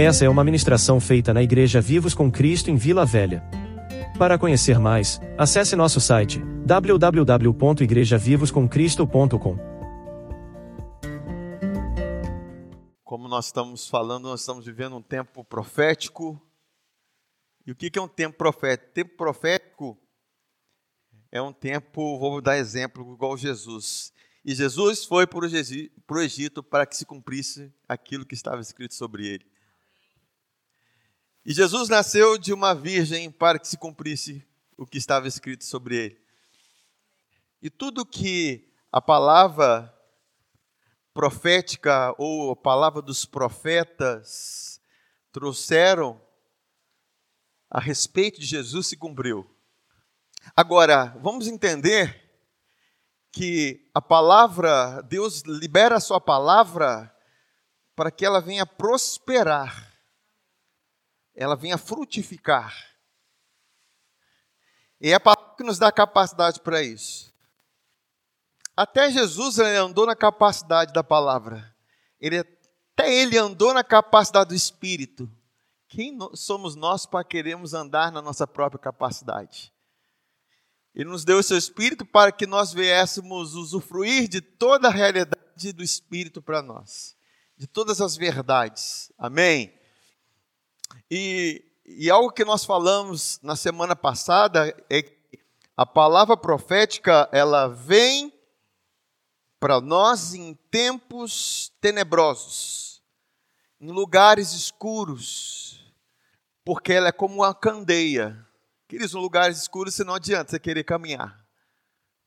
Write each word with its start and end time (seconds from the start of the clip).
Essa 0.00 0.24
é 0.24 0.28
uma 0.28 0.44
ministração 0.44 1.00
feita 1.00 1.34
na 1.34 1.42
Igreja 1.42 1.80
Vivos 1.80 2.14
com 2.14 2.30
Cristo 2.30 2.70
em 2.70 2.76
Vila 2.76 3.04
Velha. 3.04 3.42
Para 4.16 4.38
conhecer 4.38 4.78
mais, 4.78 5.20
acesse 5.36 5.74
nosso 5.74 6.00
site 6.00 6.38
www.igrejavivoscomcristo.com. 6.64 9.58
Como 13.02 13.26
nós 13.26 13.46
estamos 13.46 13.88
falando, 13.88 14.28
nós 14.28 14.38
estamos 14.38 14.64
vivendo 14.64 14.94
um 14.94 15.02
tempo 15.02 15.42
profético. 15.42 16.40
E 17.66 17.72
o 17.72 17.74
que 17.74 17.90
é 17.98 18.00
um 18.00 18.06
tempo 18.06 18.38
profético? 18.38 18.92
Tempo 18.92 19.16
profético 19.16 19.98
é 21.32 21.42
um 21.42 21.52
tempo, 21.52 22.16
vou 22.20 22.40
dar 22.40 22.56
exemplo, 22.56 23.14
igual 23.14 23.36
Jesus. 23.36 24.12
E 24.44 24.54
Jesus 24.54 25.04
foi 25.04 25.26
para 25.26 25.40
o 25.40 25.46
Egito 26.20 26.62
para 26.62 26.86
que 26.86 26.96
se 26.96 27.04
cumprisse 27.04 27.74
aquilo 27.88 28.24
que 28.24 28.36
estava 28.36 28.60
escrito 28.60 28.94
sobre 28.94 29.26
ele. 29.26 29.57
E 31.48 31.54
Jesus 31.54 31.88
nasceu 31.88 32.36
de 32.36 32.52
uma 32.52 32.74
virgem 32.74 33.30
para 33.30 33.58
que 33.58 33.66
se 33.66 33.78
cumprisse 33.78 34.46
o 34.76 34.84
que 34.84 34.98
estava 34.98 35.26
escrito 35.26 35.64
sobre 35.64 35.96
ele. 35.96 36.20
E 37.62 37.70
tudo 37.70 38.04
que 38.04 38.70
a 38.92 39.00
palavra 39.00 39.90
profética 41.14 42.14
ou 42.18 42.50
a 42.50 42.54
palavra 42.54 43.00
dos 43.00 43.24
profetas 43.24 44.78
trouxeram 45.32 46.20
a 47.70 47.80
respeito 47.80 48.38
de 48.38 48.44
Jesus 48.44 48.88
se 48.88 48.96
cumpriu. 48.98 49.50
Agora, 50.54 51.16
vamos 51.22 51.46
entender 51.46 52.30
que 53.32 53.88
a 53.94 54.02
palavra, 54.02 55.00
Deus 55.00 55.40
libera 55.46 55.96
a 55.96 56.00
sua 56.00 56.20
palavra 56.20 57.10
para 57.96 58.10
que 58.10 58.26
ela 58.26 58.38
venha 58.38 58.66
prosperar 58.66 59.87
ela 61.38 61.54
venha 61.54 61.78
frutificar. 61.78 62.76
E 65.00 65.10
é 65.10 65.14
a 65.14 65.20
palavra 65.20 65.54
que 65.56 65.62
nos 65.62 65.78
dá 65.78 65.92
capacidade 65.92 66.60
para 66.60 66.82
isso. 66.82 67.32
Até 68.76 69.08
Jesus 69.08 69.60
andou 69.60 70.04
na 70.04 70.16
capacidade 70.16 70.92
da 70.92 71.04
palavra. 71.04 71.72
Ele, 72.20 72.38
até 72.38 73.14
ele 73.14 73.38
andou 73.38 73.72
na 73.72 73.84
capacidade 73.84 74.48
do 74.48 74.54
Espírito. 74.54 75.30
Quem 75.86 76.18
somos 76.34 76.74
nós 76.74 77.06
para 77.06 77.24
queremos 77.24 77.72
andar 77.72 78.10
na 78.10 78.20
nossa 78.20 78.44
própria 78.44 78.80
capacidade? 78.80 79.72
Ele 80.92 81.08
nos 81.08 81.24
deu 81.24 81.38
o 81.38 81.42
seu 81.42 81.56
Espírito 81.56 82.04
para 82.04 82.32
que 82.32 82.48
nós 82.48 82.72
viéssemos 82.72 83.54
usufruir 83.54 84.26
de 84.26 84.40
toda 84.40 84.88
a 84.88 84.92
realidade 84.92 85.72
do 85.72 85.84
Espírito 85.84 86.42
para 86.42 86.60
nós, 86.60 87.16
de 87.56 87.68
todas 87.68 88.00
as 88.00 88.16
verdades. 88.16 89.12
Amém? 89.16 89.77
E, 91.10 91.64
e 91.84 92.10
algo 92.10 92.32
que 92.32 92.44
nós 92.44 92.64
falamos 92.64 93.40
na 93.42 93.56
semana 93.56 93.96
passada 93.96 94.74
é 94.90 95.02
que 95.02 95.18
a 95.76 95.86
palavra 95.86 96.36
profética 96.36 97.28
ela 97.32 97.68
vem 97.68 98.32
para 99.60 99.80
nós 99.80 100.34
em 100.34 100.54
tempos 100.70 101.72
tenebrosos, 101.80 103.02
em 103.80 103.90
lugares 103.90 104.52
escuros, 104.52 105.92
porque 106.64 106.92
ela 106.92 107.08
é 107.08 107.12
como 107.12 107.36
uma 107.36 107.54
candeia. 107.54 108.46
Queridos, 108.86 109.14
em 109.14 109.18
lugares 109.18 109.58
escuros 109.58 109.94
você 109.94 110.04
não 110.04 110.14
adianta 110.14 110.50
você 110.50 110.58
querer 110.58 110.84
caminhar. 110.84 111.44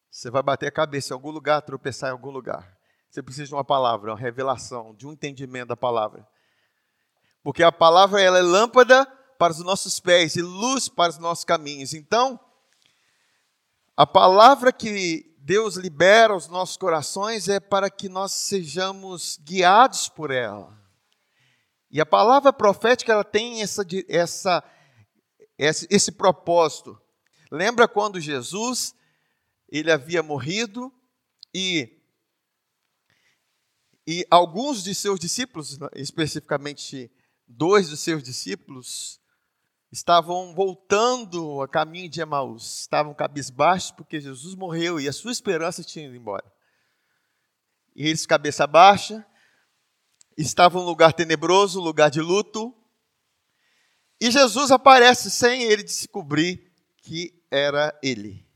Você 0.10 0.30
vai 0.30 0.44
bater 0.44 0.68
a 0.68 0.72
cabeça 0.72 1.14
em 1.14 1.16
algum 1.16 1.32
lugar, 1.32 1.62
tropeçar 1.62 2.10
em 2.10 2.14
algum 2.14 2.32
lugar. 2.32 2.78
Você 3.10 3.22
precisa 3.22 3.48
de 3.48 3.54
uma 3.54 3.64
palavra, 3.64 4.12
uma 4.12 4.20
revelação, 4.20 4.94
de 4.96 5.08
um 5.08 5.14
entendimento 5.14 5.68
da 5.68 5.78
palavra. 5.78 6.28
Porque 7.44 7.64
a 7.64 7.72
palavra 7.72 8.22
ela 8.22 8.38
é 8.38 8.42
lâmpada 8.42 9.06
para 9.38 9.52
os 9.52 9.60
nossos 9.60 10.00
pés 10.00 10.36
e 10.36 10.42
luz 10.42 10.88
para 10.88 11.10
os 11.10 11.18
nossos 11.18 11.44
caminhos. 11.44 11.94
Então, 11.94 12.40
a 13.98 14.06
palavra 14.06 14.72
que 14.72 15.36
Deus 15.40 15.76
libera 15.76 16.34
aos 16.34 16.48
nossos 16.48 16.78
corações 16.78 17.48
é 17.48 17.60
para 17.60 17.90
que 17.90 18.08
nós 18.08 18.32
sejamos 18.32 19.40
guiados 19.42 20.08
por 20.08 20.30
ela. 20.30 20.80
E 21.90 22.00
a 22.00 22.06
palavra 22.06 22.54
profética 22.54 23.12
ela 23.12 23.24
tem 23.24 23.62
essa, 23.62 23.84
essa, 24.08 24.64
esse, 25.58 25.88
esse 25.90 26.12
propósito. 26.12 27.00
Lembra 27.52 27.88
quando 27.88 28.20
Jesus 28.20 28.96
ele 29.68 29.92
havia 29.92 30.22
morrido 30.22 30.94
e 31.54 31.98
e 34.06 34.26
alguns 34.32 34.84
de 34.84 34.96
seus 34.96 35.20
discípulos, 35.20 35.78
especificamente 35.96 37.10
dois 37.52 37.90
dos 37.90 38.00
seus 38.00 38.24
discípulos 38.24 39.20
estavam 39.92 40.56
voltando 40.56 41.62
a 41.62 41.68
caminho 41.68 42.10
de 42.10 42.22
Emaús, 42.22 42.82
estavam 42.82 43.14
cabisbaixos 43.14 43.92
porque 43.92 44.22
Jesus 44.22 44.56
morreu 44.56 45.00
e 45.00 45.08
a 45.08 45.14
sua 45.14 45.32
esperança 45.32 45.84
tinha 45.84 46.06
ido 46.06 46.16
embora. 46.16 46.50
E 47.96 48.08
eles, 48.08 48.26
cabeça 48.26 48.66
baixa, 48.66 49.26
estavam 50.38 50.82
em 50.82 50.86
um 50.86 50.88
lugar 50.88 51.14
tenebroso, 51.14 51.82
lugar 51.82 52.10
de 52.10 52.22
luto, 52.22 52.74
e 54.20 54.30
Jesus 54.30 54.70
aparece 54.72 55.32
sem 55.32 55.64
ele 55.64 55.84
descobrir 55.84 56.72
que 56.98 57.34
era 57.50 57.98
ele. 58.04 58.48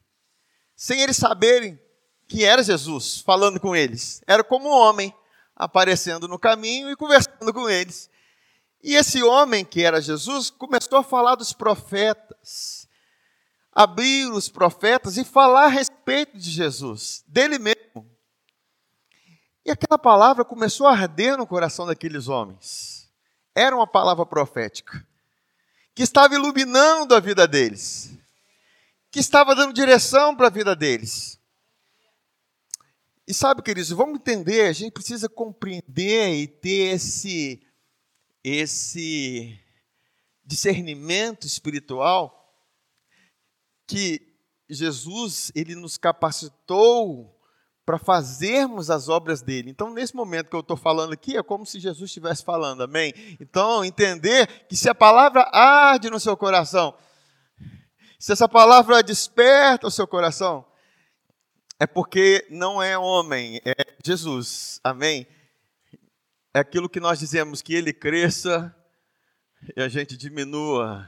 Sem 0.75 1.01
eles 1.01 1.17
saberem 1.17 1.79
que 2.27 2.45
era 2.45 2.63
Jesus 2.63 3.19
falando 3.21 3.59
com 3.59 3.75
eles. 3.75 4.21
Era 4.27 4.43
como 4.43 4.69
um 4.69 4.71
homem 4.71 5.13
aparecendo 5.55 6.27
no 6.27 6.37
caminho 6.37 6.91
e 6.91 6.95
conversando 6.95 7.51
com 7.51 7.67
eles. 7.67 8.09
E 8.85 8.93
esse 8.93 9.23
homem, 9.23 9.65
que 9.65 9.81
era 9.81 9.99
Jesus, 9.99 10.51
começou 10.51 10.99
a 10.99 11.03
falar 11.03 11.33
dos 11.33 11.51
profetas, 11.51 12.87
abrir 13.71 14.31
os 14.31 14.47
profetas 14.47 15.17
e 15.17 15.23
falar 15.23 15.65
a 15.65 15.69
respeito 15.69 16.37
de 16.37 16.51
Jesus, 16.51 17.23
dele 17.27 17.57
mesmo. 17.57 18.07
E 19.65 19.71
aquela 19.71 19.97
palavra 19.97 20.45
começou 20.45 20.85
a 20.85 20.91
arder 20.91 21.35
no 21.35 21.47
coração 21.47 21.87
daqueles 21.87 22.27
homens. 22.27 23.11
Era 23.55 23.75
uma 23.75 23.87
palavra 23.87 24.23
profética, 24.23 25.03
que 25.95 26.03
estava 26.03 26.35
iluminando 26.35 27.15
a 27.15 27.19
vida 27.19 27.47
deles, 27.47 28.15
que 29.09 29.19
estava 29.19 29.55
dando 29.55 29.73
direção 29.73 30.35
para 30.35 30.45
a 30.45 30.51
vida 30.51 30.75
deles. 30.75 31.39
E 33.27 33.33
sabe, 33.33 33.63
queridos, 33.63 33.89
vamos 33.89 34.19
entender, 34.19 34.67
a 34.67 34.73
gente 34.73 34.91
precisa 34.93 35.27
compreender 35.27 36.35
e 36.35 36.45
ter 36.45 36.93
esse 36.93 37.64
esse 38.47 39.59
discernimento 40.45 41.47
espiritual 41.47 42.53
que 43.87 44.21
Jesus 44.69 45.51
ele 45.55 45.73
nos 45.73 45.97
capacitou 45.97 47.35
para 47.83 47.97
fazermos 47.97 48.91
as 48.91 49.09
obras 49.09 49.41
dele. 49.41 49.71
Então, 49.71 49.91
nesse 49.91 50.15
momento 50.15 50.49
que 50.49 50.55
eu 50.55 50.59
estou 50.59 50.77
falando 50.77 51.13
aqui, 51.13 51.35
é 51.35 51.41
como 51.41 51.65
se 51.65 51.79
Jesus 51.79 52.09
estivesse 52.09 52.43
falando, 52.43 52.83
amém? 52.83 53.13
Então, 53.39 53.83
entender 53.83 54.47
que 54.67 54.75
se 54.75 54.87
a 54.87 54.95
palavra 54.95 55.49
arde 55.51 56.11
no 56.11 56.19
seu 56.19 56.37
coração, 56.37 56.95
se 58.19 58.31
essa 58.31 58.47
palavra 58.47 59.01
desperta 59.01 59.87
o 59.87 59.91
seu 59.91 60.07
coração, 60.07 60.65
é 61.79 61.87
porque 61.87 62.45
não 62.51 62.81
é 62.81 62.97
homem, 62.97 63.59
é 63.65 63.73
Jesus, 64.03 64.79
amém? 64.83 65.27
É 66.55 66.59
aquilo 66.59 66.87
que 66.87 67.01
nós 67.01 67.19
dizemos, 67.19 67.61
que 67.61 67.73
ele 67.73 67.91
cresça 67.91 68.73
e 69.75 69.81
a 69.81 69.89
gente 69.89 70.15
diminua, 70.15 71.05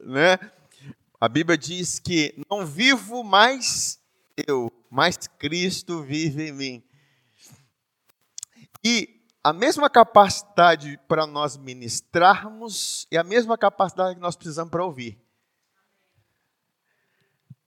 né? 0.00 0.38
A 1.20 1.28
Bíblia 1.28 1.58
diz 1.58 1.98
que 1.98 2.34
não 2.48 2.64
vivo 2.64 3.22
mais 3.22 4.00
eu, 4.48 4.72
mas 4.90 5.18
Cristo 5.38 6.02
vive 6.02 6.48
em 6.48 6.52
mim. 6.52 6.82
E 8.82 9.20
a 9.42 9.52
mesma 9.52 9.90
capacidade 9.90 10.98
para 11.06 11.26
nós 11.26 11.58
ministrarmos 11.58 13.06
é 13.10 13.18
a 13.18 13.24
mesma 13.24 13.58
capacidade 13.58 14.14
que 14.14 14.22
nós 14.22 14.34
precisamos 14.34 14.70
para 14.70 14.82
ouvir. 14.82 15.22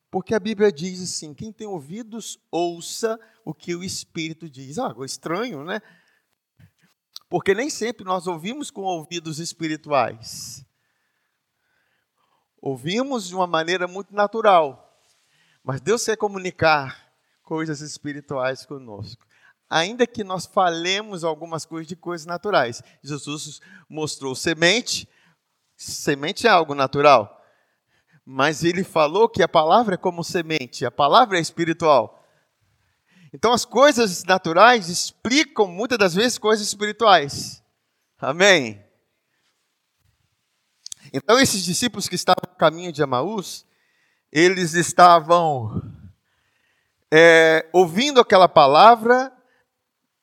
Porque 0.09 0.33
a 0.33 0.39
Bíblia 0.39 0.71
diz 0.71 0.99
assim: 0.99 1.35
quem 1.35 1.51
tem 1.51 1.67
ouvidos, 1.67 2.39
ouça 2.49 3.19
o 3.45 3.53
que 3.53 3.75
o 3.75 3.83
Espírito 3.83 4.49
diz. 4.49 4.79
Ah, 4.79 4.95
estranho, 5.05 5.63
né? 5.63 5.79
Porque 7.29 7.53
nem 7.53 7.69
sempre 7.69 8.05
nós 8.05 8.25
ouvimos 8.27 8.71
com 8.71 8.81
ouvidos 8.81 9.39
espirituais. 9.39 10.65
Ouvimos 12.61 13.27
de 13.27 13.35
uma 13.35 13.47
maneira 13.47 13.87
muito 13.87 14.15
natural. 14.15 15.01
Mas 15.63 15.81
Deus 15.81 16.05
quer 16.05 16.17
comunicar 16.17 17.11
coisas 17.43 17.81
espirituais 17.81 18.65
conosco. 18.65 19.25
Ainda 19.69 20.07
que 20.07 20.23
nós 20.23 20.45
falemos 20.45 21.23
algumas 21.25 21.65
coisas 21.65 21.87
de 21.87 21.95
coisas 21.95 22.25
naturais. 22.25 22.81
Jesus 23.03 23.59
mostrou 23.89 24.33
semente, 24.33 25.07
semente 25.75 26.47
é 26.47 26.49
algo 26.49 26.73
natural. 26.73 27.43
Mas 28.25 28.63
ele 28.63 28.83
falou 28.83 29.27
que 29.27 29.43
a 29.43 29.47
palavra 29.47 29.95
é 29.95 29.97
como 29.97 30.23
semente, 30.23 30.85
a 30.85 30.91
palavra 30.91 31.37
é 31.37 31.41
espiritual. 31.41 32.16
Então, 33.37 33.53
as 33.53 33.65
coisas 33.65 34.23
naturais 34.23 34.89
explicam 34.89 35.67
muitas 35.67 35.99
das 35.99 36.15
vezes 36.15 36.39
coisas 36.39 36.65
espirituais. 36.65 37.63
Amém? 38.17 38.83
Então, 41.13 41.39
esses 41.39 41.63
discípulos 41.63 42.09
que 42.09 42.15
estavam 42.15 42.41
no 42.49 42.55
caminho 42.55 42.91
de 42.91 43.03
Emaús, 43.03 43.63
eles 44.31 44.73
estavam 44.73 45.83
é, 47.13 47.69
ouvindo 47.71 48.19
aquela 48.19 48.49
palavra, 48.49 49.31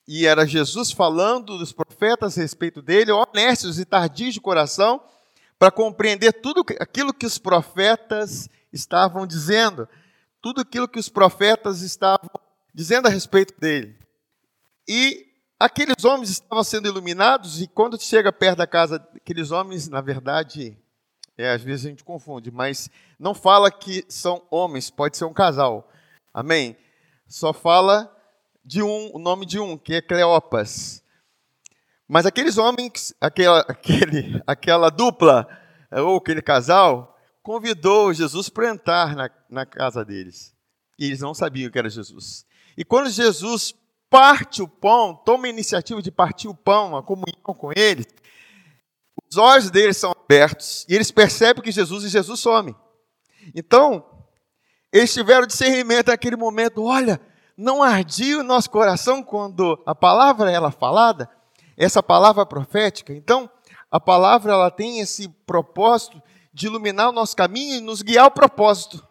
e 0.08 0.26
era 0.26 0.44
Jesus 0.44 0.90
falando 0.90 1.56
dos 1.56 1.70
profetas 1.70 2.36
a 2.36 2.40
respeito 2.40 2.82
dele, 2.82 3.12
honestos 3.12 3.78
e 3.78 3.84
tardios 3.84 4.34
de 4.34 4.40
coração, 4.40 5.00
para 5.56 5.70
compreender 5.70 6.32
tudo 6.32 6.64
aquilo 6.80 7.14
que 7.14 7.26
os 7.26 7.38
profetas 7.38 8.48
estavam 8.72 9.24
dizendo, 9.24 9.88
tudo 10.42 10.62
aquilo 10.62 10.88
que 10.88 10.98
os 10.98 11.08
profetas 11.08 11.80
estavam 11.80 12.28
dizendo 12.74 13.06
a 13.06 13.10
respeito 13.10 13.58
dele. 13.58 13.96
E 14.86 15.26
aqueles 15.58 16.04
homens 16.04 16.30
estavam 16.30 16.64
sendo 16.64 16.88
iluminados, 16.88 17.62
e 17.62 17.68
quando 17.68 18.00
chega 18.00 18.32
perto 18.32 18.58
da 18.58 18.66
casa 18.66 18.98
daqueles 18.98 19.50
homens, 19.50 19.88
na 19.88 20.00
verdade, 20.00 20.76
é, 21.38 21.52
às 21.52 21.62
vezes 21.62 21.86
a 21.86 21.88
gente 21.90 22.04
confunde, 22.04 22.50
mas 22.50 22.90
não 23.18 23.34
fala 23.34 23.70
que 23.70 24.04
são 24.08 24.42
homens, 24.50 24.90
pode 24.90 25.16
ser 25.16 25.24
um 25.24 25.32
casal. 25.32 25.90
Amém? 26.32 26.76
Só 27.28 27.52
fala 27.52 28.10
de 28.64 28.82
um, 28.82 29.10
o 29.14 29.18
nome 29.18 29.46
de 29.46 29.58
um, 29.58 29.78
que 29.78 29.94
é 29.94 30.02
Cleopas. 30.02 31.02
Mas 32.08 32.26
aqueles 32.26 32.58
homens, 32.58 33.14
aquela, 33.20 33.60
aquele, 33.68 34.42
aquela 34.46 34.90
dupla, 34.90 35.46
ou 35.90 36.16
aquele 36.16 36.42
casal, 36.42 37.16
convidou 37.42 38.12
Jesus 38.12 38.48
para 38.48 38.70
entrar 38.70 39.14
na, 39.14 39.30
na 39.48 39.66
casa 39.66 40.04
deles. 40.04 40.54
E 40.98 41.06
eles 41.06 41.20
não 41.20 41.34
sabiam 41.34 41.70
que 41.70 41.78
era 41.78 41.88
Jesus. 41.88 42.46
E 42.76 42.84
quando 42.84 43.08
Jesus 43.10 43.74
parte 44.10 44.62
o 44.62 44.68
pão, 44.68 45.14
toma 45.14 45.46
a 45.46 45.50
iniciativa 45.50 46.00
de 46.00 46.10
partir 46.10 46.48
o 46.48 46.54
pão, 46.54 46.96
a 46.96 47.02
comunhão 47.02 47.42
com 47.42 47.70
eles, 47.74 48.06
os 49.30 49.36
olhos 49.36 49.70
deles 49.70 49.96
são 49.96 50.12
abertos 50.12 50.86
e 50.88 50.94
eles 50.94 51.10
percebem 51.10 51.62
que 51.62 51.72
Jesus 51.72 52.04
e 52.04 52.08
Jesus 52.08 52.38
some. 52.38 52.74
Então, 53.54 54.04
eles 54.92 55.12
tiveram 55.12 55.46
discernimento 55.46 56.08
naquele 56.08 56.36
momento, 56.36 56.84
olha, 56.84 57.20
não 57.56 57.82
ardia 57.82 58.38
o 58.38 58.44
nosso 58.44 58.70
coração 58.70 59.22
quando 59.22 59.82
a 59.84 59.94
palavra 59.94 60.50
ela 60.50 60.70
falada, 60.70 61.28
essa 61.76 62.02
palavra 62.02 62.46
profética. 62.46 63.12
Então, 63.12 63.50
a 63.90 63.98
palavra 63.98 64.52
ela 64.52 64.70
tem 64.70 65.00
esse 65.00 65.28
propósito 65.44 66.22
de 66.52 66.66
iluminar 66.66 67.08
o 67.08 67.12
nosso 67.12 67.34
caminho 67.34 67.76
e 67.76 67.80
nos 67.80 68.02
guiar 68.02 68.24
ao 68.24 68.30
propósito. 68.30 69.04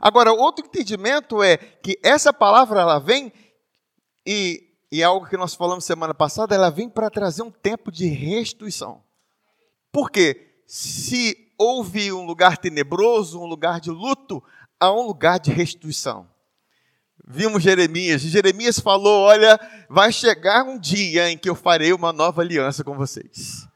Agora, 0.00 0.32
outro 0.32 0.64
entendimento 0.64 1.42
é 1.42 1.56
que 1.56 1.98
essa 2.02 2.32
palavra 2.32 2.80
ela 2.80 2.98
vem 2.98 3.32
e, 4.26 4.62
e 4.90 5.02
é 5.02 5.04
algo 5.04 5.26
que 5.26 5.36
nós 5.36 5.54
falamos 5.54 5.84
semana 5.84 6.14
passada, 6.14 6.54
ela 6.54 6.70
vem 6.70 6.88
para 6.88 7.10
trazer 7.10 7.42
um 7.42 7.50
tempo 7.50 7.90
de 7.90 8.06
restituição. 8.06 9.02
Por 9.90 10.10
quê? 10.10 10.62
Se 10.66 11.52
houve 11.58 12.12
um 12.12 12.24
lugar 12.24 12.56
tenebroso, 12.56 13.40
um 13.40 13.46
lugar 13.46 13.80
de 13.80 13.90
luto, 13.90 14.42
há 14.80 14.92
um 14.92 15.06
lugar 15.06 15.38
de 15.38 15.50
restituição. 15.50 16.26
Vimos 17.24 17.62
Jeremias, 17.62 18.24
e 18.24 18.28
Jeremias 18.28 18.80
falou: 18.80 19.22
Olha, 19.22 19.58
vai 19.88 20.12
chegar 20.12 20.64
um 20.64 20.78
dia 20.78 21.30
em 21.30 21.38
que 21.38 21.48
eu 21.48 21.54
farei 21.54 21.92
uma 21.92 22.12
nova 22.12 22.42
aliança 22.42 22.82
com 22.82 22.96
vocês. 22.96 23.68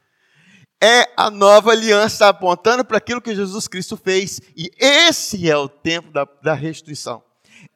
É 0.81 1.09
a 1.17 1.31
nova 1.31 1.71
aliança 1.71 2.27
apontando 2.27 2.85
para 2.85 2.97
aquilo 2.97 3.21
que 3.21 3.35
Jesus 3.35 3.67
Cristo 3.67 3.97
fez, 3.97 4.39
e 4.55 4.69
esse 4.77 5.49
é 5.49 5.57
o 5.57 5.67
tempo 5.67 6.11
da, 6.11 6.27
da 6.41 6.53
restituição. 6.53 7.23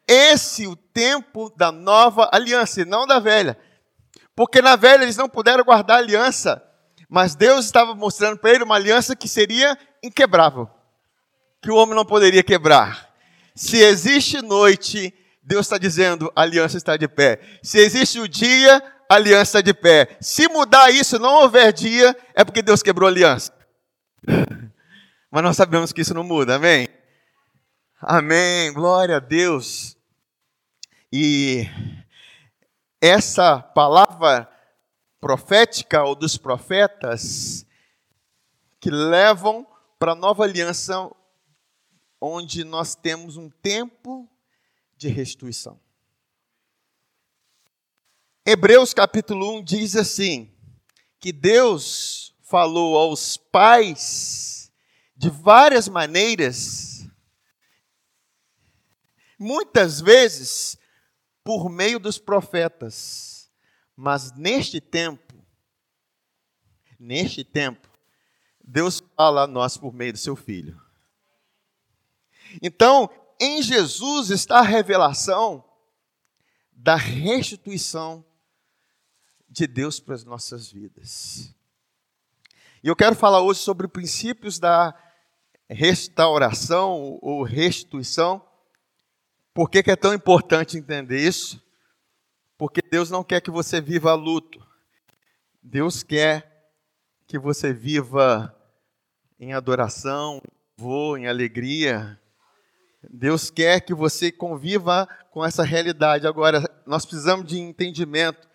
Esse 0.08 0.68
o 0.68 0.76
tempo 0.76 1.52
da 1.56 1.72
nova 1.72 2.30
aliança, 2.32 2.82
e 2.82 2.86
não 2.86 3.08
da 3.08 3.20
velha. 3.20 3.58
Porque 4.36 4.62
na 4.62 4.76
velha 4.76 5.04
eles 5.04 5.18
não 5.18 5.28
puderam 5.28 5.64
guardar 5.64 5.98
a 5.98 6.00
aliança, 6.00 6.64
mas 7.10 7.36
Deus 7.36 7.66
estava 7.66 7.96
mostrando 7.96 8.38
para 8.38 8.52
ele 8.52 8.64
uma 8.64 8.76
aliança 8.76 9.16
que 9.16 9.28
seria 9.28 9.78
inquebrável, 10.04 10.70
que 11.62 11.72
o 11.72 11.76
homem 11.76 11.96
não 11.96 12.06
poderia 12.06 12.44
quebrar. 12.44 13.10
Se 13.56 13.78
existe 13.78 14.42
noite, 14.42 15.14
Deus 15.44 15.66
está 15.66 15.78
dizendo, 15.78 16.32
a 16.36 16.42
aliança 16.44 16.78
está 16.78 16.96
de 16.96 17.08
pé. 17.08 17.42
Se 17.64 17.80
existe 17.80 18.20
o 18.20 18.28
dia, 18.28 18.82
aliança 19.16 19.62
de 19.62 19.74
pé. 19.74 20.18
Se 20.22 20.48
mudar 20.48 20.90
isso, 20.92 21.20
não 21.20 21.42
houver 21.42 21.74
dia, 21.74 22.16
é 22.34 22.44
porque 22.44 22.62
Deus 22.62 22.82
quebrou 22.82 23.08
a 23.08 23.12
aliança. 23.12 23.54
Mas 25.30 25.44
nós 25.44 25.56
sabemos 25.56 25.92
que 25.94 26.02
isso 26.02 26.14
não 26.14 26.24
muda, 26.24 26.56
amém? 26.56 26.88
Amém, 28.00 28.74
glória 28.74 29.18
a 29.18 29.20
Deus. 29.20 29.98
E 31.12 31.66
essa 33.00 33.60
palavra 33.60 34.50
profética 35.20 36.04
ou 36.04 36.16
dos 36.16 36.38
profetas 36.38 37.66
que 38.80 38.90
levam 38.90 39.68
para 40.00 40.14
a 40.14 40.16
nova 40.16 40.44
aliança, 40.44 41.10
onde 42.20 42.64
nós 42.64 42.96
temos 42.96 43.38
um 43.38 43.50
tempo 43.50 44.28
de 44.98 45.08
restituição. 45.08 45.80
Hebreus 48.44 48.92
capítulo 48.92 49.60
1 49.60 49.64
diz 49.64 49.96
assim: 49.96 50.52
que 51.20 51.32
Deus 51.32 52.36
falou 52.42 52.98
aos 52.98 53.38
pais 53.38 54.72
de 55.16 55.30
várias 55.30 55.88
maneiras, 55.88 57.08
muitas 59.38 60.02
vezes 60.02 60.76
por 61.44 61.70
meio 61.70 62.00
dos 62.00 62.18
profetas, 62.18 63.52
mas 63.96 64.32
neste 64.36 64.82
tempo, 64.82 65.36
neste 67.00 67.44
tempo, 67.44 67.88
Deus 68.60 69.04
fala 69.16 69.44
a 69.44 69.48
nós 69.48 69.78
por 69.78 69.94
meio 69.94 70.14
do 70.14 70.20
seu 70.20 70.36
filho. 70.36 70.82
Então, 72.60 73.08
em 73.40 73.62
Jesus 73.62 74.32
está 74.32 74.60
a 74.60 74.64
revelação 74.64 75.64
da 76.72 76.96
restituição 76.96 78.26
de 79.52 79.68
Deus 79.68 80.00
para 80.00 80.16
as 80.16 80.24
nossas 80.24 80.72
vidas. 80.72 81.54
E 82.84 82.88
eu 82.88 82.96
quero 82.96 83.16
falar 83.16 83.42
hoje 83.42 83.60
sobre 83.60 83.88
princípios 83.88 84.58
da 84.58 84.96
restauração 85.70 87.20
ou 87.22 87.44
restituição 87.44 88.44
por 89.54 89.70
que, 89.70 89.84
que 89.84 89.92
é 89.92 89.96
tão 89.98 90.14
importante 90.14 90.78
entender 90.78 91.20
isso? 91.20 91.62
Porque 92.58 92.82
Deus 92.82 93.10
não 93.10 93.24
quer 93.24 93.42
que 93.42 93.52
você 93.52 93.82
viva 93.82 94.14
luto. 94.14 94.66
Deus 95.62 96.04
quer 96.04 96.72
que 97.28 97.38
você 97.38 97.74
viva 97.74 98.56
em 99.38 99.52
adoração, 99.54 100.42
vou 100.78 101.18
em 101.18 101.28
alegria. 101.28 102.18
Deus 103.10 103.50
quer 103.50 103.82
que 103.82 103.94
você 103.94 104.32
conviva 104.32 105.06
com 105.32 105.44
essa 105.44 105.64
realidade. 105.64 106.26
Agora, 106.26 106.64
nós 106.86 107.06
precisamos 107.06 107.46
de 107.46 107.60
entendimento 107.60 108.48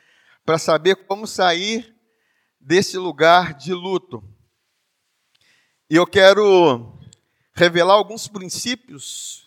para 0.46 0.56
saber 0.56 1.06
como 1.06 1.26
sair 1.26 1.94
desse 2.58 2.96
lugar 2.96 3.52
de 3.52 3.74
luto. 3.74 4.24
E 5.90 5.96
eu 5.96 6.06
quero 6.06 6.98
revelar 7.52 7.94
alguns 7.94 8.28
princípios 8.28 9.46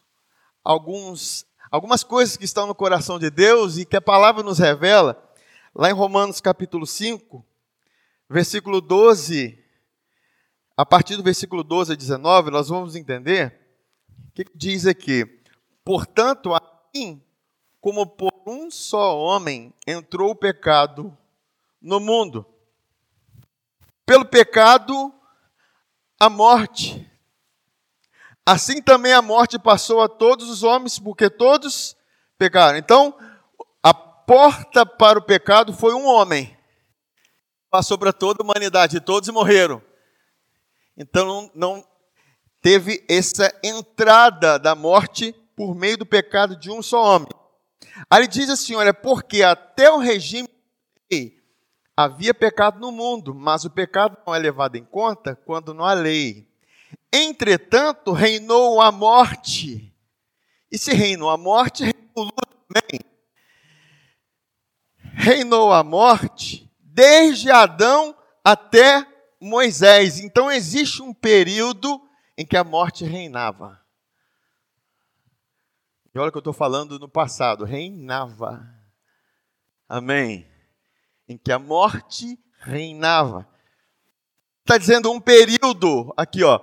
alguns, 0.64 1.48
algumas 1.72 2.04
coisas 2.04 2.38
que 2.38 2.46
estão 2.46 2.68
no 2.68 2.76
coração 2.76 3.18
de 3.18 3.30
Deus 3.30 3.78
e 3.78 3.86
que 3.86 3.96
a 3.96 4.02
palavra 4.02 4.44
nos 4.44 4.60
revela, 4.60 5.20
lá 5.74 5.90
em 5.90 5.94
Romanos 5.94 6.40
capítulo 6.40 6.86
5, 6.86 7.44
versículo 8.30 8.82
12, 8.82 9.58
a 10.78 10.86
partir 10.86 11.16
do 11.16 11.24
versículo 11.24 11.64
12 11.64 11.94
a 11.94 11.96
19, 11.96 12.52
nós 12.52 12.70
vamos 12.70 12.96
entender 12.96 13.60
o 14.28 14.32
que 14.32 14.46
diz 14.54 14.86
aqui. 14.86 15.26
Portanto, 15.84 16.54
assim 16.54 17.22
como 17.82 18.06
por 18.06 18.34
um 18.46 18.70
só 18.70 19.18
homem 19.18 19.74
entrou 19.88 20.32
o 20.32 20.36
pecado 20.36 21.18
no 21.82 22.00
mundo, 22.00 22.46
pelo 24.06 24.26
pecado, 24.26 25.14
a 26.20 26.30
morte. 26.30 27.10
Assim 28.46 28.82
também 28.82 29.14
a 29.14 29.22
morte 29.22 29.60
passou 29.60 30.02
a 30.02 30.10
todos 30.10 30.50
os 30.50 30.64
homens, 30.64 30.98
porque 30.98 31.30
todos 31.30 31.96
pecaram. 32.38 32.78
Então, 32.78 33.16
a 33.84 33.94
porta 33.94 34.86
para 34.86 35.20
o 35.20 35.22
pecado 35.22 35.72
foi 35.72 35.94
um 35.94 36.06
homem. 36.06 36.58
Passou 37.70 37.98
para 37.98 38.12
toda 38.12 38.42
a 38.42 38.44
humanidade, 38.44 39.00
todos 39.00 39.30
morreram. 39.30 39.82
Então, 40.98 41.50
não 41.54 41.86
teve 42.62 43.06
essa 43.08 43.54
entrada 43.64 44.58
da 44.58 44.74
morte 44.74 45.34
por 45.56 45.76
meio 45.76 45.98
do 45.98 46.06
pecado 46.06 46.56
de 46.56 46.72
um 46.72 46.82
só 46.82 47.04
homem. 47.04 47.30
Aí 48.10 48.20
ele 48.20 48.28
diz 48.28 48.50
assim: 48.50 48.76
olha, 48.76 48.94
porque 48.94 49.42
até 49.42 49.90
o 49.92 49.98
regime 49.98 50.48
havia 51.96 52.34
pecado 52.34 52.80
no 52.80 52.92
mundo, 52.92 53.34
mas 53.34 53.66
o 53.66 53.70
pecado 53.70 54.18
não 54.26 54.34
é 54.34 54.40
levado 54.40 54.76
em 54.76 54.86
conta 54.86 55.36
quando 55.36 55.74
não 55.74 55.84
há 55.84 55.94
lei. 55.94 56.48
Entretanto, 57.12 58.12
reinou 58.12 58.80
a 58.82 58.92
morte. 58.92 59.94
E 60.72 60.78
se 60.78 60.94
reinou 60.94 61.30
a 61.30 61.38
morte, 61.38 61.84
reinou 61.84 62.10
o 62.16 62.22
luto 62.24 62.58
também. 62.68 63.00
Reinou 65.16 65.74
a 65.74 65.84
morte 65.84 66.72
desde 66.80 67.50
Adão 67.50 68.16
até 68.44 69.06
Moisés. 69.42 70.20
Então 70.20 70.52
existe 70.52 71.02
um 71.02 71.14
período 71.14 72.00
em 72.38 72.46
que 72.46 72.56
a 72.56 72.64
morte 72.64 73.04
reinava. 73.04 73.79
E 76.14 76.20
olha 76.20 76.32
que 76.32 76.38
eu 76.38 76.42
estou 76.42 76.54
falando 76.54 76.98
no 76.98 77.08
passado, 77.08 77.66
reinava. 77.66 78.66
Amém. 79.88 80.50
Em 81.28 81.38
que 81.38 81.52
a 81.52 81.60
morte 81.60 82.40
reinava. 82.60 83.48
Está 84.62 84.78
dizendo 84.78 85.12
um 85.12 85.20
período, 85.20 86.14
aqui 86.18 86.44
ó. 86.44 86.60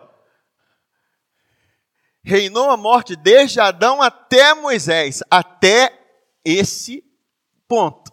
Reinou 2.22 2.70
a 2.70 2.76
morte 2.76 3.14
desde 3.14 3.60
Adão 3.60 4.02
até 4.02 4.52
Moisés, 4.54 5.22
até 5.30 5.96
esse 6.44 7.04
ponto. 7.68 8.12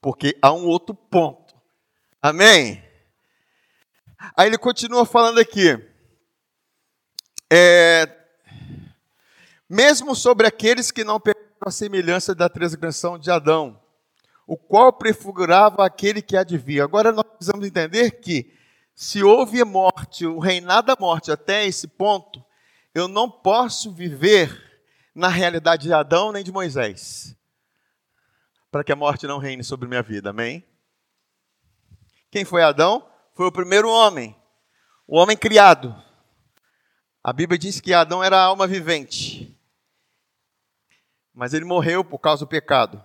Porque 0.00 0.36
há 0.40 0.52
um 0.52 0.66
outro 0.66 0.94
ponto. 0.94 1.54
Amém? 2.20 2.82
Aí 4.36 4.46
ele 4.46 4.58
continua 4.58 5.04
falando 5.04 5.38
aqui. 5.38 5.70
É, 7.50 8.21
mesmo 9.72 10.14
sobre 10.14 10.46
aqueles 10.46 10.90
que 10.90 11.02
não 11.02 11.18
perderam 11.18 11.48
a 11.64 11.70
semelhança 11.70 12.34
da 12.34 12.46
transgressão 12.46 13.18
de 13.18 13.30
Adão, 13.30 13.80
o 14.46 14.54
qual 14.54 14.92
prefigurava 14.92 15.86
aquele 15.86 16.20
que 16.20 16.36
advia. 16.36 16.84
Agora 16.84 17.10
nós 17.10 17.24
precisamos 17.24 17.66
entender 17.66 18.20
que 18.20 18.52
se 18.94 19.22
houve 19.22 19.64
morte, 19.64 20.26
o 20.26 20.38
reinado 20.38 20.88
da 20.88 20.96
morte 21.00 21.32
até 21.32 21.64
esse 21.64 21.88
ponto, 21.88 22.44
eu 22.94 23.08
não 23.08 23.30
posso 23.30 23.90
viver 23.90 24.82
na 25.14 25.28
realidade 25.28 25.84
de 25.84 25.92
Adão 25.94 26.32
nem 26.32 26.44
de 26.44 26.52
Moisés, 26.52 27.34
para 28.70 28.84
que 28.84 28.92
a 28.92 28.96
morte 28.96 29.26
não 29.26 29.38
reine 29.38 29.64
sobre 29.64 29.88
minha 29.88 30.02
vida, 30.02 30.28
amém? 30.28 30.62
Quem 32.30 32.44
foi 32.44 32.62
Adão? 32.62 33.08
Foi 33.32 33.46
o 33.46 33.52
primeiro 33.52 33.88
homem, 33.88 34.36
o 35.08 35.16
homem 35.16 35.34
criado. 35.34 35.96
A 37.24 37.32
Bíblia 37.32 37.58
diz 37.58 37.80
que 37.80 37.94
Adão 37.94 38.22
era 38.22 38.38
alma 38.38 38.66
vivente, 38.66 39.41
mas 41.34 41.54
ele 41.54 41.64
morreu 41.64 42.04
por 42.04 42.18
causa 42.18 42.44
do 42.44 42.48
pecado. 42.48 43.02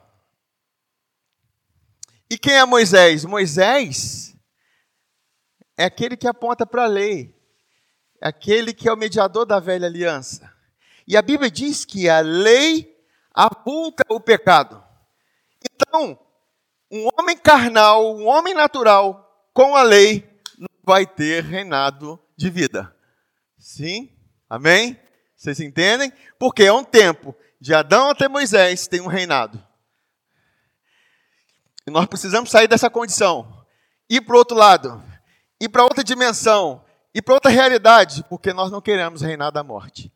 E 2.30 2.38
quem 2.38 2.56
é 2.56 2.66
Moisés? 2.66 3.24
Moisés 3.24 4.36
é 5.78 5.86
aquele 5.86 6.18
que 6.18 6.28
aponta 6.28 6.66
para 6.66 6.84
a 6.84 6.88
lei, 6.88 7.34
é 8.22 8.28
aquele 8.28 8.74
que 8.74 8.90
é 8.90 8.94
o 8.94 8.98
mediador 8.98 9.46
da 9.46 9.60
velha 9.60 9.88
aliança. 9.88 10.54
E 11.08 11.16
a 11.16 11.22
Bíblia 11.22 11.50
diz 11.50 11.86
que 11.86 12.10
a 12.10 12.20
lei 12.20 12.94
apunta 13.34 14.04
o 14.10 14.20
pecado. 14.20 14.84
Então, 15.64 16.20
um 16.92 17.08
homem 17.18 17.38
carnal, 17.38 18.16
um 18.16 18.28
homem 18.28 18.54
natural, 18.54 19.48
com 19.54 19.76
a 19.76 19.84
lei, 19.84 20.28
não 20.58 20.68
vai 20.84 21.06
ter 21.06 21.44
reinado 21.44 22.20
de 22.36 22.50
vida. 22.50 22.94
Sim? 23.58 24.12
Amém? 24.50 25.00
Vocês 25.36 25.60
entendem? 25.60 26.12
Porque 26.40 26.64
é 26.64 26.74
um 26.74 26.84
tempo 26.84 27.36
de 27.60 27.74
Adão 27.74 28.10
até 28.10 28.28
Moisés 28.28 28.88
tem 28.88 29.02
um 29.02 29.08
reinado. 29.08 29.62
E 31.86 31.92
nós 31.92 32.06
precisamos 32.06 32.52
sair 32.52 32.68
dessa 32.68 32.90
condição, 32.90 33.66
ir 34.10 34.22
para 34.22 34.36
o 34.36 34.38
outro 34.38 34.58
lado, 34.58 35.02
ir 35.60 35.70
para 35.70 35.84
outra 35.84 36.04
dimensão, 36.04 36.84
ir 37.14 37.22
para 37.22 37.34
outra 37.34 37.50
realidade, 37.50 38.24
porque 38.30 38.54
nós 38.54 38.72
não 38.72 38.82
queremos 38.82 39.22
reinar 39.22 39.52
da 39.52 39.64
morte. 39.64 40.12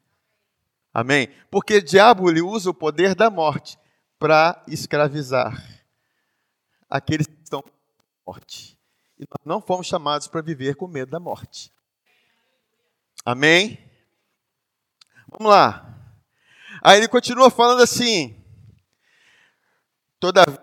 Amém? 0.93 1.29
Porque 1.49 1.77
o 1.77 1.83
diabo 1.83 2.29
ele 2.29 2.41
usa 2.41 2.69
o 2.69 2.73
poder 2.73 3.15
da 3.15 3.29
morte 3.29 3.79
para 4.19 4.61
escravizar 4.67 5.81
aqueles 6.89 7.25
que 7.25 7.41
estão 7.41 7.61
com 7.61 7.71
morte. 8.27 8.77
E 9.17 9.21
nós 9.21 9.45
não 9.45 9.61
fomos 9.61 9.87
chamados 9.87 10.27
para 10.27 10.41
viver 10.41 10.75
com 10.75 10.87
medo 10.87 11.09
da 11.09 11.19
morte. 11.19 11.71
Amém? 13.25 13.79
Vamos 15.29 15.49
lá. 15.49 16.00
Aí 16.81 16.97
ele 16.97 17.07
continua 17.07 17.49
falando 17.49 17.81
assim: 17.81 18.41
Todavia, 20.19 20.59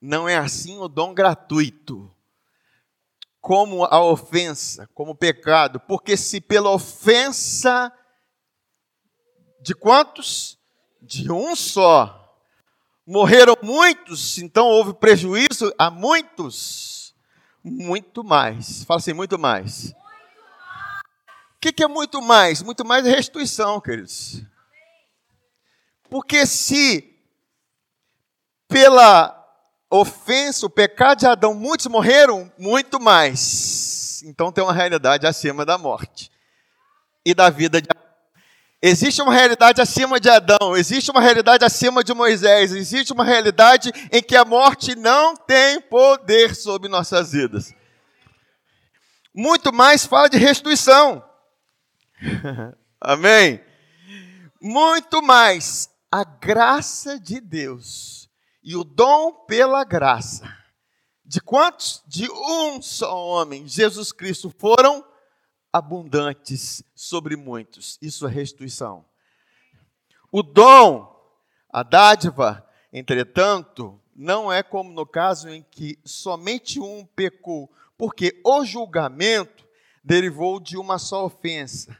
não 0.00 0.28
é 0.28 0.36
assim 0.36 0.78
o 0.78 0.88
dom 0.88 1.14
gratuito, 1.14 2.14
como 3.40 3.84
a 3.84 4.02
ofensa, 4.02 4.88
como 4.94 5.12
o 5.12 5.16
pecado, 5.16 5.80
porque 5.80 6.16
se 6.16 6.40
pela 6.40 6.70
ofensa 6.70 7.92
de 9.60 9.74
quantos? 9.74 10.58
De 11.00 11.32
um 11.32 11.56
só. 11.56 12.38
Morreram 13.06 13.56
muitos, 13.62 14.38
então 14.38 14.66
houve 14.66 14.94
prejuízo 14.94 15.72
a 15.78 15.90
muitos. 15.90 17.14
Muito 17.62 18.22
mais. 18.22 18.84
Fala 18.84 18.98
assim, 18.98 19.14
muito 19.14 19.38
mais. 19.38 19.90
O 19.90 21.60
que, 21.60 21.72
que 21.72 21.82
é 21.82 21.88
muito 21.88 22.20
mais? 22.20 22.60
Muito 22.60 22.84
mais 22.84 23.06
é 23.06 23.10
restituição, 23.10 23.80
queridos. 23.80 24.42
Porque 26.14 26.46
se 26.46 27.12
pela 28.68 29.36
ofensa, 29.90 30.64
o 30.64 30.70
pecado 30.70 31.18
de 31.18 31.26
Adão, 31.26 31.54
muitos 31.54 31.86
morreram, 31.86 32.52
muito 32.56 33.00
mais. 33.00 34.22
Então 34.22 34.52
tem 34.52 34.62
uma 34.62 34.72
realidade 34.72 35.26
acima 35.26 35.66
da 35.66 35.76
morte 35.76 36.30
e 37.26 37.34
da 37.34 37.50
vida 37.50 37.82
de 37.82 37.88
Existe 38.80 39.22
uma 39.22 39.34
realidade 39.34 39.82
acima 39.82 40.20
de 40.20 40.30
Adão, 40.30 40.76
existe 40.76 41.10
uma 41.10 41.20
realidade 41.20 41.64
acima 41.64 42.04
de 42.04 42.14
Moisés, 42.14 42.70
existe 42.70 43.12
uma 43.12 43.24
realidade 43.24 43.90
em 44.12 44.22
que 44.22 44.36
a 44.36 44.44
morte 44.44 44.94
não 44.94 45.34
tem 45.34 45.80
poder 45.80 46.54
sobre 46.54 46.88
nossas 46.88 47.32
vidas. 47.32 47.74
Muito 49.34 49.72
mais 49.72 50.06
fala 50.06 50.28
de 50.28 50.38
restituição. 50.38 51.28
Amém? 53.02 53.60
Muito 54.60 55.20
mais 55.20 55.92
a 56.14 56.22
graça 56.22 57.18
de 57.18 57.40
Deus 57.40 58.30
e 58.62 58.76
o 58.76 58.84
dom 58.84 59.32
pela 59.48 59.82
graça. 59.82 60.48
De 61.24 61.40
quantos? 61.40 62.04
De 62.06 62.30
um 62.30 62.80
só 62.80 63.20
homem, 63.20 63.66
Jesus 63.66 64.12
Cristo, 64.12 64.48
foram 64.56 65.04
abundantes 65.72 66.84
sobre 66.94 67.34
muitos. 67.34 67.98
Isso 68.00 68.28
é 68.28 68.30
restituição. 68.30 69.04
O 70.30 70.40
dom, 70.40 71.12
a 71.68 71.82
dádiva, 71.82 72.64
entretanto, 72.92 74.00
não 74.14 74.52
é 74.52 74.62
como 74.62 74.92
no 74.92 75.04
caso 75.04 75.48
em 75.48 75.64
que 75.64 75.98
somente 76.04 76.78
um 76.78 77.04
pecou, 77.04 77.68
porque 77.98 78.40
o 78.46 78.64
julgamento 78.64 79.66
derivou 80.04 80.60
de 80.60 80.76
uma 80.76 80.96
só 80.96 81.26
ofensa 81.26 81.98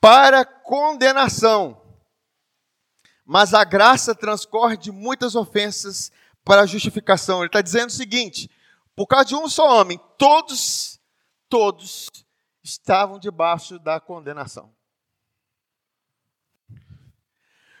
para 0.00 0.44
condenação. 0.44 1.81
Mas 3.32 3.54
a 3.54 3.64
graça 3.64 4.14
transcorre 4.14 4.76
de 4.76 4.92
muitas 4.92 5.34
ofensas 5.34 6.12
para 6.44 6.60
a 6.60 6.66
justificação. 6.66 7.38
Ele 7.38 7.46
está 7.46 7.62
dizendo 7.62 7.88
o 7.88 7.92
seguinte: 7.92 8.50
por 8.94 9.06
causa 9.06 9.24
de 9.24 9.34
um 9.34 9.48
só 9.48 9.80
homem, 9.80 9.98
todos, 10.18 11.00
todos 11.48 12.10
estavam 12.62 13.18
debaixo 13.18 13.78
da 13.78 13.98
condenação. 13.98 14.70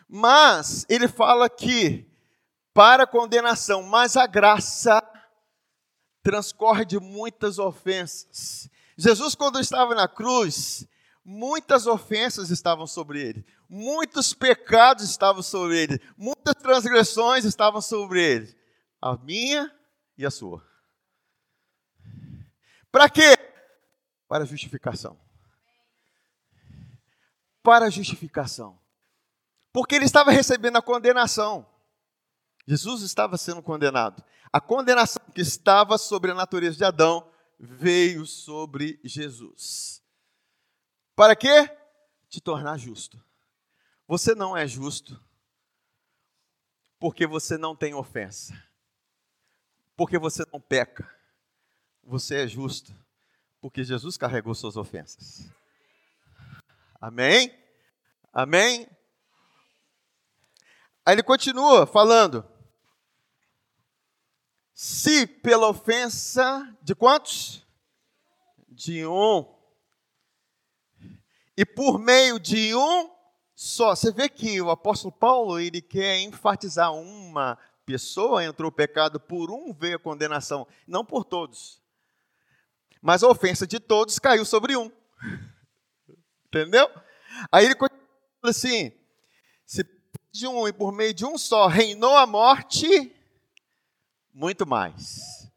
Mas 0.08 0.86
ele 0.88 1.06
fala 1.06 1.50
que 1.50 2.10
para 2.72 3.06
condenação, 3.06 3.82
mas 3.82 4.16
a 4.16 4.26
graça 4.26 5.02
transcorre 6.22 6.86
de 6.86 6.98
muitas 6.98 7.58
ofensas. 7.58 8.70
Jesus, 8.96 9.34
quando 9.34 9.60
estava 9.60 9.94
na 9.94 10.08
cruz, 10.08 10.88
muitas 11.22 11.86
ofensas 11.86 12.50
estavam 12.50 12.86
sobre 12.86 13.20
ele, 13.20 13.46
muitos 13.72 14.34
pecados 14.34 15.02
estavam 15.02 15.42
sobre 15.42 15.82
ele, 15.82 16.00
muitas 16.16 16.54
transgressões 16.54 17.44
estavam 17.44 17.80
sobre 17.80 18.22
ele, 18.22 18.56
a 19.00 19.16
minha 19.16 19.74
e 20.16 20.26
a 20.26 20.30
sua. 20.30 20.62
Para 22.90 23.08
quê? 23.08 23.34
para 24.32 24.46
justificação. 24.46 25.20
Para 27.62 27.90
justificação. 27.90 28.80
Porque 29.70 29.94
ele 29.94 30.06
estava 30.06 30.30
recebendo 30.30 30.76
a 30.76 30.82
condenação. 30.82 31.68
Jesus 32.66 33.02
estava 33.02 33.36
sendo 33.36 33.62
condenado. 33.62 34.24
A 34.50 34.58
condenação 34.58 35.22
que 35.34 35.42
estava 35.42 35.98
sobre 35.98 36.30
a 36.30 36.34
natureza 36.34 36.78
de 36.78 36.84
Adão 36.84 37.30
veio 37.60 38.24
sobre 38.24 38.98
Jesus. 39.04 40.02
Para 41.14 41.36
quê? 41.36 41.70
Te 42.30 42.40
tornar 42.40 42.78
justo. 42.78 43.22
Você 44.06 44.34
não 44.34 44.56
é 44.56 44.66
justo 44.66 45.22
porque 46.98 47.26
você 47.26 47.58
não 47.58 47.74
tem 47.74 47.94
ofensa. 47.94 48.52
Porque 49.96 50.18
você 50.18 50.44
não 50.52 50.60
peca. 50.60 51.08
Você 52.04 52.44
é 52.44 52.46
justo 52.46 52.94
porque 53.62 53.84
Jesus 53.84 54.16
carregou 54.16 54.56
suas 54.56 54.76
ofensas. 54.76 55.48
Amém? 57.00 57.56
Amém? 58.32 58.88
Aí 61.06 61.14
ele 61.14 61.22
continua 61.22 61.86
falando. 61.86 62.44
Se 64.74 65.28
pela 65.28 65.68
ofensa 65.68 66.76
de 66.82 66.92
quantos? 66.92 67.64
De 68.68 69.06
um. 69.06 69.56
E 71.56 71.64
por 71.64 72.00
meio 72.00 72.40
de 72.40 72.74
um 72.74 73.08
só. 73.62 73.94
Você 73.94 74.10
vê 74.10 74.28
que 74.28 74.60
o 74.60 74.70
apóstolo 74.70 75.12
Paulo, 75.12 75.58
ele 75.58 75.80
quer 75.80 76.20
enfatizar 76.20 76.92
uma 76.92 77.56
pessoa, 77.86 78.44
entrou 78.44 78.68
o 78.68 78.74
pecado 78.74 79.20
por 79.20 79.50
um, 79.50 79.72
veio 79.72 79.96
a 79.96 80.00
condenação, 80.00 80.66
não 80.86 81.04
por 81.04 81.24
todos. 81.24 81.80
Mas 83.00 83.22
a 83.22 83.28
ofensa 83.28 83.66
de 83.66 83.78
todos 83.78 84.18
caiu 84.18 84.44
sobre 84.44 84.76
um. 84.76 84.90
Entendeu? 86.46 86.88
Aí 87.50 87.66
ele 87.66 87.74
continua 87.76 88.00
assim: 88.42 88.92
se 89.64 89.84
de 90.32 90.46
um 90.46 90.66
e 90.66 90.72
por 90.72 90.92
meio 90.92 91.14
de 91.14 91.24
um 91.24 91.38
só 91.38 91.68
reinou 91.68 92.16
a 92.16 92.26
morte, 92.26 93.14
muito 94.34 94.66
mais. 94.66 95.48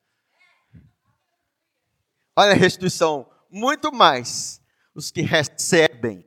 Olha 2.35 2.51
a 2.51 2.55
restituição, 2.55 3.27
muito 3.49 3.91
mais 3.91 4.61
os 4.93 5.09
que 5.09 5.21
recebem 5.21 6.25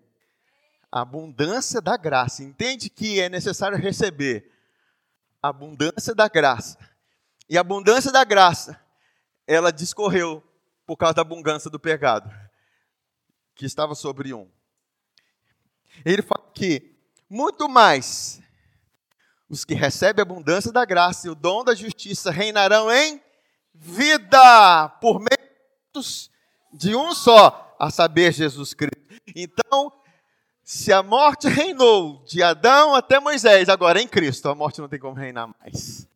a 0.90 1.02
abundância 1.02 1.80
da 1.80 1.96
graça. 1.96 2.42
Entende 2.42 2.88
que 2.90 3.20
é 3.20 3.28
necessário 3.28 3.78
receber 3.78 4.50
a 5.42 5.48
abundância 5.48 6.14
da 6.14 6.28
graça. 6.28 6.78
E 7.48 7.56
a 7.56 7.60
abundância 7.60 8.12
da 8.12 8.24
graça, 8.24 8.80
ela 9.46 9.72
discorreu 9.72 10.42
por 10.86 10.96
causa 10.96 11.14
da 11.14 11.22
abundância 11.22 11.70
do 11.70 11.78
pecado 11.78 12.30
que 13.54 13.66
estava 13.66 13.94
sobre 13.94 14.32
um. 14.32 14.48
Ele 16.04 16.22
fala 16.22 16.50
que 16.54 16.96
muito 17.28 17.68
mais 17.68 18.40
os 19.48 19.64
que 19.64 19.74
recebem 19.74 20.22
a 20.22 20.22
abundância 20.22 20.70
da 20.70 20.84
graça 20.84 21.26
e 21.26 21.30
o 21.30 21.34
dom 21.34 21.64
da 21.64 21.74
justiça 21.74 22.30
reinarão 22.30 22.90
em 22.92 23.20
vida 23.74 24.88
por 25.00 25.18
meio 25.18 25.38
de 26.72 26.94
um 26.94 27.14
só, 27.14 27.74
a 27.78 27.90
saber, 27.90 28.32
Jesus 28.32 28.74
Cristo. 28.74 28.98
Então, 29.34 29.92
se 30.70 30.92
a 30.92 31.02
morte 31.02 31.48
reinou 31.48 32.22
de 32.26 32.42
Adão 32.42 32.94
até 32.94 33.18
Moisés, 33.18 33.70
agora 33.70 34.02
em 34.02 34.06
Cristo, 34.06 34.50
a 34.50 34.54
morte 34.54 34.82
não 34.82 34.88
tem 34.88 34.98
como 34.98 35.14
reinar 35.14 35.48
mais. 35.58 36.06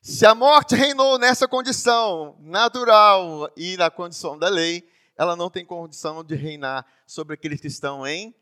Se 0.00 0.26
a 0.26 0.34
morte 0.34 0.74
reinou 0.74 1.16
nessa 1.16 1.46
condição 1.46 2.36
natural 2.40 3.48
e 3.56 3.76
na 3.76 3.88
condição 3.88 4.36
da 4.36 4.48
lei, 4.48 4.84
ela 5.16 5.36
não 5.36 5.48
tem 5.48 5.64
condição 5.64 6.24
de 6.24 6.34
reinar 6.34 6.84
sobre 7.06 7.34
aqueles 7.34 7.60
que 7.60 7.68
estão 7.68 8.04
em 8.04 8.34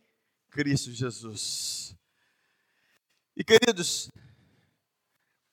Cristo 0.50 0.90
Jesus. 0.90 1.94
E 3.36 3.44
queridos, 3.44 4.10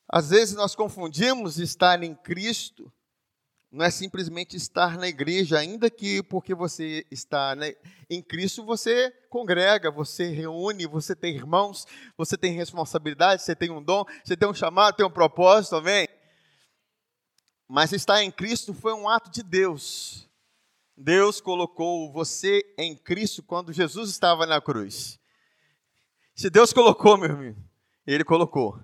às 0.07 0.29
vezes 0.29 0.55
nós 0.55 0.75
confundimos 0.75 1.59
estar 1.59 2.01
em 2.03 2.15
Cristo, 2.15 2.89
não 3.77 3.85
é 3.85 3.91
simplesmente 3.91 4.57
estar 4.57 4.97
na 4.97 5.07
igreja, 5.07 5.59
ainda 5.59 5.87
que 5.87 6.23
porque 6.23 6.55
você 6.55 7.05
está 7.11 7.55
em 8.09 8.23
Cristo, 8.23 8.65
você 8.65 9.11
congrega, 9.29 9.91
você 9.91 10.29
reúne, 10.29 10.87
você 10.87 11.15
tem 11.15 11.35
irmãos, 11.35 11.85
você 12.17 12.35
tem 12.35 12.53
responsabilidade, 12.53 13.43
você 13.43 13.55
tem 13.55 13.69
um 13.69 13.81
dom, 13.81 14.03
você 14.23 14.35
tem 14.35 14.49
um 14.49 14.53
chamado, 14.53 14.95
tem 14.95 15.05
um 15.05 15.11
propósito 15.11 15.75
também. 15.75 16.09
Mas 17.67 17.93
estar 17.93 18.23
em 18.23 18.31
Cristo 18.31 18.73
foi 18.73 18.93
um 18.93 19.07
ato 19.07 19.29
de 19.29 19.43
Deus. 19.43 20.27
Deus 20.97 21.39
colocou 21.39 22.11
você 22.11 22.63
em 22.79 22.95
Cristo 22.95 23.43
quando 23.43 23.71
Jesus 23.71 24.09
estava 24.09 24.47
na 24.47 24.59
cruz. 24.59 25.19
Se 26.35 26.49
Deus 26.49 26.73
colocou, 26.73 27.15
meu 27.15 27.29
irmão, 27.29 27.55
Ele 28.07 28.23
colocou. 28.23 28.79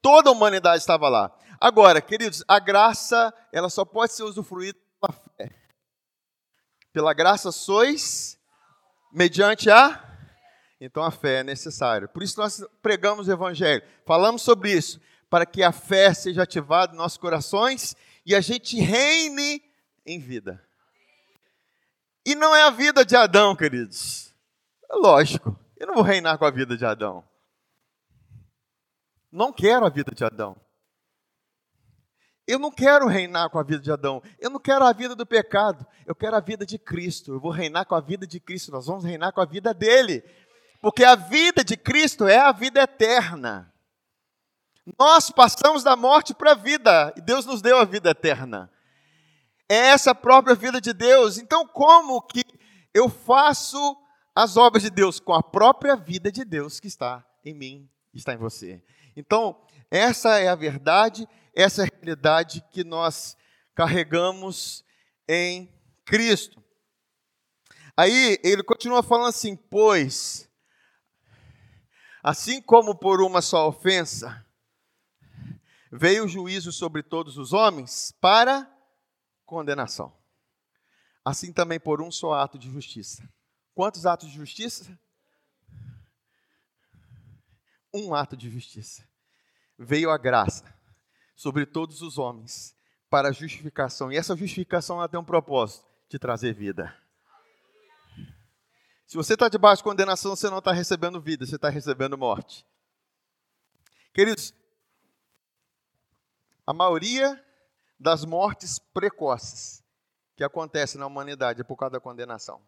Toda 0.00 0.30
a 0.30 0.32
humanidade 0.32 0.78
estava 0.78 1.08
lá. 1.08 1.32
Agora, 1.64 2.02
queridos, 2.02 2.42
a 2.48 2.58
graça, 2.58 3.32
ela 3.52 3.70
só 3.70 3.84
pode 3.84 4.12
ser 4.12 4.24
usufruída 4.24 4.76
pela 5.00 5.12
fé. 5.12 5.54
Pela 6.92 7.14
graça 7.14 7.52
sois 7.52 8.36
mediante 9.12 9.70
a 9.70 10.08
então 10.80 11.04
a 11.04 11.12
fé 11.12 11.38
é 11.38 11.44
necessária. 11.44 12.08
Por 12.08 12.20
isso 12.24 12.40
nós 12.40 12.66
pregamos 12.82 13.28
o 13.28 13.32
evangelho, 13.32 13.80
falamos 14.04 14.42
sobre 14.42 14.72
isso, 14.72 15.00
para 15.30 15.46
que 15.46 15.62
a 15.62 15.70
fé 15.70 16.12
seja 16.12 16.42
ativada 16.42 16.92
em 16.92 16.96
nossos 16.96 17.16
corações 17.16 17.94
e 18.26 18.34
a 18.34 18.40
gente 18.40 18.80
reine 18.80 19.62
em 20.04 20.18
vida. 20.18 20.60
E 22.26 22.34
não 22.34 22.56
é 22.56 22.64
a 22.64 22.70
vida 22.70 23.04
de 23.04 23.14
Adão, 23.14 23.54
queridos. 23.54 24.34
É 24.90 24.96
lógico, 24.96 25.56
eu 25.76 25.86
não 25.86 25.94
vou 25.94 26.02
reinar 26.02 26.36
com 26.38 26.44
a 26.44 26.50
vida 26.50 26.76
de 26.76 26.84
Adão. 26.84 27.22
Não 29.30 29.52
quero 29.52 29.86
a 29.86 29.88
vida 29.88 30.10
de 30.12 30.24
Adão. 30.24 30.60
Eu 32.46 32.58
não 32.58 32.70
quero 32.70 33.06
reinar 33.06 33.50
com 33.50 33.58
a 33.58 33.62
vida 33.62 33.80
de 33.80 33.92
Adão. 33.92 34.22
Eu 34.38 34.50
não 34.50 34.58
quero 34.58 34.84
a 34.84 34.92
vida 34.92 35.14
do 35.14 35.24
pecado. 35.24 35.86
Eu 36.06 36.14
quero 36.14 36.36
a 36.36 36.40
vida 36.40 36.66
de 36.66 36.78
Cristo. 36.78 37.32
Eu 37.32 37.40
vou 37.40 37.50
reinar 37.50 37.84
com 37.86 37.94
a 37.94 38.00
vida 38.00 38.26
de 38.26 38.40
Cristo. 38.40 38.72
Nós 38.72 38.86
vamos 38.86 39.04
reinar 39.04 39.32
com 39.32 39.40
a 39.40 39.46
vida 39.46 39.72
dele. 39.72 40.24
Porque 40.80 41.04
a 41.04 41.14
vida 41.14 41.62
de 41.62 41.76
Cristo 41.76 42.26
é 42.26 42.38
a 42.38 42.52
vida 42.52 42.82
eterna. 42.82 43.72
Nós 44.98 45.30
passamos 45.30 45.84
da 45.84 45.94
morte 45.94 46.34
para 46.34 46.52
a 46.52 46.56
vida. 46.56 47.14
E 47.16 47.20
Deus 47.20 47.46
nos 47.46 47.62
deu 47.62 47.78
a 47.78 47.84
vida 47.84 48.10
eterna 48.10 48.70
é 49.72 49.88
essa 49.88 50.14
própria 50.14 50.54
vida 50.54 50.80
de 50.80 50.92
Deus. 50.92 51.38
Então, 51.38 51.66
como 51.66 52.20
que 52.20 52.44
eu 52.92 53.08
faço 53.08 53.96
as 54.34 54.58
obras 54.58 54.82
de 54.82 54.90
Deus? 54.90 55.18
Com 55.18 55.32
a 55.32 55.42
própria 55.42 55.96
vida 55.96 56.30
de 56.30 56.44
Deus 56.44 56.78
que 56.78 56.88
está 56.88 57.24
em 57.42 57.54
mim, 57.54 57.88
está 58.12 58.34
em 58.34 58.36
você. 58.36 58.82
Então, 59.16 59.58
essa 59.90 60.38
é 60.38 60.48
a 60.48 60.54
verdade, 60.54 61.26
essa 61.54 61.84
é 61.84 61.88
realidade 61.92 62.64
que 62.70 62.82
nós 62.82 63.36
carregamos 63.74 64.84
em 65.28 65.72
Cristo. 66.04 66.62
Aí 67.96 68.38
ele 68.42 68.62
continua 68.62 69.02
falando 69.02 69.28
assim: 69.28 69.54
pois, 69.54 70.48
assim 72.22 72.60
como 72.60 72.96
por 72.96 73.20
uma 73.20 73.42
só 73.42 73.68
ofensa 73.68 74.44
veio 75.92 76.24
o 76.24 76.28
juízo 76.28 76.72
sobre 76.72 77.02
todos 77.02 77.36
os 77.36 77.52
homens, 77.52 78.12
para 78.18 78.66
condenação. 79.44 80.16
Assim 81.22 81.52
também 81.52 81.78
por 81.78 82.00
um 82.00 82.10
só 82.10 82.32
ato 82.32 82.58
de 82.58 82.70
justiça. 82.70 83.28
Quantos 83.74 84.06
atos 84.06 84.30
de 84.30 84.36
justiça? 84.36 84.98
Um 87.92 88.14
ato 88.14 88.36
de 88.36 88.48
justiça. 88.50 89.06
Veio 89.78 90.10
a 90.10 90.16
graça 90.16 90.64
sobre 91.42 91.66
todos 91.66 92.02
os 92.02 92.18
homens 92.18 92.72
para 93.10 93.30
a 93.30 93.32
justificação. 93.32 94.12
E 94.12 94.16
essa 94.16 94.36
justificação 94.36 94.98
ela 94.98 95.08
tem 95.08 95.18
um 95.18 95.24
propósito: 95.24 95.84
de 96.08 96.16
trazer 96.16 96.54
vida. 96.54 96.96
Se 99.08 99.16
você 99.16 99.34
está 99.34 99.48
debaixo 99.48 99.82
de 99.82 99.84
condenação, 99.84 100.36
você 100.36 100.48
não 100.48 100.60
está 100.60 100.72
recebendo 100.72 101.20
vida, 101.20 101.44
você 101.44 101.56
está 101.56 101.68
recebendo 101.68 102.16
morte. 102.16 102.64
Queridos, 104.14 104.54
a 106.64 106.72
maioria 106.72 107.44
das 107.98 108.24
mortes 108.24 108.78
precoces 108.78 109.82
que 110.36 110.44
acontecem 110.44 110.98
na 111.00 111.06
humanidade 111.06 111.64
por 111.64 111.76
causa 111.76 111.94
da 111.94 112.00
condenação. 112.00 112.62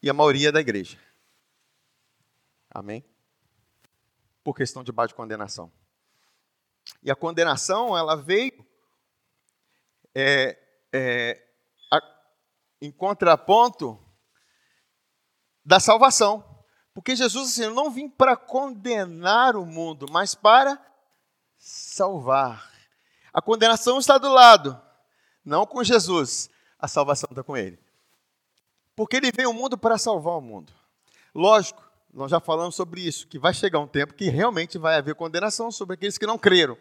E 0.00 0.08
a 0.08 0.14
maioria 0.14 0.50
é 0.50 0.52
da 0.52 0.60
igreja. 0.60 0.98
Amém? 2.70 3.11
Por 4.42 4.54
questão 4.54 4.82
de 4.82 4.92
baixa 4.92 5.14
condenação. 5.14 5.72
E 7.02 7.10
a 7.10 7.16
condenação, 7.16 7.96
ela 7.96 8.16
veio 8.16 8.66
é, 10.14 10.58
é, 10.92 11.42
a, 11.90 12.00
em 12.80 12.90
contraponto 12.90 13.98
da 15.64 15.80
salvação. 15.80 16.44
Porque 16.94 17.16
Jesus 17.16 17.50
assim, 17.50 17.64
eu 17.64 17.74
não 17.74 17.90
vim 17.90 18.08
para 18.08 18.36
condenar 18.36 19.56
o 19.56 19.64
mundo, 19.64 20.06
mas 20.10 20.34
para 20.34 20.80
salvar. 21.56 22.70
A 23.32 23.40
condenação 23.40 23.98
está 23.98 24.18
do 24.18 24.30
lado, 24.30 24.80
não 25.44 25.66
com 25.66 25.82
Jesus. 25.82 26.50
A 26.78 26.86
salvação 26.86 27.28
está 27.30 27.42
com 27.42 27.56
ele. 27.56 27.78
Porque 28.94 29.16
ele 29.16 29.32
veio 29.32 29.48
ao 29.48 29.54
mundo 29.54 29.78
para 29.78 29.96
salvar 29.96 30.36
o 30.36 30.40
mundo. 30.40 30.72
Lógico, 31.34 31.82
nós 32.12 32.30
já 32.30 32.38
falamos 32.38 32.74
sobre 32.74 33.00
isso, 33.00 33.26
que 33.26 33.38
vai 33.38 33.54
chegar 33.54 33.78
um 33.78 33.86
tempo 33.86 34.12
que 34.12 34.28
realmente 34.28 34.76
vai 34.76 34.96
haver 34.96 35.14
condenação 35.14 35.72
sobre 35.72 35.94
aqueles 35.94 36.18
que 36.18 36.26
não 36.26 36.36
creram. 36.36 36.76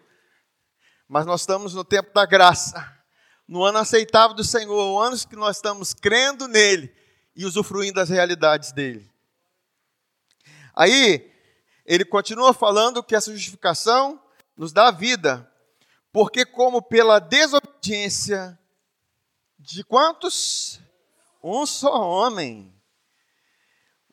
Mas 1.07 1.25
nós 1.25 1.41
estamos 1.41 1.73
no 1.73 1.85
tempo 1.85 2.13
da 2.13 2.25
graça, 2.25 3.01
no 3.47 3.63
ano 3.63 3.77
aceitável 3.77 4.35
do 4.35 4.43
Senhor, 4.43 4.91
o 4.91 4.99
ano 4.99 5.17
que 5.17 5.35
nós 5.35 5.55
estamos 5.55 5.93
crendo 5.93 6.47
nele 6.47 6.93
e 7.35 7.45
usufruindo 7.45 7.95
das 7.95 8.09
realidades 8.09 8.71
dele. 8.71 9.09
Aí, 10.75 11.31
ele 11.85 12.03
continua 12.03 12.53
falando 12.53 13.03
que 13.03 13.15
essa 13.15 13.31
justificação 13.31 14.21
nos 14.55 14.73
dá 14.73 14.91
vida, 14.91 15.49
porque 16.11 16.45
como 16.45 16.81
pela 16.81 17.19
desobediência 17.19 18.59
de 19.57 19.83
quantos? 19.83 20.79
Um 21.43 21.65
só 21.65 21.93
homem. 22.01 22.73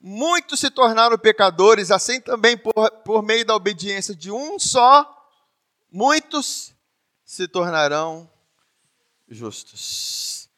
Muitos 0.00 0.60
se 0.60 0.70
tornaram 0.70 1.18
pecadores, 1.18 1.90
assim 1.90 2.20
também 2.20 2.56
por, 2.56 2.90
por 3.04 3.22
meio 3.22 3.44
da 3.44 3.54
obediência 3.54 4.14
de 4.14 4.30
um 4.30 4.58
só 4.58 5.14
muitos 5.90 6.74
se 7.24 7.48
tornarão 7.48 8.30
justos. 9.28 10.48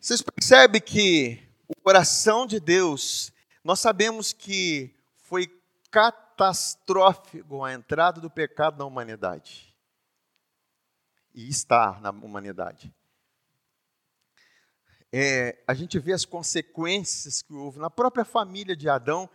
Vocês 0.00 0.22
percebem 0.22 0.80
que 0.80 1.46
o 1.68 1.74
coração 1.82 2.46
de 2.46 2.58
Deus, 2.58 3.32
nós 3.62 3.80
sabemos 3.80 4.32
que 4.32 4.94
foi 5.18 5.46
catastrófico 5.90 7.62
a 7.64 7.74
entrada 7.74 8.20
do 8.20 8.30
pecado 8.30 8.78
na 8.78 8.84
humanidade. 8.84 9.76
E 11.34 11.48
está 11.48 12.00
na 12.00 12.10
humanidade. 12.10 12.92
É, 15.12 15.62
a 15.66 15.74
gente 15.74 15.98
vê 15.98 16.12
as 16.12 16.24
consequências 16.24 17.42
que 17.42 17.52
houve 17.52 17.78
na 17.78 17.90
própria 17.90 18.24
família 18.24 18.76
de 18.76 18.88
Adão, 18.88 19.28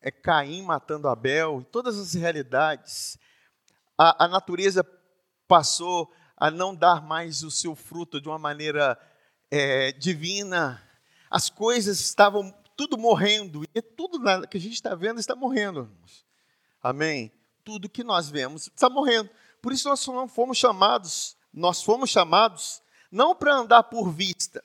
é 0.00 0.10
Caim 0.10 0.62
matando 0.62 1.08
Abel, 1.08 1.66
todas 1.72 1.98
as 1.98 2.14
realidades. 2.14 3.18
A, 3.96 4.24
a 4.24 4.28
natureza 4.28 4.86
passou 5.48 6.12
a 6.36 6.50
não 6.50 6.74
dar 6.74 7.02
mais 7.02 7.42
o 7.42 7.50
seu 7.50 7.74
fruto 7.74 8.20
de 8.20 8.28
uma 8.28 8.38
maneira 8.38 8.98
é, 9.50 9.92
divina. 9.92 10.82
As 11.30 11.48
coisas 11.48 11.98
estavam 12.00 12.54
tudo 12.76 12.98
morrendo, 12.98 13.64
e 13.74 13.80
tudo 13.80 14.20
que 14.48 14.58
a 14.58 14.60
gente 14.60 14.74
está 14.74 14.94
vendo 14.94 15.18
está 15.18 15.34
morrendo. 15.34 15.90
Amém? 16.82 17.32
Tudo 17.64 17.88
que 17.88 18.04
nós 18.04 18.28
vemos 18.28 18.66
está 18.66 18.90
morrendo. 18.90 19.30
Por 19.62 19.72
isso 19.72 19.88
nós 19.88 20.06
não 20.06 20.28
fomos 20.28 20.58
chamados, 20.58 21.36
nós 21.52 21.82
fomos 21.82 22.10
chamados 22.10 22.82
não 23.10 23.34
para 23.34 23.54
andar 23.54 23.84
por 23.84 24.12
vista, 24.12 24.62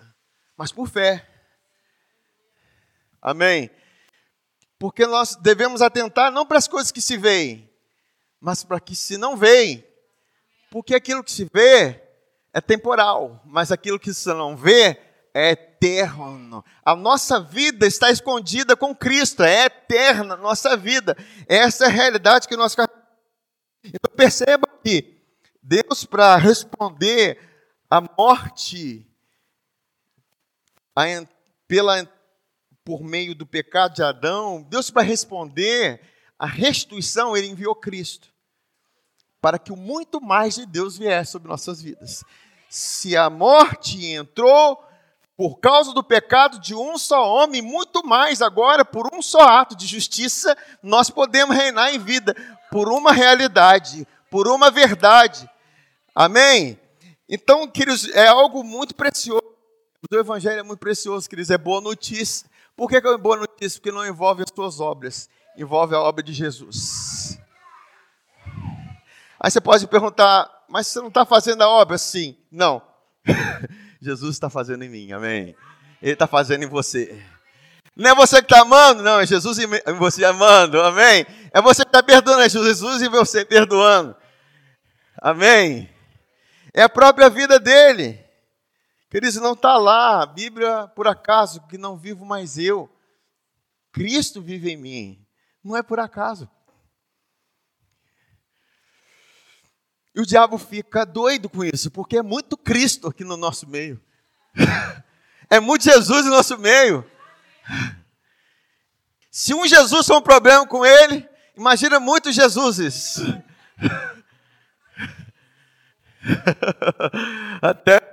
mas 0.57 0.71
por 0.71 0.87
fé. 0.87 1.27
Amém? 3.21 3.69
Porque 4.79 5.05
nós 5.05 5.35
devemos 5.35 5.81
atentar 5.81 6.31
não 6.31 6.45
para 6.45 6.57
as 6.57 6.67
coisas 6.67 6.91
que 6.91 7.01
se 7.01 7.17
veem, 7.17 7.69
mas 8.39 8.63
para 8.63 8.79
que 8.79 8.95
se 8.95 9.17
não 9.17 9.37
veem. 9.37 9.85
Porque 10.71 10.95
aquilo 10.95 11.23
que 11.23 11.31
se 11.31 11.47
vê 11.53 12.01
é 12.53 12.59
temporal, 12.59 13.41
mas 13.45 13.71
aquilo 13.71 13.99
que 13.99 14.13
se 14.13 14.33
não 14.33 14.57
vê 14.57 14.99
é 15.33 15.51
eterno. 15.51 16.63
A 16.83 16.95
nossa 16.95 17.39
vida 17.39 17.85
está 17.85 18.09
escondida 18.09 18.75
com 18.75 18.95
Cristo, 18.95 19.43
é 19.43 19.65
eterna 19.65 20.33
a 20.33 20.37
nossa 20.37 20.75
vida. 20.75 21.15
Essa 21.47 21.85
é 21.85 21.87
a 21.87 21.91
realidade 21.91 22.47
que 22.47 22.57
nós 22.57 22.75
Então 23.83 24.15
perceba 24.15 24.67
que 24.83 25.21
Deus 25.61 26.05
para 26.05 26.35
responder 26.37 27.39
à 27.89 28.01
morte 28.01 29.07
a, 30.95 31.03
pela 31.67 32.07
por 32.83 33.03
meio 33.03 33.35
do 33.35 33.45
pecado 33.45 33.93
de 33.93 34.03
Adão, 34.03 34.65
Deus 34.69 34.89
para 34.89 35.03
responder 35.03 36.01
a 36.37 36.47
restituição, 36.47 37.37
ele 37.37 37.47
enviou 37.47 37.75
Cristo 37.75 38.31
para 39.41 39.57
que 39.57 39.73
o 39.73 39.75
muito 39.75 40.21
mais 40.21 40.55
de 40.55 40.65
Deus 40.65 40.97
viesse 40.97 41.31
sobre 41.31 41.49
nossas 41.49 41.81
vidas. 41.81 42.23
Se 42.69 43.17
a 43.17 43.29
morte 43.29 44.05
entrou 44.05 44.81
por 45.35 45.59
causa 45.59 45.91
do 45.93 46.03
pecado 46.03 46.59
de 46.59 46.75
um 46.75 46.97
só 46.97 47.27
homem, 47.27 47.61
muito 47.61 48.05
mais 48.05 48.41
agora, 48.41 48.85
por 48.85 49.09
um 49.11 49.21
só 49.21 49.41
ato 49.41 49.75
de 49.75 49.87
justiça, 49.87 50.55
nós 50.83 51.09
podemos 51.09 51.55
reinar 51.55 51.93
em 51.93 51.97
vida, 51.97 52.35
por 52.69 52.87
uma 52.89 53.11
realidade, 53.11 54.07
por 54.29 54.47
uma 54.47 54.69
verdade. 54.69 55.49
Amém? 56.13 56.79
Então, 57.27 57.67
queridos, 57.67 58.07
é 58.09 58.27
algo 58.27 58.63
muito 58.63 58.93
precioso. 58.93 59.40
O 60.09 60.15
Evangelho 60.15 60.59
é 60.59 60.63
muito 60.63 60.79
precioso, 60.79 61.29
queridos, 61.29 61.51
é 61.51 61.57
boa 61.57 61.79
notícia. 61.79 62.49
Por 62.75 62.89
que 62.89 62.95
é 62.95 63.17
boa 63.17 63.37
notícia? 63.37 63.79
Porque 63.79 63.91
não 63.91 64.05
envolve 64.05 64.41
as 64.41 64.49
suas 64.53 64.79
obras, 64.79 65.29
envolve 65.55 65.93
a 65.93 65.99
obra 65.99 66.23
de 66.23 66.33
Jesus. 66.33 67.37
Aí 69.39 69.51
você 69.51 69.61
pode 69.61 69.85
perguntar, 69.87 70.49
mas 70.67 70.87
você 70.87 70.99
não 70.99 71.09
está 71.09 71.23
fazendo 71.23 71.61
a 71.61 71.69
obra? 71.69 71.97
Sim. 71.97 72.35
Não. 72.51 72.81
Jesus 74.01 74.35
está 74.35 74.49
fazendo 74.49 74.83
em 74.83 74.89
mim, 74.89 75.11
amém. 75.11 75.55
Ele 76.01 76.13
está 76.13 76.25
fazendo 76.25 76.63
em 76.63 76.67
você. 76.67 77.23
Não 77.95 78.09
é 78.09 78.15
você 78.15 78.37
que 78.37 78.51
está 78.51 78.61
amando, 78.61 79.03
não, 79.03 79.19
é 79.19 79.27
Jesus 79.27 79.59
em 79.59 79.67
você 79.97 80.25
amando, 80.25 80.81
amém. 80.81 81.25
É 81.51 81.61
você 81.61 81.83
que 81.83 81.89
está 81.89 82.01
perdoando, 82.01 82.41
é 82.41 82.49
Jesus 82.49 83.01
em 83.03 83.09
você 83.09 83.45
perdoando, 83.45 84.15
amém. 85.21 85.89
É 86.73 86.81
a 86.83 86.89
própria 86.89 87.29
vida 87.29 87.59
dele. 87.59 88.30
Queridos, 89.11 89.35
não 89.35 89.51
está 89.51 89.75
lá, 89.75 90.23
a 90.23 90.25
Bíblia, 90.25 90.87
por 90.95 91.05
acaso, 91.05 91.67
que 91.67 91.77
não 91.77 91.97
vivo 91.97 92.25
mais 92.25 92.57
eu. 92.57 92.89
Cristo 93.91 94.41
vive 94.41 94.71
em 94.71 94.77
mim. 94.77 95.27
Não 95.61 95.75
é 95.75 95.83
por 95.83 95.99
acaso. 95.99 96.49
E 100.15 100.21
o 100.21 100.25
diabo 100.25 100.57
fica 100.57 101.05
doido 101.05 101.49
com 101.49 101.61
isso, 101.61 101.91
porque 101.91 102.19
é 102.19 102.21
muito 102.21 102.55
Cristo 102.55 103.09
aqui 103.09 103.25
no 103.25 103.35
nosso 103.35 103.67
meio. 103.67 104.01
É 105.53 105.59
muito 105.59 105.83
Jesus 105.83 106.23
no 106.23 106.31
nosso 106.31 106.57
meio. 106.57 107.05
Se 109.29 109.53
um 109.53 109.67
Jesus 109.67 110.07
for 110.07 110.19
um 110.19 110.21
problema 110.21 110.65
com 110.65 110.85
ele, 110.85 111.27
imagina 111.57 111.99
muitos 111.99 112.33
Jesuses. 112.33 113.17
Até 117.61 118.10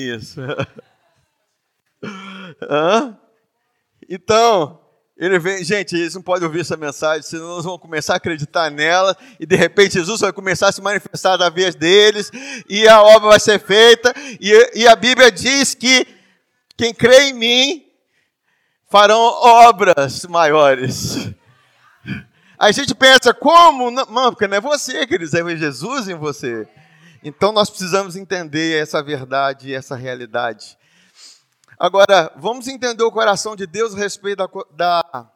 isso. 0.00 0.40
Então, 4.10 4.80
ele 5.18 5.38
vem, 5.38 5.62
gente, 5.62 5.94
eles 5.94 6.14
não 6.14 6.22
podem 6.22 6.46
ouvir 6.46 6.60
essa 6.60 6.76
mensagem, 6.76 7.22
senão 7.22 7.48
nós 7.48 7.64
vamos 7.64 7.80
começar 7.80 8.14
a 8.14 8.16
acreditar 8.16 8.70
nela, 8.70 9.16
e 9.38 9.44
de 9.44 9.56
repente 9.56 9.94
Jesus 9.94 10.20
vai 10.20 10.32
começar 10.32 10.68
a 10.68 10.72
se 10.72 10.80
manifestar 10.80 11.36
da 11.36 11.50
vez 11.50 11.74
deles, 11.74 12.30
e 12.68 12.88
a 12.88 13.02
obra 13.02 13.30
vai 13.30 13.40
ser 13.40 13.60
feita, 13.60 14.14
e, 14.40 14.82
e 14.82 14.88
a 14.88 14.96
Bíblia 14.96 15.30
diz 15.30 15.74
que 15.74 16.06
quem 16.76 16.94
crê 16.94 17.30
em 17.30 17.34
mim 17.34 17.86
farão 18.88 19.20
obras 19.20 20.24
maiores. 20.24 21.30
A 22.58 22.72
gente 22.72 22.94
pensa, 22.94 23.34
como? 23.34 23.90
Não, 23.90 24.30
porque 24.30 24.46
não 24.46 24.56
é 24.56 24.60
você, 24.60 25.06
queridos, 25.06 25.34
é 25.34 25.56
Jesus 25.56 26.08
em 26.08 26.14
você. 26.14 26.66
Então 27.22 27.52
nós 27.52 27.68
precisamos 27.68 28.14
entender 28.14 28.80
essa 28.80 29.02
verdade, 29.02 29.74
essa 29.74 29.96
realidade. 29.96 30.78
Agora, 31.76 32.32
vamos 32.36 32.68
entender 32.68 33.02
o 33.02 33.10
coração 33.10 33.56
de 33.56 33.66
Deus 33.66 33.94
a 33.94 33.98
respeito 33.98 34.38
da, 34.38 34.48
da, 34.72 35.32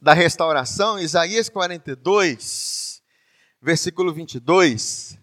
da 0.00 0.12
restauração. 0.12 0.98
Isaías 0.98 1.48
42, 1.48 3.02
versículo 3.60 4.12
22. 4.12 5.18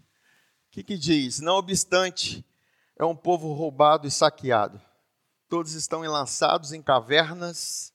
O 0.68 0.72
que, 0.72 0.84
que 0.84 0.98
diz? 0.98 1.40
Não 1.40 1.56
obstante, 1.56 2.46
é 2.98 3.06
um 3.06 3.16
povo 3.16 3.54
roubado 3.54 4.08
e 4.08 4.12
saqueado. 4.12 4.82
Todos 5.48 5.74
estão 5.74 6.04
enlaçados 6.04 6.72
em 6.72 6.82
cavernas 6.82 7.94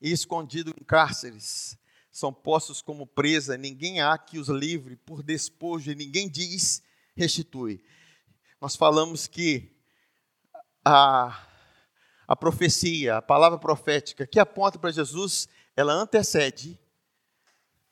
e 0.00 0.12
escondidos 0.12 0.72
em 0.78 0.84
cárceres. 0.84 1.76
São 2.10 2.32
postos 2.32 2.80
como 2.80 3.06
presa, 3.06 3.56
ninguém 3.56 4.00
há 4.00 4.16
que 4.16 4.38
os 4.38 4.48
livre 4.48 4.96
por 4.96 5.22
despojo, 5.22 5.90
e 5.90 5.94
ninguém 5.94 6.28
diz 6.28 6.82
restitui. 7.14 7.82
Nós 8.60 8.76
falamos 8.76 9.26
que 9.26 9.76
a 10.84 11.48
a 12.32 12.36
profecia, 12.36 13.18
a 13.18 13.22
palavra 13.22 13.58
profética 13.58 14.26
que 14.26 14.40
aponta 14.40 14.78
para 14.78 14.90
Jesus, 14.90 15.48
ela 15.76 15.92
antecede 15.92 16.78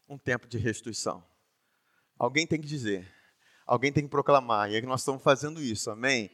um 0.09 0.16
tempo 0.16 0.46
de 0.46 0.56
restituição. 0.56 1.22
Alguém 2.18 2.46
tem 2.46 2.59
que 2.59 2.66
dizer, 2.66 3.06
alguém 3.66 3.92
tem 3.92 4.04
que 4.04 4.09
proclamar, 4.09 4.70
e 4.70 4.76
é 4.76 4.80
que 4.80 4.87
nós 4.87 5.02
estamos 5.02 5.22
fazendo 5.22 5.62
isso, 5.62 5.90
amém? 5.90 6.30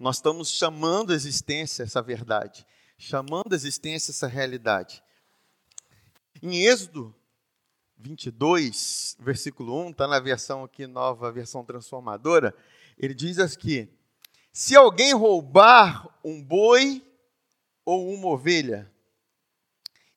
Nós 0.00 0.16
estamos 0.16 0.50
chamando 0.50 1.12
a 1.12 1.14
existência 1.14 1.84
essa 1.84 2.02
verdade, 2.02 2.66
chamando 2.98 3.52
a 3.52 3.56
existência 3.56 4.10
essa 4.10 4.26
realidade. 4.26 5.00
Em 6.42 6.56
Êxodo 6.56 7.14
22, 8.04 9.16
versículo 9.18 9.74
1, 9.86 9.90
está 9.90 10.06
na 10.06 10.20
versão 10.20 10.62
aqui, 10.62 10.86
nova 10.86 11.32
versão 11.32 11.64
transformadora, 11.64 12.54
ele 12.98 13.14
diz 13.14 13.38
aqui: 13.38 13.88
Se 14.52 14.76
alguém 14.76 15.14
roubar 15.14 16.06
um 16.22 16.42
boi 16.42 17.02
ou 17.82 18.12
uma 18.12 18.28
ovelha 18.28 18.92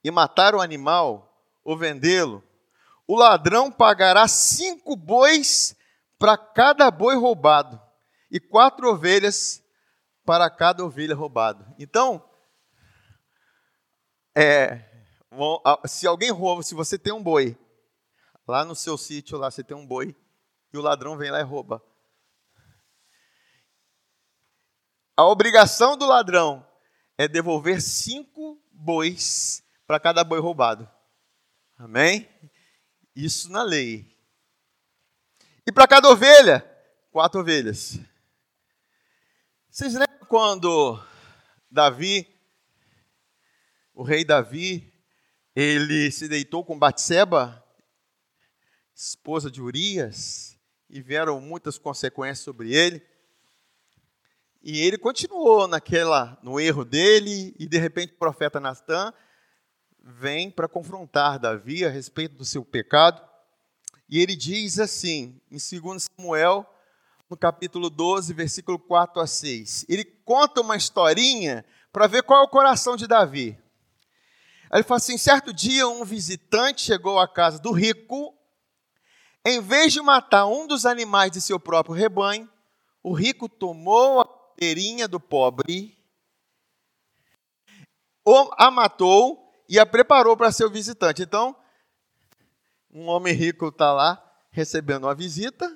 e 0.04 0.12
matar 0.12 0.54
o 0.54 0.60
animal 0.60 1.42
ou 1.64 1.78
vendê-lo, 1.78 2.44
o 3.08 3.16
ladrão 3.16 3.72
pagará 3.72 4.28
cinco 4.28 4.94
bois 4.94 5.74
para 6.20 6.38
cada 6.38 6.92
boi 6.92 7.16
roubado 7.16 7.82
e 8.30 8.38
quatro 8.38 8.90
ovelhas 8.90 9.64
para 10.26 10.50
cada 10.50 10.84
ovelha 10.84 11.16
roubada. 11.16 11.74
Então, 11.80 12.22
é, 14.36 14.84
se 15.86 16.06
alguém 16.06 16.32
rouba, 16.32 16.64
se 16.64 16.76
você 16.76 16.98
tem 17.00 17.14
um 17.14 17.24
boi, 17.24 17.58
lá 18.48 18.64
no 18.64 18.76
seu 18.76 18.98
sítio, 18.98 19.38
lá 19.38 19.52
você 19.52 19.64
tem 19.64 19.76
um 19.76 19.86
boi, 19.86 20.16
e 20.74 20.78
o 20.78 20.82
ladrão 20.82 21.18
vem 21.18 21.30
lá 21.30 21.40
e 21.40 21.44
rouba. 21.44 21.84
A 25.16 25.26
obrigação 25.26 25.98
do 25.98 26.06
ladrão 26.06 26.66
é 27.18 27.28
devolver 27.28 27.82
cinco 27.82 28.62
bois 28.72 29.64
para 29.86 30.00
cada 30.00 30.24
boi 30.24 30.40
roubado. 30.40 30.90
Amém? 31.78 32.30
Isso 33.16 33.52
na 33.52 33.64
lei. 33.64 34.16
E 35.66 35.72
para 35.72 35.88
cada 35.88 36.10
ovelha, 36.10 36.62
quatro 37.12 37.42
ovelhas. 37.42 38.00
Vocês 39.70 39.94
lembram 39.94 40.28
quando 40.28 41.04
Davi, 41.70 42.28
o 43.94 44.04
rei 44.04 44.24
Davi, 44.24 44.94
ele 45.56 46.12
se 46.12 46.28
deitou 46.28 46.64
com 46.64 46.78
Batseba, 46.78 47.67
esposa 48.98 49.52
de 49.52 49.62
Urias, 49.62 50.58
e 50.90 51.02
vieram 51.02 51.40
muitas 51.40 51.78
consequências 51.78 52.40
sobre 52.40 52.74
ele. 52.74 53.06
E 54.64 54.80
ele 54.82 54.98
continuou 54.98 55.68
naquela 55.68 56.38
no 56.42 56.60
erro 56.60 56.84
dele, 56.84 57.56
e 57.60 57.68
de 57.68 57.78
repente 57.78 58.14
o 58.14 58.18
profeta 58.18 58.60
Natan 58.60 59.14
vem 60.00 60.50
para 60.50 60.68
confrontar 60.68 61.38
Davi 61.38 61.86
a 61.86 61.90
respeito 61.90 62.36
do 62.36 62.44
seu 62.44 62.66
pecado. 62.66 63.22
E 64.10 64.20
ele 64.20 64.36
diz 64.36 64.80
assim, 64.80 65.40
em 65.52 65.58
2 65.58 66.08
Samuel, 66.18 66.66
no 67.30 67.38
capítulo 67.38 67.90
12, 67.90 68.34
versículo 68.34 68.80
4 68.80 69.22
a 69.22 69.28
6. 69.28 69.86
Ele 69.88 70.06
conta 70.06 70.62
uma 70.62 70.76
historinha 70.76 71.64
para 71.92 72.08
ver 72.08 72.24
qual 72.24 72.42
é 72.42 72.46
o 72.46 72.50
coração 72.50 72.96
de 72.96 73.06
Davi. 73.06 73.60
Ele 74.74 74.84
fala 74.84 74.98
assim: 74.98 75.18
certo 75.18 75.54
dia, 75.54 75.88
um 75.88 76.04
visitante 76.04 76.82
chegou 76.82 77.20
à 77.20 77.28
casa 77.28 77.60
do 77.60 77.72
rico. 77.72 78.37
Em 79.50 79.62
vez 79.62 79.94
de 79.94 80.02
matar 80.02 80.46
um 80.46 80.68
dos 80.68 80.86
animais 80.86 81.32
de 81.32 81.40
seu 81.40 81.58
próprio 81.58 81.96
rebanho, 81.96 82.50
o 83.02 83.14
rico 83.14 83.48
tomou 83.48 84.20
a 84.20 84.26
cordeirinha 84.26 85.08
do 85.08 85.22
pobre, 85.22 85.98
a 88.58 88.70
matou 88.70 89.50
e 89.70 89.80
a 89.80 89.86
preparou 89.86 90.36
para 90.36 90.52
seu 90.52 90.70
visitante. 90.70 91.22
Então, 91.22 91.56
um 92.92 93.08
homem 93.08 93.34
rico 93.34 93.70
está 93.70 93.94
lá 93.94 94.22
recebendo 94.52 95.06
uma 95.06 95.16
visita 95.16 95.74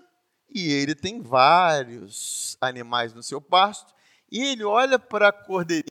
e 0.50 0.70
ele 0.70 0.94
tem 0.94 1.22
vários 1.22 2.58
animais 2.60 3.14
no 3.14 3.24
seu 3.24 3.40
pasto 3.40 3.94
e 4.30 4.44
ele 4.44 4.66
olha 4.66 5.00
para 5.00 5.30
a 5.30 5.32
cordeirinha 5.32 5.86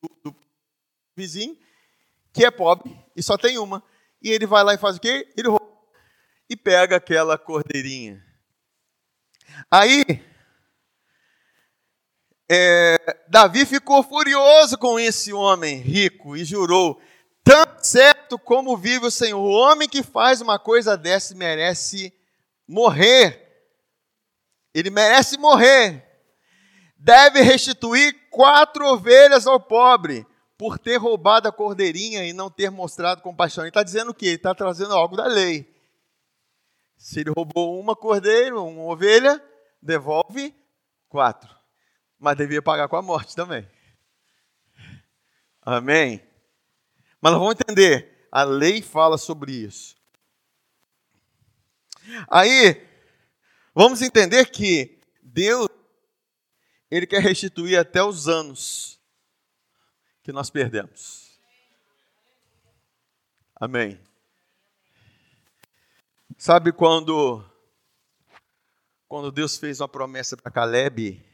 do, 0.00 0.30
do 0.30 0.36
vizinho, 1.16 1.58
que 2.32 2.44
é 2.44 2.52
pobre 2.52 2.96
e 3.16 3.22
só 3.22 3.36
tem 3.36 3.58
uma, 3.58 3.82
e 4.22 4.30
ele 4.30 4.46
vai 4.46 4.62
lá 4.62 4.74
e 4.74 4.78
faz 4.78 4.94
o 4.94 5.00
quê? 5.00 5.28
Ele 5.36 5.48
rouba 5.48 5.63
e 6.48 6.56
pega 6.56 6.96
aquela 6.96 7.38
cordeirinha. 7.38 8.22
Aí, 9.70 10.04
é, 12.50 12.96
Davi 13.28 13.64
ficou 13.64 14.02
furioso 14.02 14.76
com 14.76 14.98
esse 14.98 15.32
homem 15.32 15.78
rico 15.78 16.36
e 16.36 16.44
jurou: 16.44 17.00
Tão 17.42 17.64
certo 17.82 18.38
como 18.38 18.76
vive 18.76 19.06
o 19.06 19.10
Senhor, 19.10 19.38
o 19.38 19.50
homem 19.50 19.88
que 19.88 20.02
faz 20.02 20.40
uma 20.40 20.58
coisa 20.58 20.96
dessa 20.96 21.34
merece 21.34 22.12
morrer. 22.66 23.42
Ele 24.74 24.90
merece 24.90 25.38
morrer. 25.38 26.02
Deve 26.96 27.42
restituir 27.42 28.28
quatro 28.30 28.86
ovelhas 28.86 29.46
ao 29.46 29.60
pobre 29.60 30.26
por 30.56 30.78
ter 30.78 30.96
roubado 30.96 31.48
a 31.48 31.52
cordeirinha 31.52 32.24
e 32.24 32.32
não 32.32 32.50
ter 32.50 32.70
mostrado 32.70 33.22
compaixão. 33.22 33.62
Ele 33.62 33.68
está 33.68 33.82
dizendo 33.82 34.10
o 34.10 34.14
quê? 34.14 34.26
Ele 34.26 34.36
está 34.36 34.54
trazendo 34.54 34.94
algo 34.94 35.16
da 35.16 35.26
lei. 35.26 35.73
Se 37.04 37.20
ele 37.20 37.28
roubou 37.36 37.78
uma 37.78 37.94
cordeira, 37.94 38.58
uma 38.58 38.84
ovelha, 38.84 39.38
devolve 39.82 40.54
quatro. 41.06 41.54
Mas 42.18 42.34
devia 42.34 42.62
pagar 42.62 42.88
com 42.88 42.96
a 42.96 43.02
morte 43.02 43.36
também. 43.36 43.68
Amém? 45.60 46.26
Mas 47.20 47.32
nós 47.32 47.42
vamos 47.42 47.56
entender, 47.60 48.26
a 48.32 48.42
lei 48.42 48.80
fala 48.80 49.18
sobre 49.18 49.52
isso. 49.52 49.94
Aí, 52.26 52.82
vamos 53.74 54.00
entender 54.00 54.46
que 54.46 54.98
Deus, 55.22 55.68
Ele 56.90 57.06
quer 57.06 57.20
restituir 57.20 57.76
até 57.76 58.02
os 58.02 58.28
anos 58.28 58.98
que 60.22 60.32
nós 60.32 60.48
perdemos. 60.48 61.38
Amém. 63.54 64.00
Sabe 66.36 66.72
quando 66.72 67.44
quando 69.06 69.30
Deus 69.30 69.56
fez 69.56 69.80
uma 69.80 69.88
promessa 69.88 70.36
para 70.36 70.50
Caleb, 70.50 71.24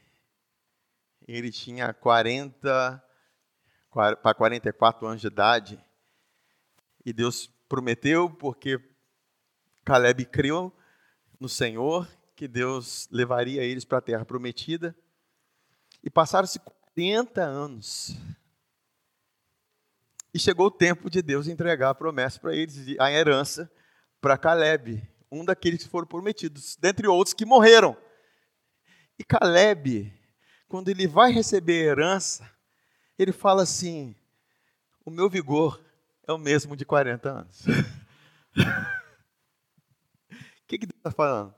ele 1.27 1.51
tinha 1.51 1.91
40 1.91 3.03
para 3.91 4.33
44 4.35 5.07
anos 5.07 5.21
de 5.21 5.27
idade. 5.27 5.83
E 7.03 7.11
Deus 7.11 7.47
prometeu, 7.67 8.29
porque 8.29 8.79
Caleb 9.83 10.25
creu 10.25 10.71
no 11.39 11.49
Senhor, 11.49 12.07
que 12.35 12.47
Deus 12.47 13.09
levaria 13.11 13.63
eles 13.63 13.83
para 13.83 13.97
a 13.97 14.01
terra 14.01 14.23
prometida. 14.23 14.95
E 16.03 16.09
passaram-se 16.11 16.59
40 16.59 17.41
anos. 17.41 18.15
E 20.31 20.37
chegou 20.37 20.67
o 20.67 20.71
tempo 20.71 21.09
de 21.09 21.23
Deus 21.23 21.47
entregar 21.47 21.89
a 21.89 21.95
promessa 21.95 22.39
para 22.39 22.55
eles, 22.55 22.95
a 22.99 23.11
herança 23.11 23.69
para 24.21 24.37
Caleb, 24.37 25.03
um 25.31 25.43
daqueles 25.43 25.83
que 25.83 25.89
foram 25.89 26.07
prometidos, 26.07 26.77
dentre 26.79 27.07
outros 27.07 27.33
que 27.33 27.45
morreram. 27.45 27.97
E 29.17 29.23
Caleb, 29.23 30.13
quando 30.67 30.89
ele 30.89 31.07
vai 31.07 31.31
receber 31.31 31.81
a 31.81 31.91
herança, 31.91 32.47
ele 33.17 33.31
fala 33.31 33.63
assim: 33.63 34.15
o 35.03 35.09
meu 35.09 35.27
vigor 35.29 35.83
é 36.27 36.31
o 36.31 36.37
mesmo 36.37 36.77
de 36.77 36.85
40 36.85 37.29
anos. 37.29 37.65
O 37.65 37.71
que, 40.67 40.77
que 40.77 40.85
Deus 40.85 40.97
está 40.97 41.11
falando? 41.11 41.53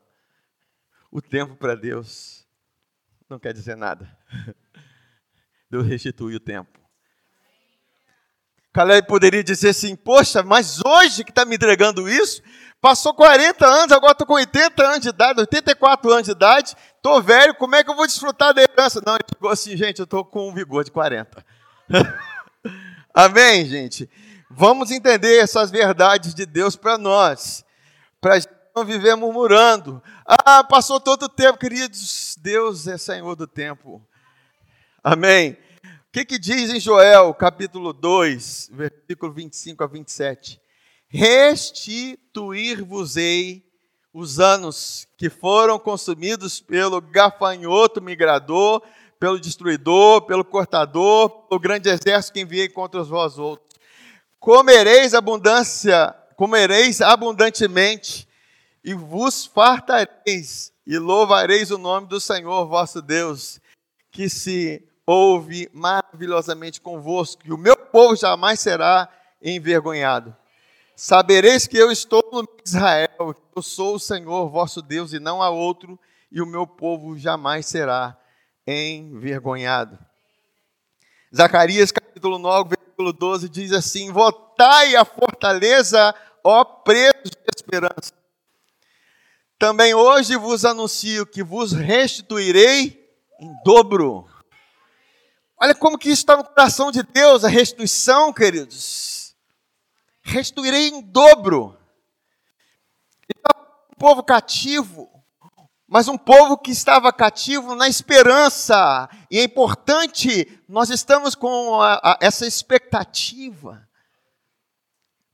O 1.12 1.22
tempo 1.22 1.56
para 1.56 1.76
Deus 1.76 2.48
não 3.30 3.38
quer 3.38 3.54
dizer 3.54 3.76
nada. 3.76 4.18
Deus 5.70 5.86
restitui 5.86 6.36
o 6.36 6.40
tempo. 6.40 6.84
Caleb 8.74 9.08
poderia 9.08 9.44
dizer 9.44 9.70
assim: 9.70 9.96
Poxa, 9.96 10.42
mas 10.42 10.80
hoje 10.84 11.24
que 11.24 11.30
está 11.30 11.46
me 11.46 11.56
entregando 11.56 12.10
isso, 12.10 12.42
passou 12.84 13.14
40 13.14 13.66
anos, 13.66 13.94
agora 13.94 14.12
estou 14.12 14.28
com 14.28 14.34
80 14.34 14.86
anos 14.86 15.00
de 15.00 15.08
idade, 15.08 15.40
84 15.40 16.12
anos 16.12 16.26
de 16.26 16.32
idade, 16.32 16.76
estou 16.98 17.24
velho, 17.24 17.56
como 17.56 17.76
é 17.76 17.82
que 17.82 17.90
eu 17.90 17.96
vou 17.96 18.06
desfrutar 18.06 18.54
da 18.54 18.62
herança? 18.62 19.02
Não, 19.06 19.14
ele 19.14 19.24
ficou 19.26 19.50
assim, 19.50 19.78
gente, 19.78 20.00
eu 20.00 20.04
estou 20.04 20.26
com 20.26 20.50
um 20.50 20.54
vigor 20.54 20.84
de 20.84 20.92
40. 20.92 21.46
Amém, 23.16 23.66
gente? 23.66 24.10
Vamos 24.50 24.92
entender 24.92 25.38
essas 25.38 25.72
verdades 25.72 26.36
de 26.36 26.46
Deus 26.46 26.76
para 26.76 26.98
nós, 26.98 27.64
para 28.20 28.38
não 28.76 28.84
viver 28.84 29.16
murmurando. 29.16 30.04
Ah, 30.26 30.62
passou 30.62 31.00
todo 31.00 31.24
o 31.24 31.30
tempo, 31.30 31.58
queridos. 31.58 32.36
Deus 32.42 32.86
é 32.86 32.98
Senhor 32.98 33.34
do 33.38 33.48
tempo. 33.48 34.06
Amém. 35.02 35.54
O 35.54 36.12
que, 36.12 36.26
que 36.26 36.38
diz 36.38 36.70
em 36.70 36.82
Joel, 36.82 37.34
capítulo 37.34 37.94
2, 37.94 38.72
versículo 38.74 39.32
25 39.32 39.86
a 39.86 39.88
27? 39.88 40.63
Restituir-vos-ei 41.16 43.64
os 44.12 44.40
anos 44.40 45.08
que 45.16 45.30
foram 45.30 45.78
consumidos 45.78 46.60
pelo 46.60 47.00
gafanhoto 47.00 48.02
migrador, 48.02 48.82
pelo 49.20 49.40
destruidor, 49.40 50.24
pelo 50.24 50.44
cortador, 50.44 51.30
pelo 51.30 51.60
grande 51.60 51.88
exército 51.88 52.34
que 52.34 52.42
enviei 52.42 52.68
contra 52.68 53.04
vós 53.04 53.38
outros. 53.38 53.70
Comereis 54.40 55.14
abundância, 55.14 56.16
comereis 56.36 57.00
abundantemente 57.00 58.28
e 58.84 58.96
vos 58.96 59.46
fartareis 59.46 60.74
e 60.84 60.98
louvareis 60.98 61.70
o 61.70 61.78
nome 61.78 62.08
do 62.08 62.20
Senhor 62.20 62.66
vosso 62.66 63.04
Deus, 63.04 63.62
que 64.12 64.28
se 64.28 64.84
ouve 65.06 65.70
maravilhosamente 65.72 66.82
convosco, 66.82 67.44
e 67.46 67.54
o 67.54 67.58
meu 67.58 67.78
povo 67.78 68.16
jamais 68.16 68.60
será 68.60 69.08
envergonhado. 69.44 70.36
Sabereis 70.96 71.66
que 71.66 71.78
eu 71.78 71.92
estou 71.92 72.24
no 72.32 72.48
Israel, 72.64 73.34
que 73.34 73.58
eu 73.58 73.62
sou 73.64 73.96
o 73.96 74.00
Senhor 74.00 74.50
vosso 74.50 74.82
Deus 74.82 75.12
e 75.12 75.20
não 75.20 75.42
há 75.42 75.50
outro, 75.50 76.00
e 76.32 76.42
o 76.42 76.46
meu 76.46 76.68
povo 76.68 77.18
jamais 77.18 77.66
será 77.66 78.18
envergonhado. 78.66 79.98
Zacarias 81.36 81.92
capítulo 81.92 82.38
9, 82.38 82.70
versículo 82.78 83.12
12 83.12 83.50
diz 83.50 83.72
assim: 83.72 84.12
Votai 84.12 84.96
a 84.96 85.04
fortaleza, 85.04 86.14
ó 86.44 86.64
presos 86.64 87.32
de 87.32 87.50
esperança. 87.56 88.14
Também 89.58 89.96
hoje 89.96 90.36
vos 90.36 90.64
anuncio 90.64 91.26
que 91.26 91.42
vos 91.42 91.72
restituirei 91.72 93.04
em 93.40 93.52
dobro. 93.64 94.28
Olha 95.60 95.74
como 95.74 95.98
que 95.98 96.10
isso 96.10 96.22
está 96.22 96.38
no 96.38 96.44
coração 96.44 96.92
de 96.92 97.02
Deus, 97.02 97.44
a 97.44 97.48
restituição, 97.48 98.32
queridos. 98.32 99.13
Restituirei 100.24 100.88
em 100.88 101.02
dobro. 101.02 101.78
O 103.92 103.96
povo 103.98 104.24
cativo, 104.24 105.24
mas 105.88 106.08
um 106.08 106.18
povo 106.18 106.58
que 106.58 106.72
estava 106.72 107.14
cativo 107.14 107.76
na 107.76 107.88
esperança. 107.88 109.10
E 109.30 109.38
é 109.38 109.44
importante, 109.44 110.62
nós 110.68 110.90
estamos 110.90 111.36
com 111.36 111.80
a, 111.82 111.96
a, 111.96 112.18
essa 112.22 112.48
expectativa. 112.48 113.88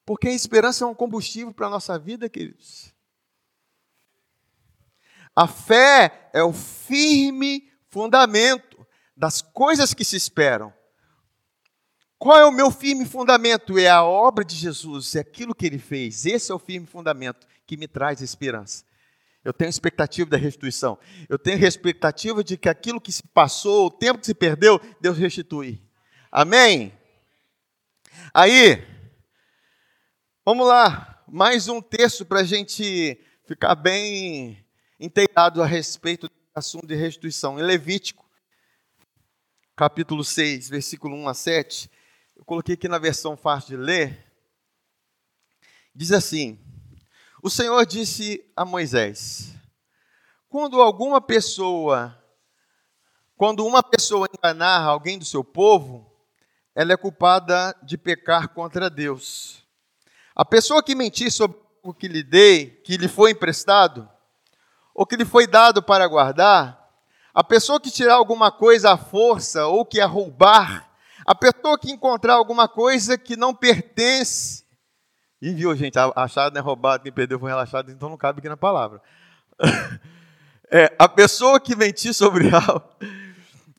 Porque 0.06 0.28
a 0.28 0.34
esperança 0.34 0.84
é 0.84 0.88
um 0.88 0.96
combustível 0.96 1.54
para 1.54 1.68
a 1.68 1.70
nossa 1.70 1.98
vida, 1.98 2.28
queridos. 2.28 2.94
A 5.36 5.48
fé 5.48 6.30
é 6.34 6.44
o 6.44 6.52
firme 6.52 7.72
fundamento 7.90 8.86
das 9.16 9.42
coisas 9.42 9.94
que 9.94 10.04
se 10.04 10.16
esperam. 10.16 10.74
Qual 12.20 12.38
é 12.38 12.46
o 12.46 12.52
meu 12.52 12.70
firme 12.70 13.06
fundamento? 13.06 13.80
É 13.80 13.88
a 13.90 14.04
obra 14.04 14.44
de 14.44 14.54
Jesus, 14.54 15.16
é 15.16 15.22
aquilo 15.22 15.56
que 15.56 15.66
ele 15.66 15.80
fez. 15.80 16.26
Esse 16.26 16.52
é 16.52 16.56
o 16.56 16.60
firme 16.60 16.86
fundamento 16.86 17.48
que 17.66 17.78
me 17.78 17.88
traz 17.88 18.20
esperança. 18.20 18.84
Eu 19.42 19.54
tenho 19.54 19.70
expectativa 19.70 20.30
da 20.30 20.36
restituição. 20.36 21.00
Eu 21.30 21.40
tenho 21.40 21.66
expectativa 21.66 22.44
de 22.44 22.58
que 22.58 22.68
aquilo 22.68 23.00
que 23.00 23.10
se 23.10 23.24
passou, 23.34 23.86
o 23.86 23.90
tempo 23.90 24.20
que 24.20 24.26
se 24.26 24.34
perdeu, 24.34 24.82
Deus 25.00 25.18
restitui. 25.18 25.82
Amém? 26.30 26.92
Aí, 28.34 28.86
vamos 30.44 30.68
lá. 30.68 31.24
Mais 31.26 31.70
um 31.70 31.82
texto 31.82 32.26
para 32.26 32.42
a 32.42 32.44
gente 32.44 33.18
ficar 33.48 33.76
bem 33.76 34.62
inteirado 35.00 35.64
a 35.64 35.66
respeito 35.66 36.28
do 36.28 36.34
assunto 36.54 36.86
de 36.86 36.96
restituição. 36.96 37.58
Em 37.58 37.64
Levítico, 37.64 38.30
capítulo 39.74 40.26
6, 40.26 40.68
versículo 40.68 41.16
1 41.16 41.30
a 41.30 41.34
7 41.34 41.90
eu 42.40 42.46
coloquei 42.46 42.76
aqui 42.76 42.88
na 42.88 42.98
versão 42.98 43.36
fácil 43.36 43.72
de 43.72 43.84
ler, 43.84 44.26
diz 45.94 46.14
assim: 46.14 46.58
O 47.44 47.50
Senhor 47.50 47.86
disse 47.86 48.50
a 48.56 48.64
Moisés: 48.64 49.54
Quando 50.48 50.82
alguma 50.82 51.20
pessoa, 51.20 52.18
quando 53.36 53.66
uma 53.66 53.84
pessoa 53.84 54.26
enganar 54.34 54.86
alguém 54.86 55.20
do 55.20 55.26
seu 55.26 55.44
povo, 55.44 56.10
ela 56.74 56.94
é 56.94 56.98
culpada 56.98 57.76
de 57.84 57.98
pecar 57.98 58.48
contra 58.48 58.90
Deus. 58.90 59.62
A 60.34 60.46
pessoa 60.46 60.82
que 60.82 60.96
mentir 60.96 61.34
sobre 61.34 61.58
o 61.84 61.94
que 61.94 62.08
lhe 62.08 62.24
dei, 62.24 62.68
que 62.86 62.96
lhe 62.96 63.10
foi 63.10 63.32
emprestado, 63.32 64.10
ou 64.96 65.06
que 65.06 65.18
lhe 65.18 65.26
foi 65.26 65.46
dado 65.46 65.84
para 65.84 66.08
guardar, 66.08 66.90
a 67.34 67.44
pessoa 67.44 67.82
que 67.82 67.92
tirar 67.92 68.16
alguma 68.16 68.50
coisa 68.50 68.92
à 68.92 68.98
força 68.98 69.68
ou 69.68 69.86
que 69.86 70.00
a 70.00 70.06
roubar, 70.06 70.89
a 71.30 71.36
pessoa 71.36 71.78
que 71.78 71.92
encontrar 71.92 72.34
alguma 72.34 72.68
coisa 72.68 73.16
que 73.16 73.38
não 73.38 73.54
pertence, 73.54 74.66
e 75.40 75.54
viu, 75.54 75.76
gente, 75.76 75.96
achado 76.16 76.52
não 76.52 76.60
é 76.60 76.64
roubado, 76.64 77.04
quem 77.04 77.12
perdeu 77.12 77.38
foi 77.38 77.52
relaxado, 77.52 77.92
então 77.92 78.10
não 78.10 78.18
cabe 78.18 78.40
aqui 78.40 78.50
na 78.50 78.58
palavra. 78.58 79.00
É, 80.72 80.96
a 81.00 81.10
pessoa 81.10 81.60
que 81.60 81.76
mentir 81.76 82.14
sobre 82.14 82.48
algo, 82.54 82.88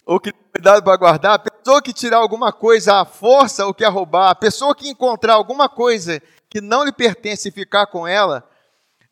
ou 0.05 0.19
que 0.19 0.33
foi 0.33 0.61
dado 0.61 0.83
para 0.83 0.97
guardar, 0.97 1.35
a 1.35 1.39
pessoa 1.39 1.81
que 1.81 1.93
tirar 1.93 2.17
alguma 2.17 2.53
coisa 2.53 3.01
à 3.01 3.05
força 3.05 3.65
ou 3.65 3.73
que 3.73 3.85
a 3.85 3.89
roubar, 3.89 4.29
a 4.29 4.35
pessoa 4.35 4.75
que 4.75 4.89
encontrar 4.89 5.35
alguma 5.35 5.69
coisa 5.69 6.21
que 6.49 6.61
não 6.61 6.83
lhe 6.83 6.91
pertence 6.91 7.49
e 7.49 7.53
ficar 7.53 7.87
com 7.87 8.09
ela, 8.09 8.45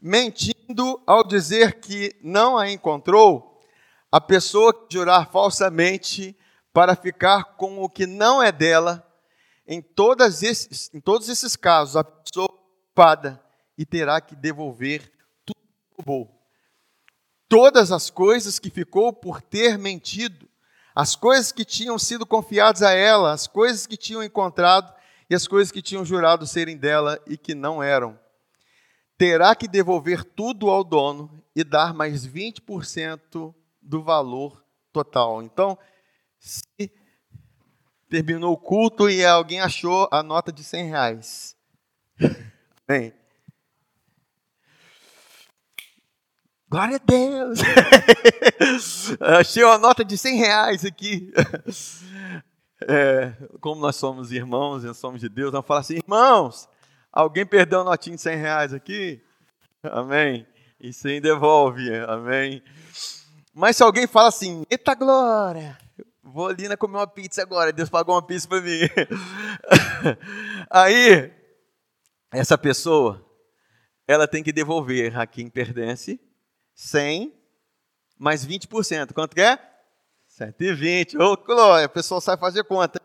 mentindo 0.03 1.01
ao 1.07 1.23
dizer 1.23 1.79
que 1.79 2.17
não 2.21 2.59
a 2.59 2.69
encontrou, 2.69 3.63
a 4.11 4.21
pessoa 4.21 4.75
que 4.75 4.93
jurar 4.93 5.31
falsamente 5.31 6.37
para 6.73 6.95
ficar 6.95 7.57
com 7.57 7.83
o 7.83 7.89
que 7.89 8.07
não 8.07 8.43
é 8.43 8.53
dela, 8.53 9.05
em, 9.67 9.83
todas 9.83 10.43
esses, 10.43 10.91
em 10.95 11.01
todos 11.01 11.29
esses 11.29 11.57
casos, 11.57 11.97
a 11.97 12.05
pessoa 12.05 12.49
culpada 12.49 13.43
e 13.77 13.85
terá 13.85 14.21
que 14.21 14.35
devolver 14.35 15.13
tudo 15.45 15.57
que 15.57 15.95
roubou. 15.97 16.35
Todas 17.49 17.93
as 17.93 18.11
coisas 18.11 18.59
que 18.59 18.71
ficou 18.71 19.13
por 19.13 19.41
ter 19.41 19.79
mentido, 19.79 20.49
as 20.95 21.15
coisas 21.15 21.53
que 21.53 21.65
tinham 21.65 21.99
sido 21.99 22.27
confiadas 22.27 22.83
a 22.83 22.93
ela, 22.93 23.33
as 23.33 23.47
coisas 23.47 23.87
que 23.87 23.97
tinham 23.97 24.23
encontrado 24.23 24.93
e 25.31 25.35
as 25.35 25.47
coisas 25.47 25.71
que 25.71 25.83
tinham 25.83 26.05
jurado 26.05 26.47
serem 26.47 26.77
dela 26.77 27.21
e 27.27 27.37
que 27.37 27.55
não 27.55 27.83
eram. 27.83 28.19
Terá 29.17 29.55
que 29.55 29.69
devolver 29.69 30.25
tudo 30.25 30.71
ao 30.71 30.83
dono 30.83 31.43
e 31.55 31.63
dar 31.63 31.93
mais 31.95 32.27
20% 32.27 33.55
do 33.81 34.03
valor 34.03 34.63
total. 34.93 35.43
Então, 35.43 35.79
se 36.39 36.91
terminou 38.09 38.53
o 38.53 38.59
culto 38.59 39.09
e 39.09 39.25
alguém 39.25 39.61
achou 39.61 40.09
a 40.11 40.23
nota 40.23 40.53
de 40.53 40.65
100 40.65 40.89
reais. 40.89 41.57
Bem. 42.87 43.13
Glória 46.71 46.97
a 46.97 46.99
Deus! 46.99 47.61
Achei 49.21 49.65
uma 49.65 49.79
nota 49.79 50.05
de 50.05 50.19
100 50.19 50.37
reais 50.37 50.85
aqui. 50.85 51.33
É, 52.87 53.33
como 53.61 53.81
nós 53.81 53.97
somos 53.97 54.31
irmãos 54.31 54.85
e 54.85 54.95
somos 54.95 55.21
de 55.21 55.29
Deus, 55.29 55.51
vamos 55.51 55.67
falar 55.67 55.81
assim: 55.81 55.97
irmãos, 55.97 56.69
alguém 57.13 57.45
perdeu 57.45 57.81
a 57.81 57.85
notinha 57.85 58.15
de 58.15 58.23
100 58.23 58.37
reais 58.37 58.73
aqui? 58.73 59.21
Amém? 59.83 60.47
E 60.79 60.93
sim 60.93 61.21
devolve, 61.21 61.93
amém? 62.07 62.63
Mas 63.53 63.77
se 63.77 63.83
alguém 63.83 64.07
fala 64.07 64.29
assim: 64.29 64.65
eita 64.71 64.95
glória! 64.95 65.77
Vou 66.33 66.49
ali 66.49 66.69
na 66.69 66.77
comer 66.77 66.99
uma 66.99 67.07
pizza 67.07 67.41
agora. 67.41 67.73
Deus 67.73 67.89
pagou 67.89 68.15
uma 68.15 68.23
pizza 68.23 68.47
para 68.47 68.61
mim. 68.61 68.81
Aí, 70.69 71.33
essa 72.31 72.59
pessoa, 72.59 73.25
ela 74.07 74.29
tem 74.29 74.43
que 74.43 74.53
devolver 74.53 75.19
a 75.19 75.27
quem 75.27 75.49
pertence 75.49 76.21
100 76.75 77.33
mais 78.19 78.47
20%. 78.47 79.15
Quanto 79.15 79.35
que 79.35 79.41
é? 79.41 79.59
120. 80.27 81.17
Ô, 81.17 81.37
Glória, 81.37 81.87
a 81.87 81.89
pessoa 81.89 82.21
sabe 82.21 82.41
fazer 82.41 82.63
conta. 82.65 83.01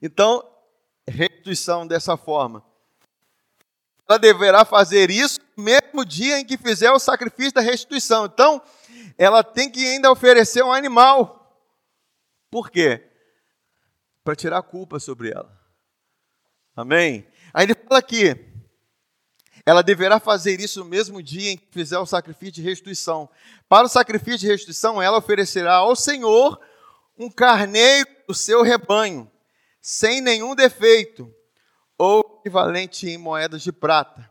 Então, 0.00 0.42
restituição 1.06 1.86
dessa 1.86 2.16
forma. 2.16 2.64
Ela 4.08 4.18
deverá 4.18 4.64
fazer 4.64 5.10
isso 5.10 5.38
no 5.54 5.64
mesmo 5.64 6.02
dia 6.02 6.40
em 6.40 6.46
que 6.46 6.56
fizer 6.56 6.90
o 6.90 6.98
sacrifício 6.98 7.52
da 7.52 7.60
restituição. 7.60 8.24
Então, 8.24 8.62
ela 9.18 9.44
tem 9.44 9.70
que 9.70 9.84
ainda 9.86 10.10
oferecer 10.10 10.62
um 10.62 10.72
animal 10.72 11.37
por 12.50 12.70
quê? 12.70 13.10
Para 14.24 14.36
tirar 14.36 14.58
a 14.58 14.62
culpa 14.62 14.98
sobre 14.98 15.30
ela. 15.30 15.58
Amém? 16.74 17.26
Aí 17.52 17.64
ele 17.64 17.74
fala 17.74 17.98
aqui: 17.98 18.34
ela 19.66 19.82
deverá 19.82 20.18
fazer 20.18 20.60
isso 20.60 20.80
no 20.80 20.86
mesmo 20.86 21.22
dia 21.22 21.52
em 21.52 21.56
que 21.58 21.66
fizer 21.70 21.98
o 21.98 22.06
sacrifício 22.06 22.54
de 22.54 22.62
restituição. 22.62 23.28
Para 23.68 23.86
o 23.86 23.88
sacrifício 23.88 24.38
de 24.38 24.46
restituição, 24.46 25.00
ela 25.02 25.18
oferecerá 25.18 25.74
ao 25.74 25.94
Senhor 25.94 26.60
um 27.18 27.30
carneiro 27.30 28.08
do 28.26 28.34
seu 28.34 28.62
rebanho, 28.62 29.30
sem 29.80 30.20
nenhum 30.20 30.54
defeito, 30.54 31.34
ou 31.98 32.38
equivalente 32.40 33.08
em 33.08 33.18
moedas 33.18 33.62
de 33.62 33.72
prata. 33.72 34.30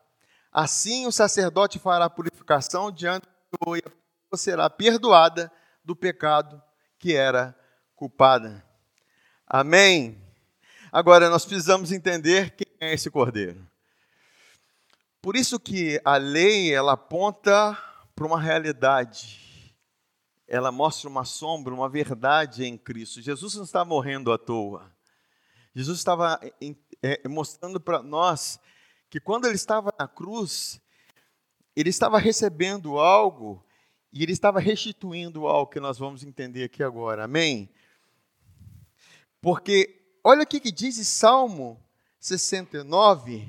Assim 0.52 1.06
o 1.06 1.12
sacerdote 1.12 1.78
fará 1.78 2.10
purificação 2.10 2.92
diante 2.92 3.28
do 3.28 3.58
Senhor 3.64 3.78
e 3.78 3.84
a 4.32 4.38
será 4.38 4.70
perdoada 4.70 5.52
do 5.84 5.96
pecado 5.96 6.62
que 6.98 7.14
era 7.14 7.56
culpada. 7.98 8.64
Amém? 9.48 10.22
Agora, 10.92 11.30
nós 11.30 11.44
precisamos 11.44 11.92
entender 11.92 12.52
quem 12.52 12.68
é 12.80 12.94
esse 12.94 13.10
cordeiro. 13.10 13.68
Por 15.20 15.36
isso 15.36 15.60
que 15.60 16.00
a 16.06 16.16
lei, 16.16 16.72
ela 16.72 16.94
aponta 16.94 17.76
para 18.16 18.28
uma 18.28 18.40
realidade. 18.40 19.76
Ela 20.48 20.72
mostra 20.72 21.10
uma 21.10 21.26
sombra, 21.26 21.74
uma 21.74 21.90
verdade 21.90 22.64
em 22.64 22.78
Cristo. 22.78 23.20
Jesus 23.20 23.56
não 23.56 23.64
está 23.64 23.84
morrendo 23.84 24.32
à 24.32 24.38
toa. 24.38 24.96
Jesus 25.74 25.98
estava 25.98 26.40
é, 27.02 27.28
mostrando 27.28 27.80
para 27.80 28.02
nós 28.04 28.60
que 29.10 29.20
quando 29.20 29.46
ele 29.46 29.56
estava 29.56 29.92
na 30.00 30.08
cruz, 30.08 30.80
ele 31.76 31.90
estava 31.90 32.20
recebendo 32.20 33.00
algo 33.00 33.66
e 34.14 34.22
ele 34.22 34.34
estava 34.34 34.60
restituindo 34.60 35.48
algo 35.48 35.72
que 35.72 35.80
nós 35.80 35.98
vamos 35.98 36.24
entender 36.24 36.64
aqui 36.64 36.84
agora. 36.84 37.26
Amém? 37.26 37.70
Porque 39.48 40.04
olha 40.26 40.44
o 40.44 40.46
que, 40.46 40.60
diz 40.70 41.08
Salmo 41.08 41.82
69, 42.20 43.48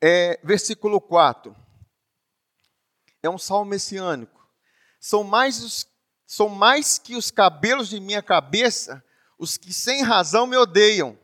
é, 0.00 0.38
versículo 0.44 1.00
4. 1.00 1.52
É 3.24 3.28
um 3.28 3.38
salmo 3.38 3.68
messiânico. 3.68 4.48
São 5.00 5.24
mais, 5.24 5.64
os, 5.64 5.88
são 6.24 6.48
mais 6.48 6.96
que 6.96 7.16
os 7.16 7.28
cabelos 7.28 7.88
de 7.88 7.98
minha 7.98 8.22
cabeça 8.22 9.04
os 9.36 9.56
que 9.56 9.72
sem 9.72 10.04
razão 10.04 10.46
me 10.46 10.56
odeiam. 10.56 11.18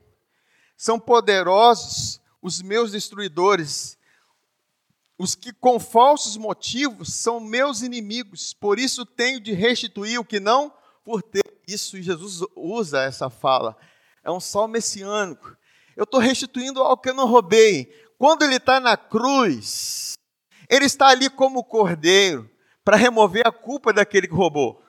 São 0.77 0.99
poderosos 0.99 2.21
os 2.43 2.61
meus 2.61 2.91
destruidores, 2.91 3.97
os 5.17 5.37
que 5.37 5.53
com 5.53 5.79
falsos 5.79 6.37
motivos 6.37 7.15
são 7.15 7.39
meus 7.39 7.83
inimigos. 7.83 8.53
Por 8.53 8.81
isso 8.81 9.07
tenho 9.07 9.39
de 9.39 9.53
restituir 9.53 10.19
o 10.19 10.25
que 10.25 10.41
não 10.41 10.75
por 11.05 11.23
ter 11.23 11.43
isso, 11.67 11.97
e 11.97 12.03
Jesus 12.03 12.41
usa 12.57 13.03
essa 13.03 13.29
fala. 13.31 13.77
É 14.23 14.31
um 14.31 14.41
salmo 14.41 14.75
messiânico. 14.75 15.57
Eu 15.97 16.05
estou 16.05 16.21
restituindo 16.21 16.81
algo 16.81 17.03
que 17.03 17.11
eu 17.11 17.15
não 17.15 17.27
roubei. 17.27 17.93
Quando 18.19 18.43
ele 18.43 18.57
está 18.57 18.79
na 18.79 18.97
cruz, 18.97 20.15
ele 20.69 20.87
está 20.87 21.09
ali 21.09 21.29
como 21.29 21.65
cordeiro 21.65 22.51
para 22.85 22.97
remover 22.97 23.47
a 23.47 23.53
culpa 23.53 23.93
daquele 23.93 24.29
que 24.29 24.35
roubou. 24.35 24.83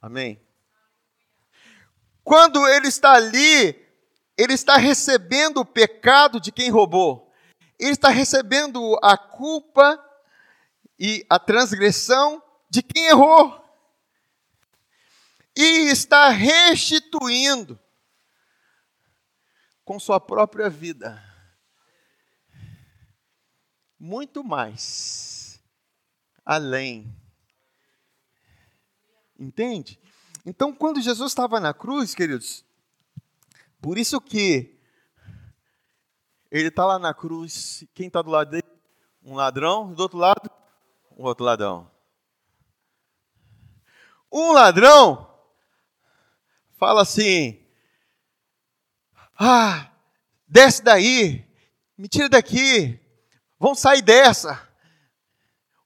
Amém? 0.00 0.40
Quando 2.22 2.66
ele 2.66 2.88
está 2.88 3.12
ali, 3.12 3.76
ele 4.36 4.54
está 4.54 4.76
recebendo 4.76 5.58
o 5.58 5.66
pecado 5.66 6.40
de 6.40 6.50
quem 6.50 6.70
roubou. 6.70 7.32
Ele 7.78 7.92
está 7.92 8.08
recebendo 8.08 8.98
a 9.02 9.16
culpa 9.16 10.02
e 10.98 11.24
a 11.28 11.38
transgressão 11.38 12.42
de 12.70 12.82
quem 12.82 13.06
errou. 13.06 13.63
E 15.56 15.90
está 15.90 16.28
restituindo 16.30 17.78
com 19.84 20.00
sua 20.00 20.18
própria 20.18 20.68
vida 20.68 21.22
muito 24.04 24.44
mais 24.44 25.58
além. 26.44 27.16
Entende? 29.38 29.98
Então, 30.44 30.74
quando 30.74 31.00
Jesus 31.00 31.30
estava 31.30 31.58
na 31.58 31.72
cruz, 31.72 32.14
queridos, 32.14 32.64
por 33.80 33.96
isso 33.96 34.20
que 34.20 34.78
ele 36.50 36.68
está 36.68 36.84
lá 36.84 36.98
na 36.98 37.14
cruz, 37.14 37.82
quem 37.94 38.08
está 38.08 38.20
do 38.20 38.30
lado 38.30 38.50
dele? 38.50 38.62
Um 39.22 39.34
ladrão, 39.34 39.94
do 39.94 40.02
outro 40.02 40.18
lado, 40.18 40.50
um 41.16 41.24
outro 41.24 41.44
ladrão. 41.44 41.90
Um 44.30 44.52
ladrão 44.52 45.33
fala 46.84 47.00
assim: 47.00 47.58
Ah, 49.38 49.90
desce 50.46 50.82
daí, 50.82 51.42
me 51.96 52.08
tira 52.08 52.28
daqui, 52.28 53.00
vão 53.58 53.74
sair 53.74 54.02
dessa. 54.02 54.68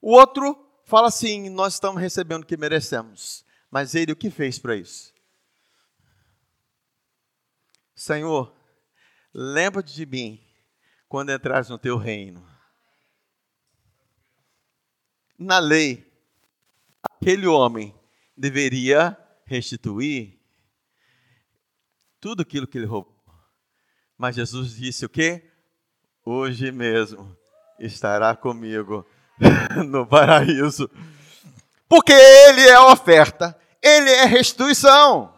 O 0.01 0.11
outro 0.11 0.57
fala 0.83 1.07
assim: 1.07 1.49
Nós 1.49 1.75
estamos 1.75 2.01
recebendo 2.01 2.43
o 2.43 2.45
que 2.45 2.57
merecemos. 2.57 3.45
Mas 3.71 3.95
ele 3.95 4.11
o 4.11 4.15
que 4.15 4.31
fez 4.31 4.57
para 4.59 4.75
isso? 4.75 5.13
Senhor, 7.95 8.53
lembra-te 9.33 9.93
de 9.93 10.05
mim 10.05 10.43
quando 11.07 11.31
entrares 11.31 11.69
no 11.69 11.77
teu 11.77 11.95
reino. 11.95 12.45
Na 15.37 15.59
lei, 15.59 16.11
aquele 17.03 17.45
homem 17.45 17.95
deveria 18.35 19.15
restituir 19.45 20.38
tudo 22.19 22.41
aquilo 22.41 22.67
que 22.67 22.77
ele 22.77 22.85
roubou. 22.85 23.15
Mas 24.17 24.35
Jesus 24.35 24.75
disse 24.75 25.05
o 25.05 25.09
quê? 25.09 25.49
Hoje 26.25 26.71
mesmo 26.71 27.35
estará 27.79 28.35
comigo 28.35 29.05
no 29.87 30.05
paraíso. 30.05 30.89
Porque 31.87 32.11
ele 32.11 32.67
é 32.67 32.79
oferta, 32.79 33.57
ele 33.81 34.09
é 34.09 34.25
restituição. 34.25 35.33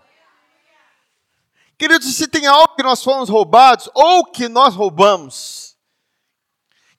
Queridos, 1.78 2.14
se 2.16 2.28
tem 2.28 2.46
algo 2.46 2.76
que 2.76 2.84
nós 2.84 3.04
fomos 3.04 3.30
roubados 3.30 3.90
ou 3.94 4.26
que 4.26 4.48
nós 4.48 4.76
roubamos, 4.76 5.78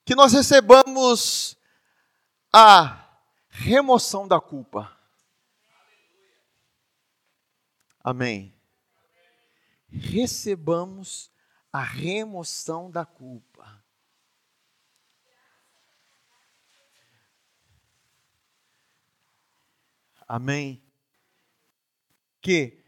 que 0.03 0.15
nós 0.15 0.33
recebamos 0.33 1.57
a 2.51 3.07
remoção 3.49 4.27
da 4.27 4.41
culpa. 4.41 4.91
Amém. 8.03 8.53
Recebamos 9.93 11.31
a 11.71 11.81
remoção 11.81 12.89
da 12.89 13.05
culpa. 13.05 13.83
Amém. 20.27 20.83
Que 22.41 22.83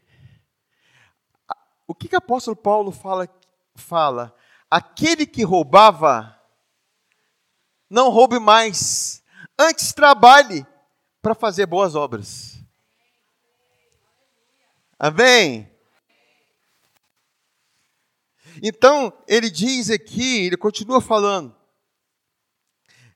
o 1.86 1.94
que, 1.94 2.08
que 2.08 2.16
o 2.16 2.18
apóstolo 2.18 2.56
Paulo 2.56 2.90
fala, 2.90 3.28
fala? 3.76 4.34
Aquele 4.68 5.24
que 5.24 5.44
roubava, 5.44 6.36
não 7.88 8.10
roube 8.10 8.40
mais, 8.40 9.22
antes 9.56 9.92
trabalhe 9.92 10.66
para 11.22 11.34
fazer 11.34 11.66
boas 11.66 11.94
obras. 11.94 12.60
Amém? 14.98 15.75
Então, 18.62 19.12
ele 19.26 19.50
diz 19.50 19.90
aqui, 19.90 20.46
ele 20.46 20.56
continua 20.56 21.00
falando, 21.00 21.54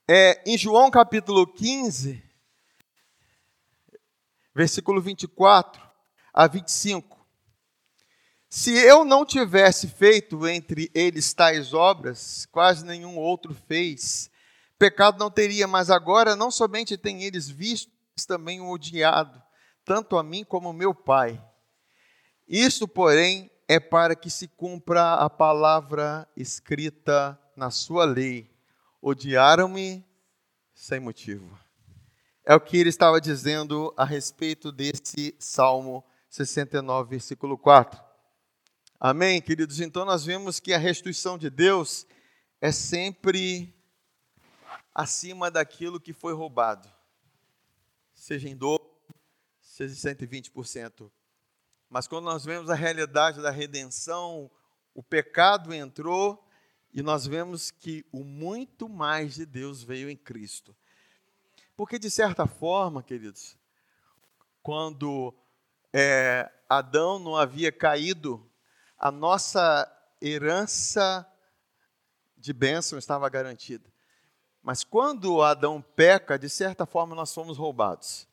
é, 0.07 0.43
em 0.45 0.59
João 0.59 0.91
capítulo 0.91 1.47
15, 1.47 2.23
versículo 4.55 5.01
24 5.01 5.81
a 6.33 6.47
25. 6.47 7.19
Se 8.49 8.77
eu 8.77 9.05
não 9.05 9.25
tivesse 9.25 9.87
feito 9.87 10.47
entre 10.49 10.91
eles 10.93 11.33
tais 11.33 11.73
obras, 11.73 12.47
quase 12.47 12.85
nenhum 12.85 13.17
outro 13.17 13.55
fez, 13.69 14.31
pecado 14.79 15.19
não 15.19 15.31
teria, 15.31 15.67
mas 15.69 15.91
agora 15.91 16.35
não 16.35 16.51
somente 16.51 16.97
tem 16.97 17.23
eles 17.23 17.49
visto, 17.49 17.93
mas 18.17 18.27
também 18.27 18.61
o 18.61 18.69
odiado, 18.71 19.41
tanto 19.85 20.17
a 20.17 20.23
mim 20.23 20.45
como 20.45 20.73
meu 20.73 20.93
Pai. 20.95 21.41
Isso, 22.49 22.89
porém, 22.89 23.50
é 23.71 23.79
para 23.79 24.17
que 24.17 24.29
se 24.29 24.49
cumpra 24.49 25.15
a 25.15 25.31
palavra 25.31 26.29
escrita 26.37 27.41
na 27.55 27.71
sua 27.71 28.05
lei: 28.05 28.51
odiaram-me 29.01 30.05
sem 30.75 30.99
motivo. 30.99 31.57
É 32.45 32.53
o 32.53 32.61
que 32.61 32.79
ele 32.79 32.89
estava 32.89 33.21
dizendo 33.21 33.95
a 33.97 34.05
respeito 34.05 34.73
desse 34.73 35.37
Salmo 35.39 36.05
69, 36.29 37.11
versículo 37.11 37.57
4. 37.57 38.03
Amém, 38.99 39.41
queridos? 39.41 39.79
Então 39.79 40.05
nós 40.05 40.25
vemos 40.25 40.59
que 40.59 40.75
a 40.75 40.79
restituição 40.79 41.39
de 41.39 41.49
Deus 41.49 42.09
é 42.61 42.73
sempre 42.73 43.73
acima 44.93 45.49
daquilo 45.49 46.01
que 46.01 46.13
foi 46.13 46.35
roubado, 46.35 46.91
seja 48.13 48.49
em 48.49 48.57
dobro, 48.57 48.91
seja 49.61 49.95
120%. 49.95 51.09
Mas 51.91 52.07
quando 52.07 52.27
nós 52.27 52.45
vemos 52.45 52.71
a 52.71 52.75
realidade 52.75 53.43
da 53.43 53.51
redenção, 53.51 54.49
o 54.95 55.03
pecado 55.03 55.75
entrou 55.75 56.47
e 56.95 57.03
nós 57.03 57.27
vemos 57.27 57.73
que 57.73 58.07
o 58.13 58.23
muito 58.23 58.89
mais 58.89 59.35
de 59.35 59.45
Deus 59.45 59.83
veio 59.83 60.09
em 60.09 60.17
Cristo. 60.17 60.75
Porque, 61.77 61.99
de 61.99 62.09
certa 62.09 62.47
forma, 62.47 63.03
queridos, 63.03 63.57
quando 64.63 65.35
é, 65.93 66.49
Adão 66.69 67.19
não 67.19 67.37
havia 67.37 67.73
caído, 67.73 68.49
a 68.97 69.11
nossa 69.11 69.91
herança 70.23 71.27
de 72.37 72.53
bênção 72.53 73.01
estava 73.01 73.29
garantida. 73.29 73.91
Mas 74.63 74.85
quando 74.85 75.43
Adão 75.43 75.83
peca, 75.83 76.39
de 76.39 76.49
certa 76.49 76.87
forma 76.87 77.17
nós 77.17 77.35
fomos 77.35 77.59
roubados 77.59 78.30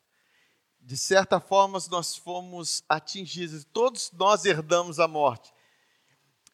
de 0.88 0.96
certa 0.96 1.38
forma, 1.38 1.78
nós 1.90 2.16
fomos 2.16 2.82
atingidos, 2.88 3.62
todos 3.62 4.10
nós 4.12 4.46
herdamos 4.46 4.98
a 4.98 5.06
morte. 5.06 5.52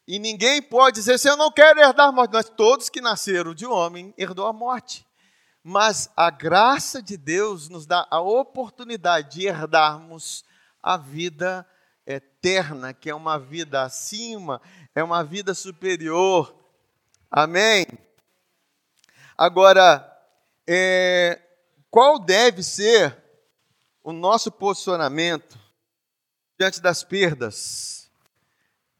E 0.08 0.18
ninguém 0.18 0.60
pode 0.60 0.96
dizer 0.96 1.12
assim: 1.12 1.28
eu 1.28 1.36
não 1.36 1.52
quero 1.52 1.78
herdar 1.78 2.08
a 2.08 2.12
morte. 2.12 2.32
Nós, 2.32 2.48
todos 2.48 2.88
que 2.88 3.00
nasceram 3.00 3.54
de 3.54 3.64
homem, 3.64 4.12
herdou 4.18 4.48
a 4.48 4.52
morte. 4.52 5.06
Mas 5.62 6.10
a 6.16 6.30
graça 6.30 7.00
de 7.00 7.16
Deus 7.16 7.68
nos 7.68 7.86
dá 7.86 8.08
a 8.10 8.20
oportunidade 8.20 9.38
de 9.38 9.46
herdarmos 9.46 10.44
a 10.82 10.96
vida 10.96 11.64
eterna, 12.04 12.92
que 12.92 13.08
é 13.08 13.14
uma 13.14 13.38
vida 13.38 13.84
acima, 13.84 14.60
é 14.96 15.04
uma 15.04 15.22
vida 15.22 15.54
superior. 15.54 16.52
Amém? 17.30 17.86
Agora, 19.38 20.04
é, 20.66 21.40
qual 21.88 22.18
deve 22.18 22.64
ser 22.64 23.22
o 24.04 24.12
nosso 24.12 24.52
posicionamento 24.52 25.58
diante 26.58 26.78
das 26.80 27.02
perdas. 27.02 28.12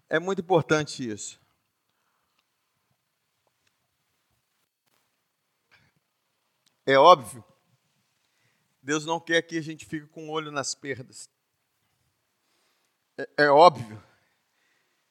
É 0.08 0.18
muito 0.18 0.40
importante 0.40 1.06
isso. 1.06 1.38
É 6.86 6.98
óbvio, 6.98 7.44
Deus 8.82 9.06
não 9.06 9.20
quer 9.20 9.42
que 9.42 9.56
a 9.56 9.62
gente 9.62 9.86
fique 9.86 10.06
com 10.06 10.28
o 10.28 10.32
olho 10.32 10.50
nas 10.50 10.74
perdas. 10.74 11.28
É, 13.16 13.44
é 13.44 13.50
óbvio 13.50 14.02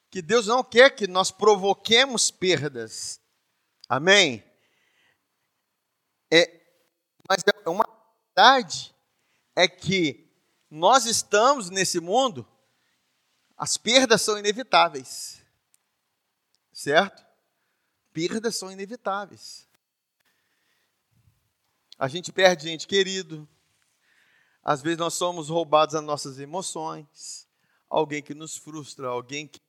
que 0.10 0.22
Deus 0.22 0.46
não 0.46 0.64
quer 0.64 0.92
que 0.92 1.08
nós 1.08 1.32
provoquemos 1.32 2.30
perdas. 2.30 3.20
Amém? 3.90 4.44
É, 6.32 6.62
mas 7.28 7.44
é 7.48 7.70
uma 7.70 7.88
verdade 8.36 8.93
é 9.56 9.68
que 9.68 10.30
nós 10.70 11.06
estamos 11.06 11.70
nesse 11.70 12.00
mundo, 12.00 12.48
as 13.56 13.78
perdas 13.78 14.22
são 14.22 14.38
inevitáveis. 14.38 15.42
Certo? 16.72 17.24
Perdas 18.12 18.56
são 18.56 18.72
inevitáveis. 18.72 19.68
A 21.98 22.08
gente 22.08 22.32
perde 22.32 22.68
gente 22.68 22.88
querido. 22.88 23.48
Às 24.64 24.82
vezes 24.82 24.98
nós 24.98 25.14
somos 25.14 25.50
roubados 25.50 25.94
as 25.94 26.04
nossas 26.04 26.40
emoções. 26.40 27.48
Alguém 27.90 28.24
que 28.24 28.34
nos 28.34 28.58
frustra, 28.58 29.08
alguém 29.08 29.48
que, 29.48 29.62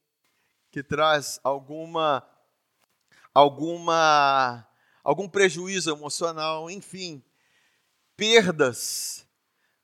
que 0.70 0.82
traz 0.82 1.38
alguma 1.44 2.26
alguma 3.34 4.66
algum 5.02 5.28
prejuízo 5.28 5.90
emocional, 5.90 6.70
enfim. 6.70 7.22
perdas 8.16 9.23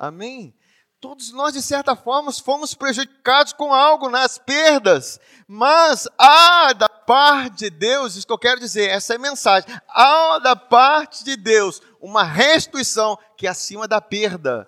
Amém? 0.00 0.56
Todos 0.98 1.30
nós, 1.30 1.52
de 1.52 1.60
certa 1.60 1.94
forma, 1.94 2.32
fomos 2.32 2.72
prejudicados 2.72 3.52
com 3.52 3.72
algo 3.72 4.08
nas 4.08 4.38
perdas, 4.38 5.20
mas 5.46 6.08
há 6.16 6.72
da 6.72 6.88
parte 6.88 7.56
de 7.56 7.70
Deus, 7.70 8.16
isso 8.16 8.26
que 8.26 8.32
eu 8.32 8.38
quero 8.38 8.58
dizer, 8.58 8.88
essa 8.88 9.12
é 9.12 9.16
a 9.16 9.20
mensagem, 9.20 9.68
há 9.86 10.38
da 10.38 10.56
parte 10.56 11.22
de 11.22 11.36
Deus 11.36 11.82
uma 12.00 12.24
restituição 12.24 13.18
que 13.36 13.46
é 13.46 13.50
acima 13.50 13.86
da 13.86 14.00
perda. 14.00 14.66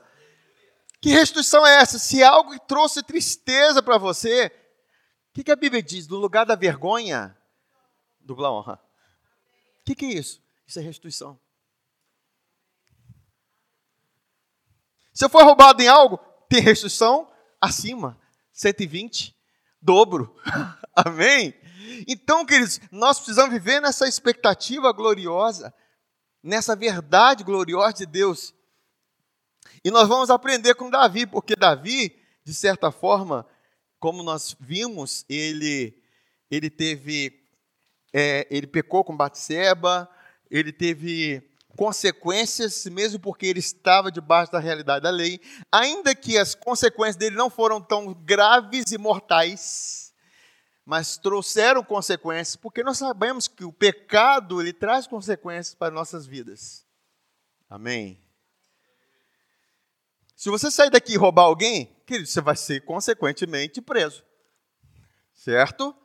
Que 1.00 1.08
restituição 1.08 1.66
é 1.66 1.76
essa? 1.76 1.98
Se 1.98 2.22
algo 2.22 2.58
trouxe 2.60 3.02
tristeza 3.02 3.82
para 3.82 3.96
você, 3.96 4.52
o 5.30 5.32
que, 5.32 5.44
que, 5.44 5.50
a 5.52 5.56
Bíblia 5.56 5.82
diz? 5.82 6.06
No 6.08 6.16
lugar 6.16 6.44
da 6.44 6.54
vergonha, 6.54 7.34
dupla 8.20 8.52
honra. 8.52 8.74
O 9.80 9.84
que, 9.84 9.94
que 9.94 10.04
é 10.04 10.12
isso? 10.12 10.42
Isso 10.66 10.78
é 10.78 10.82
restituição. 10.82 11.40
Se 15.12 15.24
eu 15.24 15.28
for 15.28 15.44
roubado 15.44 15.82
em 15.82 15.88
algo, 15.88 16.18
tem 16.48 16.60
restituição 16.60 17.30
acima. 17.60 18.18
120, 18.52 19.34
dobro. 19.80 20.34
Amém? 20.94 21.54
Então, 22.06 22.44
queridos, 22.44 22.80
nós 22.90 23.18
precisamos 23.18 23.52
viver 23.52 23.80
nessa 23.80 24.08
expectativa 24.08 24.92
gloriosa, 24.92 25.72
nessa 26.42 26.74
verdade 26.74 27.44
gloriosa 27.44 27.94
de 27.94 28.06
Deus. 28.06 28.54
E 29.84 29.90
nós 29.90 30.08
vamos 30.08 30.30
aprender 30.30 30.74
com 30.74 30.90
Davi, 30.90 31.26
porque 31.26 31.56
Davi, 31.56 32.16
de 32.44 32.54
certa 32.54 32.90
forma, 32.90 33.46
como 33.98 34.22
nós 34.22 34.56
vimos, 34.58 35.24
ele, 35.28 35.96
ele 36.50 36.70
teve, 36.70 37.40
é, 38.12 38.46
ele 38.50 38.66
pecou 38.66 39.04
com 39.04 39.16
Batseba, 39.16 40.08
ele 40.50 40.72
teve 40.72 41.42
consequências, 41.76 42.84
mesmo 42.86 43.18
porque 43.18 43.46
ele 43.46 43.60
estava 43.60 44.10
debaixo 44.10 44.52
da 44.52 44.58
realidade 44.58 45.02
da 45.02 45.10
lei, 45.10 45.40
ainda 45.70 46.14
que 46.14 46.38
as 46.38 46.54
consequências 46.54 47.16
dele 47.16 47.36
não 47.36 47.50
foram 47.50 47.80
tão 47.80 48.12
graves 48.12 48.92
e 48.92 48.98
mortais, 48.98 50.14
mas 50.84 51.16
trouxeram 51.16 51.82
consequências, 51.82 52.56
porque 52.56 52.82
nós 52.82 52.98
sabemos 52.98 53.48
que 53.48 53.64
o 53.64 53.72
pecado 53.72 54.60
ele 54.60 54.72
traz 54.72 55.06
consequências 55.06 55.74
para 55.74 55.94
nossas 55.94 56.26
vidas. 56.26 56.86
Amém. 57.68 58.20
Se 60.36 60.50
você 60.50 60.70
sair 60.70 60.90
daqui 60.90 61.12
e 61.12 61.16
roubar 61.16 61.44
alguém, 61.44 61.86
querido, 62.04 62.26
você 62.26 62.40
vai 62.40 62.56
ser 62.56 62.84
consequentemente 62.84 63.80
preso. 63.80 64.24
Certo? 65.32 65.96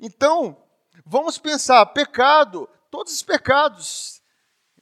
Então, 0.00 0.60
vamos 1.06 1.38
pensar, 1.38 1.86
pecado 1.86 2.68
todos 2.92 3.14
os 3.14 3.22
pecados, 3.22 4.21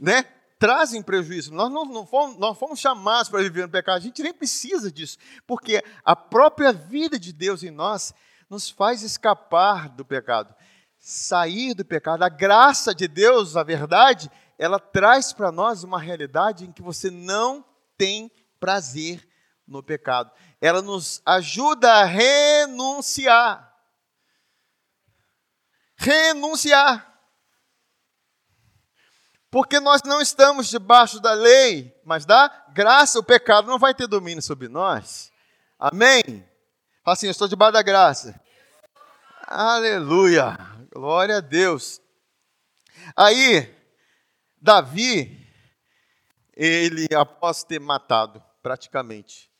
né? 0.00 0.22
Trazem 0.58 1.02
prejuízo. 1.02 1.52
Nós 1.52 1.70
não, 1.70 1.84
não, 1.84 2.06
fomos, 2.06 2.38
não 2.38 2.54
fomos 2.54 2.80
chamados 2.80 3.28
para 3.28 3.42
viver 3.42 3.62
no 3.62 3.72
pecado, 3.72 3.96
a 3.96 4.00
gente 4.00 4.22
nem 4.22 4.32
precisa 4.32 4.90
disso, 4.90 5.18
porque 5.46 5.84
a 6.04 6.16
própria 6.16 6.72
vida 6.72 7.18
de 7.18 7.32
Deus 7.32 7.62
em 7.62 7.70
nós 7.70 8.14
nos 8.48 8.68
faz 8.68 9.02
escapar 9.02 9.88
do 9.88 10.04
pecado, 10.04 10.54
sair 10.98 11.74
do 11.74 11.84
pecado. 11.84 12.24
A 12.24 12.28
graça 12.28 12.94
de 12.94 13.06
Deus, 13.06 13.56
a 13.56 13.62
verdade, 13.62 14.30
ela 14.58 14.78
traz 14.78 15.32
para 15.32 15.52
nós 15.52 15.84
uma 15.84 16.00
realidade 16.00 16.64
em 16.64 16.72
que 16.72 16.82
você 16.82 17.10
não 17.10 17.64
tem 17.96 18.30
prazer 18.58 19.26
no 19.66 19.82
pecado. 19.82 20.32
Ela 20.60 20.82
nos 20.82 21.22
ajuda 21.24 21.90
a 21.92 22.04
renunciar. 22.04 23.72
Renunciar. 25.96 27.09
Porque 29.50 29.80
nós 29.80 30.02
não 30.04 30.20
estamos 30.20 30.68
debaixo 30.68 31.18
da 31.18 31.32
lei, 31.32 31.92
mas 32.04 32.24
da 32.24 32.48
graça, 32.72 33.18
o 33.18 33.24
pecado 33.24 33.66
não 33.66 33.78
vai 33.78 33.92
ter 33.92 34.06
domínio 34.06 34.42
sobre 34.42 34.68
nós. 34.68 35.32
Amém? 35.76 36.22
Fala 37.02 37.14
assim, 37.14 37.26
eu 37.26 37.32
estou 37.32 37.48
debaixo 37.48 37.72
da 37.72 37.82
graça. 37.82 38.40
Aleluia! 39.42 40.56
Glória 40.92 41.38
a 41.38 41.40
Deus. 41.40 42.00
Aí, 43.16 43.74
Davi, 44.60 45.48
ele, 46.54 47.08
após 47.14 47.64
ter 47.64 47.80
matado, 47.80 48.44
praticamente, 48.62 49.50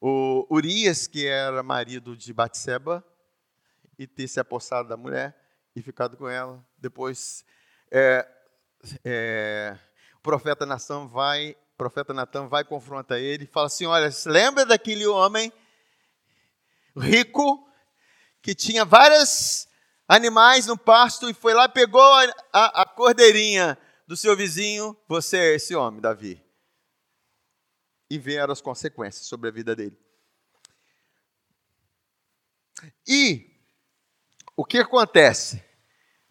o 0.00 0.46
Urias, 0.50 1.06
que 1.06 1.26
era 1.26 1.62
marido 1.62 2.16
de 2.16 2.32
Batseba, 2.32 3.04
e 3.98 4.06
ter 4.06 4.26
se 4.28 4.40
apossado 4.40 4.88
da 4.88 4.96
mulher, 4.96 5.41
e 5.74 5.82
ficado 5.82 6.16
com 6.16 6.28
ela. 6.28 6.64
Depois, 6.78 7.44
é, 7.90 8.28
é, 9.04 9.78
o 10.16 10.20
profeta 10.20 10.66
Natan 10.66 11.06
vai, 11.06 11.56
profeta 11.76 12.12
Natan 12.12 12.48
vai 12.48 12.64
confrontar 12.64 13.18
ele 13.18 13.44
e 13.44 13.46
fala 13.46 13.66
assim: 13.66 13.86
Olha, 13.86 14.10
lembra 14.26 14.66
daquele 14.66 15.06
homem 15.06 15.52
rico 16.96 17.68
que 18.40 18.54
tinha 18.54 18.84
vários 18.84 19.68
animais 20.06 20.66
no 20.66 20.76
pasto 20.76 21.30
e 21.30 21.34
foi 21.34 21.54
lá 21.54 21.68
pegou 21.68 22.02
a, 22.02 22.24
a, 22.52 22.82
a 22.82 22.86
cordeirinha 22.86 23.78
do 24.06 24.16
seu 24.16 24.36
vizinho? 24.36 24.96
Você 25.08 25.38
é 25.38 25.54
esse 25.54 25.74
homem, 25.74 26.00
Davi. 26.00 26.42
E 28.10 28.18
vieram 28.18 28.52
as 28.52 28.60
consequências 28.60 29.26
sobre 29.26 29.48
a 29.48 29.52
vida 29.52 29.74
dele. 29.74 29.96
E 33.06 33.51
o 34.62 34.64
que 34.64 34.78
acontece? 34.78 35.60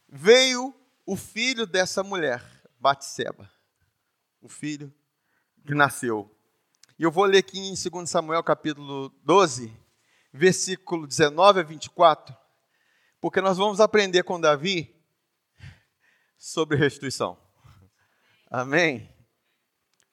Veio 0.07 0.73
o 1.05 1.17
filho 1.17 1.67
dessa 1.67 2.01
mulher, 2.01 2.41
Batseba, 2.79 3.51
o 4.41 4.47
filho 4.47 4.89
que 5.67 5.75
nasceu. 5.75 6.33
E 6.97 7.03
eu 7.03 7.11
vou 7.11 7.25
ler 7.25 7.39
aqui 7.39 7.59
em 7.59 7.73
2 7.73 8.09
Samuel 8.09 8.41
capítulo 8.41 9.09
12, 9.25 9.77
versículo 10.31 11.05
19 11.05 11.59
a 11.59 11.63
24, 11.63 12.33
porque 13.19 13.41
nós 13.41 13.57
vamos 13.57 13.81
aprender 13.81 14.23
com 14.23 14.39
Davi 14.39 14.95
sobre 16.37 16.77
restituição. 16.77 17.37
Amém? 18.49 19.13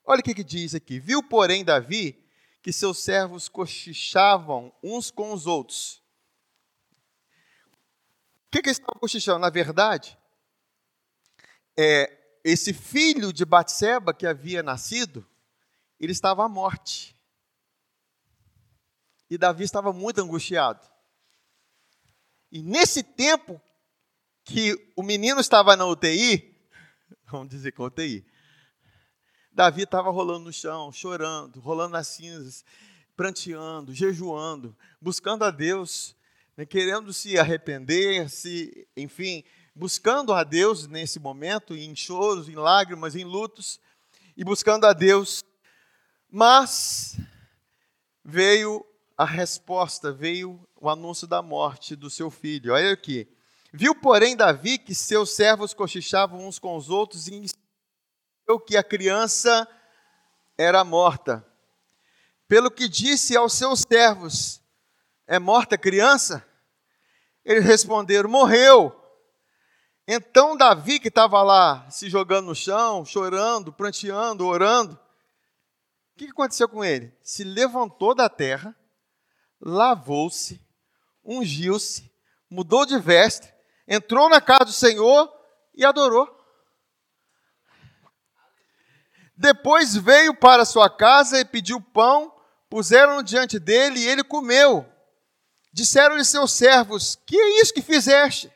Olha 0.04 0.18
o 0.18 0.24
que, 0.24 0.34
que 0.34 0.42
diz 0.42 0.74
aqui. 0.74 0.98
Viu, 0.98 1.22
porém, 1.22 1.64
Davi 1.64 2.20
que 2.64 2.72
seus 2.72 2.98
servos 2.98 3.48
cochichavam 3.48 4.72
uns 4.82 5.08
com 5.08 5.32
os 5.32 5.46
outros 5.46 6.02
o 8.48 8.50
que, 8.50 8.62
que 8.62 8.70
eles 8.70 8.78
estavam 8.78 8.98
cochichando? 8.98 9.40
Na 9.40 9.50
verdade, 9.50 10.18
é, 11.76 12.18
esse 12.42 12.72
filho 12.72 13.30
de 13.30 13.44
Batseba 13.44 14.14
que 14.14 14.26
havia 14.26 14.62
nascido, 14.62 15.26
ele 16.00 16.12
estava 16.12 16.46
à 16.46 16.48
morte. 16.48 17.14
E 19.28 19.36
Davi 19.36 19.64
estava 19.64 19.92
muito 19.92 20.22
angustiado. 20.22 20.80
E 22.50 22.62
nesse 22.62 23.02
tempo 23.02 23.60
que 24.42 24.92
o 24.96 25.02
menino 25.02 25.40
estava 25.40 25.76
na 25.76 25.84
UTI, 25.84 26.58
vamos 27.30 27.50
dizer 27.50 27.72
que 27.72 27.82
UTI, 27.82 28.26
Davi 29.52 29.82
estava 29.82 30.10
rolando 30.10 30.46
no 30.46 30.52
chão, 30.54 30.90
chorando, 30.90 31.60
rolando 31.60 31.92
nas 31.92 32.08
cinzas, 32.08 32.64
pranteando, 33.14 33.92
jejuando, 33.92 34.74
buscando 34.98 35.44
a 35.44 35.50
Deus 35.50 36.16
né, 36.58 36.66
querendo 36.66 37.12
se 37.12 37.38
arrepender, 37.38 38.28
se, 38.28 38.88
enfim, 38.96 39.44
buscando 39.72 40.32
a 40.32 40.42
Deus 40.42 40.88
nesse 40.88 41.20
momento, 41.20 41.76
em 41.76 41.94
choros, 41.94 42.48
em 42.48 42.56
lágrimas, 42.56 43.14
em 43.14 43.22
lutos, 43.22 43.78
e 44.36 44.42
buscando 44.42 44.84
a 44.84 44.92
Deus 44.92 45.44
Mas 46.28 47.16
veio 48.24 48.84
a 49.16 49.24
resposta, 49.24 50.12
veio 50.12 50.68
o 50.76 50.90
anúncio 50.90 51.28
da 51.28 51.40
morte 51.40 51.94
do 51.94 52.10
seu 52.10 52.28
filho. 52.28 52.74
Olha 52.74 52.92
aqui. 52.92 53.28
Viu, 53.72 53.94
porém, 53.94 54.36
Davi 54.36 54.78
que 54.78 54.94
seus 54.96 55.36
servos 55.36 55.72
cochichavam 55.72 56.46
uns 56.46 56.58
com 56.58 56.76
os 56.76 56.90
outros 56.90 57.28
e 57.28 57.34
entendeu 57.36 58.60
que 58.66 58.76
a 58.76 58.82
criança 58.82 59.66
era 60.58 60.82
morta. 60.82 61.46
Pelo 62.48 62.70
que 62.70 62.88
disse 62.88 63.36
aos 63.36 63.52
seus 63.52 63.84
servos: 63.88 64.60
É 65.26 65.38
morta 65.38 65.76
a 65.76 65.78
criança? 65.78 66.47
Eles 67.48 67.64
responderam: 67.64 68.28
Morreu. 68.28 68.94
Então 70.06 70.54
Davi, 70.54 71.00
que 71.00 71.08
estava 71.08 71.42
lá 71.42 71.88
se 71.90 72.10
jogando 72.10 72.46
no 72.46 72.54
chão, 72.54 73.06
chorando, 73.06 73.72
pranteando, 73.72 74.46
orando, 74.46 74.94
o 74.94 76.18
que 76.18 76.26
aconteceu 76.26 76.68
com 76.68 76.84
ele? 76.84 77.10
Se 77.22 77.44
levantou 77.44 78.14
da 78.14 78.28
terra, 78.28 78.76
lavou-se, 79.60 80.60
ungiu-se, 81.24 82.12
mudou 82.50 82.84
de 82.84 82.98
veste, 82.98 83.52
entrou 83.86 84.28
na 84.28 84.42
casa 84.42 84.66
do 84.66 84.72
Senhor 84.72 85.32
e 85.74 85.86
adorou. 85.86 86.28
Depois 89.34 89.96
veio 89.96 90.34
para 90.34 90.66
sua 90.66 90.90
casa 90.90 91.40
e 91.40 91.44
pediu 91.46 91.80
pão, 91.80 92.34
puseram 92.68 93.22
diante 93.22 93.58
dele 93.58 94.00
e 94.00 94.08
ele 94.08 94.24
comeu. 94.24 94.86
Disseram-lhe 95.78 96.24
seus 96.24 96.50
servos: 96.50 97.16
Que 97.24 97.36
é 97.38 97.60
isso 97.60 97.72
que 97.72 97.80
fizeste? 97.80 98.52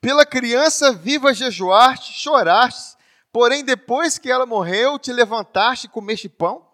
Pela 0.00 0.26
criança 0.26 0.92
viva 0.92 1.32
jejuaste, 1.32 2.12
choraste, 2.14 2.96
porém 3.30 3.64
depois 3.64 4.18
que 4.18 4.28
ela 4.28 4.44
morreu, 4.44 4.98
te 4.98 5.12
levantaste 5.12 5.86
e 5.86 5.88
comeste 5.88 6.28
pão? 6.28 6.68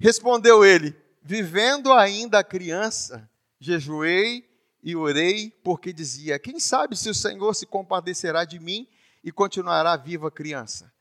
Respondeu 0.00 0.64
ele: 0.64 0.96
Vivendo 1.22 1.92
ainda 1.92 2.40
a 2.40 2.44
criança, 2.44 3.30
jejuei 3.60 4.44
e 4.82 4.96
orei, 4.96 5.50
porque 5.62 5.92
dizia: 5.92 6.36
Quem 6.36 6.58
sabe 6.58 6.96
se 6.96 7.08
o 7.08 7.14
Senhor 7.14 7.54
se 7.54 7.64
compadecerá 7.64 8.44
de 8.44 8.58
mim 8.58 8.88
e 9.22 9.30
continuará 9.30 9.96
viva 9.96 10.26
a 10.26 10.32
criança? 10.32 10.92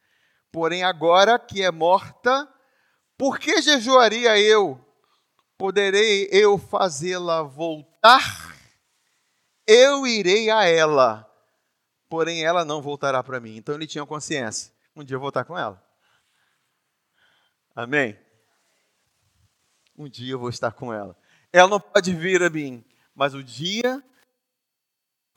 Porém, 0.51 0.83
agora 0.83 1.39
que 1.39 1.63
é 1.63 1.71
morta, 1.71 2.47
por 3.17 3.39
que 3.39 3.63
jejuaria 3.63 4.39
eu? 4.39 4.79
Poderei 5.57 6.29
eu 6.31 6.57
fazê-la 6.57 7.41
voltar? 7.41 8.55
Eu 9.65 10.05
irei 10.05 10.49
a 10.49 10.65
ela, 10.65 11.29
porém 12.07 12.43
ela 12.43 12.63
não 12.63 12.81
voltará 12.81 13.23
para 13.23 13.39
mim. 13.39 13.57
Então 13.57 13.75
ele 13.75 13.87
tinha 13.87 14.05
consciência: 14.05 14.71
um 14.95 15.03
dia 15.03 15.15
eu 15.15 15.19
vou 15.19 15.29
estar 15.29 15.43
com 15.43 15.57
ela. 15.57 15.83
Amém? 17.75 18.17
um 19.97 20.07
dia 20.07 20.33
eu 20.33 20.39
vou 20.39 20.49
estar 20.49 20.71
com 20.71 20.93
ela. 20.93 21.17
Ela 21.51 21.67
não 21.67 21.79
pode 21.79 22.13
vir 22.13 22.43
a 22.43 22.49
mim, 22.49 22.85
mas 23.15 23.33
o 23.33 23.43
dia 23.43 24.03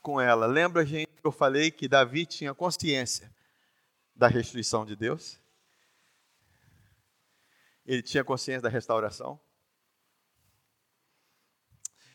com 0.01 0.21
ela. 0.21 0.45
Lembra, 0.45 0.85
gente, 0.85 1.07
que 1.07 1.25
eu 1.25 1.31
falei 1.31 1.71
que 1.71 1.87
Davi 1.87 2.25
tinha 2.25 2.53
consciência 2.53 3.33
da 4.15 4.27
restrição 4.27 4.85
de 4.85 4.95
Deus? 4.95 5.39
Ele 7.85 8.03
tinha 8.03 8.23
consciência 8.23 8.61
da 8.61 8.69
restauração? 8.69 9.39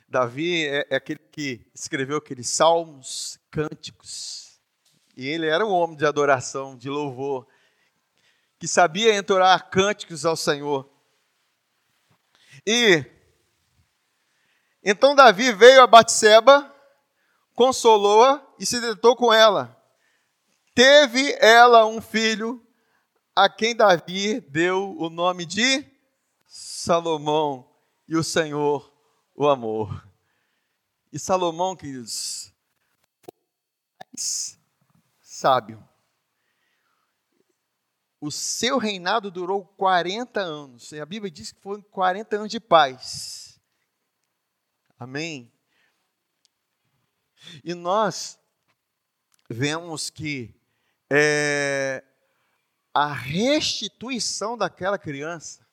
Davi 0.09 0.67
é, 0.67 0.87
é 0.91 0.97
aquele 0.97 1.19
que 1.19 1.67
escreveu 1.75 2.19
aqueles 2.19 2.49
salmos, 2.49 3.39
cânticos. 3.51 4.61
E 5.17 5.27
ele 5.27 5.47
era 5.47 5.67
um 5.67 5.73
homem 5.73 5.97
de 5.97 6.07
adoração, 6.07 6.77
de 6.77 6.89
louvor, 6.89 7.47
que 8.59 8.69
sabia 8.69 9.15
entoar 9.17 9.69
cânticos 9.71 10.25
ao 10.25 10.37
Senhor. 10.37 10.89
E 12.67 13.05
então 14.83 15.17
Davi 15.17 15.53
veio 15.53 15.83
a 15.83 15.87
Batseba, 15.87 16.73
consolou-a 17.55 18.47
e 18.59 18.65
se 18.65 18.81
deitou 18.81 19.17
com 19.17 19.33
ela. 19.33 19.77
Teve 20.75 21.37
ela 21.41 21.85
um 21.87 22.01
filho, 22.01 22.65
a 23.35 23.49
quem 23.49 23.75
Davi 23.75 24.41
deu 24.41 24.95
o 24.99 25.11
nome 25.11 25.45
de 25.45 25.85
Salomão, 26.47 27.69
e 28.09 28.17
o 28.17 28.23
Senhor 28.23 28.95
o 29.37 29.49
amou. 29.49 29.89
E 31.12 31.18
Salomão, 31.18 31.76
queridos, 31.76 32.53
mais 34.01 34.59
sábio 35.20 35.87
o 38.20 38.30
seu 38.30 38.78
reinado 38.78 39.30
durou 39.30 39.64
40 39.64 40.41
anos. 40.41 40.93
E 40.93 41.01
a 41.01 41.07
Bíblia 41.07 41.30
diz 41.30 41.53
que 41.53 41.61
foram 41.61 41.82
40 41.82 42.37
anos 42.37 42.51
de 42.51 42.61
paz. 42.61 43.61
Amém? 44.99 45.53
E 47.62 47.74
nós 47.74 48.39
vemos 49.49 50.11
que 50.11 50.55
é, 51.11 52.03
a 52.93 53.12
restituição 53.12 54.57
daquela 54.57 54.99
criança 54.99 55.66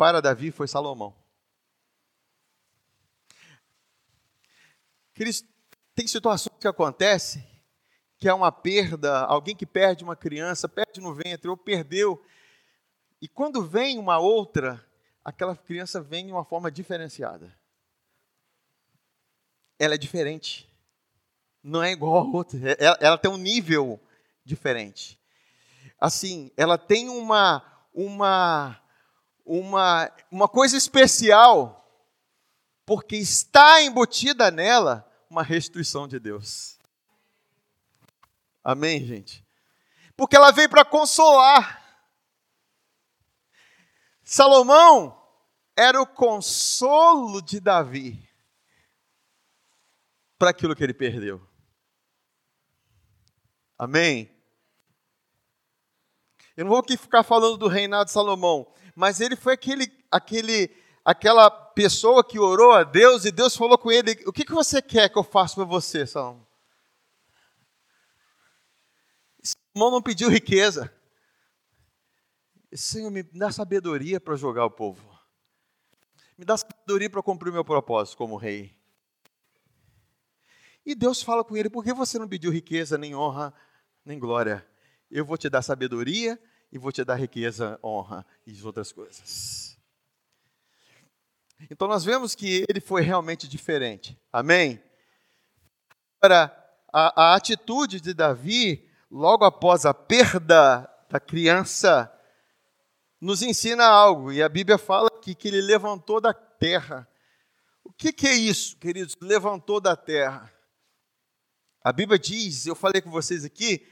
para 0.00 0.22
Davi 0.22 0.50
foi 0.50 0.66
Salomão. 0.66 1.14
tem 5.94 6.06
situações 6.06 6.56
que 6.58 6.66
acontecem 6.66 7.46
que 8.18 8.26
é 8.26 8.32
uma 8.32 8.50
perda, 8.50 9.20
alguém 9.26 9.54
que 9.54 9.66
perde 9.66 10.02
uma 10.02 10.16
criança, 10.16 10.66
perde 10.66 11.02
no 11.02 11.12
ventre 11.12 11.50
ou 11.50 11.56
perdeu. 11.56 12.24
E 13.20 13.28
quando 13.28 13.62
vem 13.62 13.98
uma 13.98 14.18
outra, 14.18 14.82
aquela 15.22 15.54
criança 15.54 16.00
vem 16.00 16.24
de 16.24 16.32
uma 16.32 16.46
forma 16.46 16.70
diferenciada. 16.70 17.54
Ela 19.78 19.96
é 19.96 19.98
diferente. 19.98 20.66
Não 21.62 21.82
é 21.82 21.92
igual 21.92 22.16
a 22.16 22.24
outra. 22.24 22.58
Ela, 22.78 22.96
é, 22.98 23.06
ela 23.06 23.18
tem 23.18 23.30
um 23.30 23.36
nível 23.36 24.00
diferente. 24.46 25.20
Assim, 25.98 26.50
ela 26.56 26.78
tem 26.78 27.10
uma 27.10 27.62
uma 27.92 28.80
uma 29.44 30.10
uma 30.30 30.48
coisa 30.48 30.76
especial 30.76 31.76
porque 32.84 33.16
está 33.16 33.82
embutida 33.82 34.50
nela 34.50 35.08
uma 35.28 35.42
restrição 35.42 36.08
de 36.08 36.18
Deus. 36.18 36.78
Amém, 38.64 39.04
gente? 39.04 39.46
Porque 40.16 40.36
ela 40.36 40.50
veio 40.50 40.68
para 40.68 40.84
consolar. 40.84 41.80
Salomão 44.24 45.16
era 45.76 46.00
o 46.00 46.06
consolo 46.06 47.40
de 47.40 47.58
Davi 47.58 48.28
para 50.38 50.50
aquilo 50.50 50.74
que 50.74 50.84
ele 50.84 50.94
perdeu. 50.94 51.46
Amém? 53.78 54.30
Eu 56.56 56.64
não 56.64 56.70
vou 56.70 56.80
aqui 56.80 56.96
ficar 56.96 57.22
falando 57.22 57.56
do 57.56 57.68
reinado 57.68 58.06
de 58.06 58.10
Salomão, 58.10 58.70
mas 58.94 59.20
ele 59.20 59.36
foi 59.36 59.54
aquele, 59.54 59.92
aquele, 60.10 60.70
aquela 61.04 61.50
pessoa 61.50 62.24
que 62.24 62.38
orou 62.38 62.72
a 62.72 62.84
Deus 62.84 63.24
e 63.24 63.30
Deus 63.30 63.56
falou 63.56 63.78
com 63.78 63.90
ele: 63.90 64.18
O 64.26 64.32
que, 64.32 64.44
que 64.44 64.52
você 64.52 64.80
quer 64.82 65.08
que 65.08 65.18
eu 65.18 65.24
faça 65.24 65.54
para 65.54 65.64
você, 65.64 66.06
Salomão? 66.06 66.50
irmão 69.74 69.90
não 69.90 70.02
pediu 70.02 70.28
riqueza. 70.28 70.92
Senhor, 72.72 73.10
me 73.10 73.22
dá 73.22 73.50
sabedoria 73.50 74.20
para 74.20 74.36
jogar 74.36 74.64
o 74.64 74.70
povo. 74.70 75.18
Me 76.36 76.44
dá 76.44 76.56
sabedoria 76.56 77.10
para 77.10 77.22
cumprir 77.22 77.50
o 77.50 77.52
meu 77.52 77.64
propósito 77.64 78.16
como 78.16 78.36
rei. 78.36 78.78
E 80.84 80.94
Deus 80.94 81.22
fala 81.22 81.44
com 81.44 81.56
ele: 81.56 81.70
por 81.70 81.82
que 81.82 81.92
você 81.92 82.18
não 82.18 82.28
pediu 82.28 82.50
riqueza, 82.50 82.96
nem 82.96 83.14
honra, 83.14 83.52
nem 84.04 84.18
glória? 84.18 84.66
Eu 85.10 85.24
vou 85.24 85.36
te 85.36 85.48
dar 85.48 85.62
sabedoria 85.62 86.40
e 86.72 86.78
vou 86.78 86.92
te 86.92 87.04
dar 87.04 87.16
riqueza, 87.16 87.78
honra 87.82 88.24
e 88.46 88.62
outras 88.62 88.92
coisas. 88.92 89.78
Então 91.70 91.86
nós 91.86 92.04
vemos 92.04 92.34
que 92.34 92.64
ele 92.68 92.80
foi 92.80 93.02
realmente 93.02 93.46
diferente. 93.48 94.18
Amém? 94.32 94.82
Agora, 96.20 96.56
a, 96.92 97.32
a 97.32 97.34
atitude 97.34 98.00
de 98.00 98.14
Davi 98.14 98.88
logo 99.10 99.44
após 99.44 99.84
a 99.84 99.92
perda 99.92 100.88
da 101.08 101.18
criança, 101.18 102.12
nos 103.20 103.42
ensina 103.42 103.84
algo. 103.84 104.30
E 104.30 104.42
a 104.42 104.48
Bíblia 104.48 104.78
fala 104.78 105.10
que, 105.10 105.34
que 105.34 105.48
ele 105.48 105.60
levantou 105.60 106.20
da 106.20 106.32
terra. 106.32 107.08
O 107.82 107.92
que, 107.92 108.12
que 108.12 108.26
é 108.26 108.34
isso, 108.34 108.76
queridos? 108.76 109.16
Levantou 109.20 109.80
da 109.80 109.96
terra. 109.96 110.52
A 111.82 111.92
Bíblia 111.92 112.18
diz, 112.18 112.66
eu 112.66 112.76
falei 112.76 113.02
com 113.02 113.10
vocês 113.10 113.44
aqui, 113.44 113.86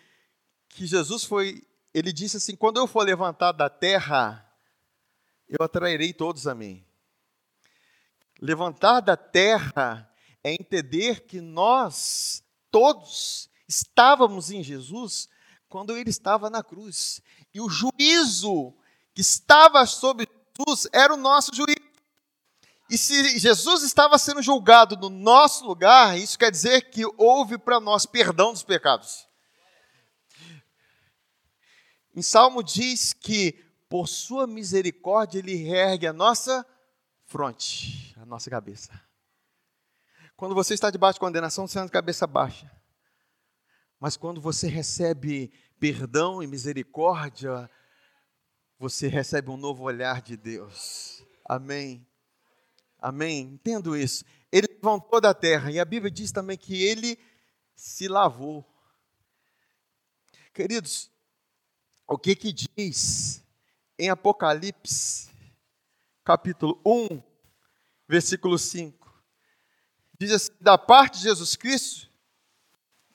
que 0.69 0.87
Jesus 0.87 1.25
foi, 1.25 1.67
ele 1.93 2.13
disse 2.13 2.37
assim: 2.37 2.57
quando 2.57 2.79
eu 2.79 2.87
for 2.87 3.05
levantado 3.05 3.57
da 3.57 3.71
terra, 3.71 4.45
eu 5.49 5.65
atrairei 5.65 6.13
todos 6.13 6.47
a 6.47 6.55
mim. 6.55 6.85
Levantar 8.41 9.01
da 9.01 9.17
terra 9.17 10.09
é 10.45 10.53
entender 10.53 11.27
que 11.27 11.41
nós, 11.41 12.43
todos, 12.71 13.51
estávamos 13.67 14.51
em 14.51 14.63
Jesus 14.63 15.29
quando 15.69 15.97
ele 15.97 16.11
estava 16.11 16.49
na 16.49 16.63
cruz. 16.63 17.21
E 17.53 17.61
o 17.61 17.69
juízo 17.69 18.75
que 19.15 19.21
estava 19.21 19.85
sobre 19.87 20.29
Jesus 20.57 20.89
era 20.93 21.13
o 21.13 21.17
nosso 21.17 21.55
juízo. 21.55 21.77
E 22.91 22.97
se 22.97 23.39
Jesus 23.39 23.83
estava 23.83 24.17
sendo 24.17 24.41
julgado 24.41 24.97
no 24.97 25.11
nosso 25.11 25.67
lugar, 25.67 26.19
isso 26.19 26.39
quer 26.39 26.51
dizer 26.51 26.91
que 26.91 27.03
houve 27.19 27.59
para 27.59 27.79
nós 27.79 28.07
perdão 28.07 28.53
dos 28.53 28.63
pecados. 28.63 29.28
Em 32.15 32.23
Salmo 32.23 32.63
diz 32.63 33.13
que 33.13 33.53
por 33.89 34.09
sua 34.09 34.47
misericórdia 34.47 35.39
ele 35.39 35.69
ergue 35.69 36.07
a 36.07 36.13
nossa 36.13 36.67
fronte, 37.25 38.15
a 38.19 38.27
nossa 38.27 38.51
cabeça. 38.51 39.01
Quando 40.37 40.55
você 40.55 40.75
está 40.75 40.91
debaixo 40.91 41.15
de 41.15 41.21
condenação, 41.21 41.67
você 41.67 41.79
anda 41.79 41.91
cabeça 41.91 42.27
baixa. 42.27 42.71
Mas 43.99 44.17
quando 44.17 44.41
você 44.41 44.69
recebe 44.69 45.53
perdão 45.81 46.43
e 46.43 46.47
misericórdia, 46.47 47.69
você 48.79 49.09
recebe 49.09 49.51
um 49.51 49.57
novo 49.57 49.85
olhar 49.85 50.23
de 50.23 50.37
Deus. 50.37 51.25
Amém. 51.45 52.07
Amém? 52.99 53.41
Entendo 53.41 53.97
isso. 53.97 54.25
Ele 54.51 54.67
levantou 54.69 55.21
da 55.21 55.35
terra, 55.35 55.71
e 55.71 55.81
a 55.81 55.85
Bíblia 55.85 56.11
diz 56.11 56.31
também 56.31 56.57
que 56.57 56.83
ele 56.83 57.19
se 57.75 58.09
lavou. 58.09 58.65
Queridos, 60.53 61.11
o 62.09 62.17
que 62.17 62.35
que 62.35 62.53
diz 62.53 63.45
em 63.99 64.09
Apocalipse, 64.09 65.29
capítulo 66.25 66.81
1, 66.85 67.23
versículo 68.09 68.59
5? 68.59 68.97
Diz 70.19 70.33
assim: 70.33 70.53
da 70.59 70.79
parte 70.79 71.19
de 71.19 71.25
Jesus 71.25 71.55
Cristo, 71.55 72.09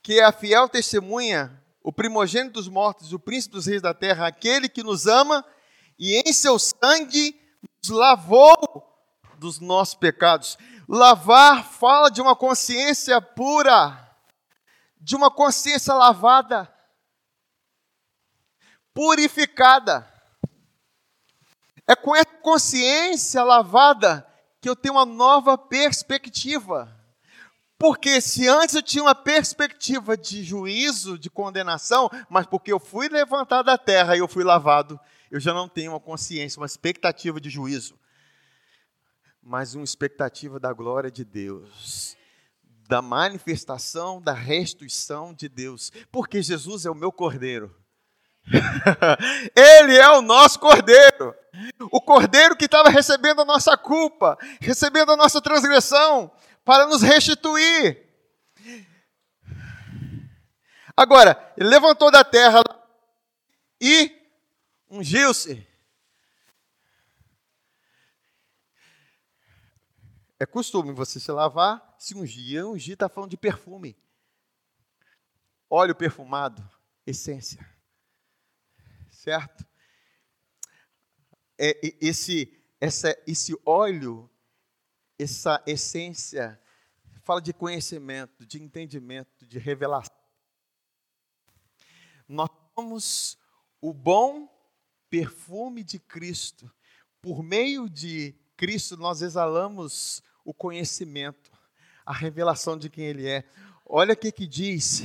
que 0.03 0.19
é 0.19 0.23
a 0.23 0.31
fiel 0.31 0.69
testemunha, 0.69 1.59
o 1.81 1.91
primogênito 1.91 2.53
dos 2.53 2.67
mortos, 2.67 3.11
o 3.11 3.19
príncipe 3.19 3.55
dos 3.55 3.65
reis 3.65 3.81
da 3.81 3.95
terra, 3.95 4.27
aquele 4.27 4.69
que 4.69 4.83
nos 4.83 5.07
ama 5.07 5.43
e 5.97 6.21
em 6.25 6.31
seu 6.31 6.59
sangue 6.59 7.39
nos 7.81 7.89
lavou 7.89 8.55
dos 9.37 9.59
nossos 9.59 9.95
pecados. 9.95 10.57
Lavar 10.87 11.65
fala 11.65 12.09
de 12.09 12.21
uma 12.21 12.35
consciência 12.35 13.19
pura, 13.19 14.15
de 14.99 15.15
uma 15.15 15.31
consciência 15.31 15.93
lavada, 15.93 16.72
purificada. 18.93 20.07
É 21.87 21.95
com 21.95 22.15
essa 22.15 22.25
consciência 22.41 23.43
lavada 23.43 24.25
que 24.61 24.69
eu 24.69 24.75
tenho 24.75 24.95
uma 24.95 25.05
nova 25.05 25.57
perspectiva. 25.57 26.93
Porque 27.77 28.21
se 28.21 28.47
antes 28.47 28.75
eu 28.75 28.81
tinha 28.81 29.03
uma 29.03 29.15
perspectiva 29.15 30.15
de 30.15 30.43
juízo, 30.43 31.17
de 31.17 31.29
condenação, 31.29 32.09
mas 32.29 32.45
porque 32.45 32.71
eu 32.71 32.79
fui 32.79 33.09
levantado 33.09 33.65
da 33.65 33.77
terra 33.77 34.15
e 34.15 34.19
eu 34.19 34.27
fui 34.27 34.43
lavado, 34.43 34.99
eu 35.29 35.39
já 35.39 35.53
não 35.53 35.67
tenho 35.67 35.91
uma 35.91 35.99
consciência, 35.99 36.59
uma 36.59 36.65
expectativa 36.65 37.41
de 37.41 37.49
juízo 37.49 37.99
mas 39.43 39.75
uma 39.75 39.83
expectativa 39.83 40.59
da 40.59 40.71
glória 40.71 41.11
de 41.11 41.25
Deus, 41.25 42.15
da 42.87 43.01
manifestação, 43.01 44.21
da 44.21 44.33
restituição 44.33 45.33
de 45.33 45.49
Deus, 45.49 45.91
porque 46.11 46.41
Jesus 46.41 46.85
é 46.85 46.89
o 46.89 46.95
meu 46.95 47.11
cordeiro. 47.11 47.75
Ele 49.55 49.97
é 49.97 50.09
o 50.09 50.21
nosso 50.21 50.59
cordeiro, 50.59 51.35
o 51.91 52.01
cordeiro 52.01 52.55
que 52.55 52.65
estava 52.65 52.89
recebendo 52.89 53.41
a 53.41 53.45
nossa 53.45 53.77
culpa, 53.77 54.37
recebendo 54.59 55.11
a 55.11 55.17
nossa 55.17 55.41
transgressão, 55.41 56.31
para 56.65 56.85
nos 56.87 57.01
restituir. 57.01 58.01
Agora, 60.95 61.53
ele 61.57 61.69
levantou 61.69 62.11
da 62.11 62.23
terra 62.23 62.61
e 63.81 64.11
ungiu-se 64.89 65.67
É 70.43 70.45
costume 70.45 70.91
você 70.91 71.21
se 71.21 71.31
lavar, 71.31 71.95
se 71.97 72.13
ungir. 72.13 72.65
Ungir 72.65 72.95
está 72.95 73.07
falando 73.07 73.29
de 73.29 73.37
perfume. 73.37 73.95
Óleo 75.69 75.95
perfumado, 75.95 76.61
essência. 77.07 77.65
Certo? 79.23 79.65
É, 81.57 81.79
esse, 82.01 82.61
essa, 82.77 83.17
esse 83.25 83.57
óleo, 83.65 84.29
essa 85.17 85.63
essência, 85.65 86.61
fala 87.21 87.41
de 87.41 87.53
conhecimento, 87.53 88.45
de 88.45 88.61
entendimento, 88.61 89.47
de 89.47 89.57
revelação. 89.59 90.13
Nós 92.27 92.49
somos 92.75 93.37
o 93.79 93.93
bom 93.93 94.53
perfume 95.09 95.85
de 95.85 95.99
Cristo. 95.99 96.69
Por 97.21 97.41
meio 97.41 97.89
de 97.89 98.35
Cristo, 98.57 98.97
nós 98.97 99.21
exalamos 99.21 100.21
o 100.43 100.53
conhecimento, 100.53 101.49
a 102.05 102.11
revelação 102.11 102.77
de 102.77 102.89
quem 102.89 103.05
Ele 103.05 103.25
é. 103.25 103.45
Olha 103.85 104.15
o 104.15 104.17
que, 104.17 104.33
que 104.33 104.45
diz 104.45 105.03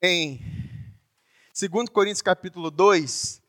em 0.00 0.69
2 1.68 1.90
Coríntios 1.90 2.22
capítulo 2.22 2.70
2, 2.70 3.42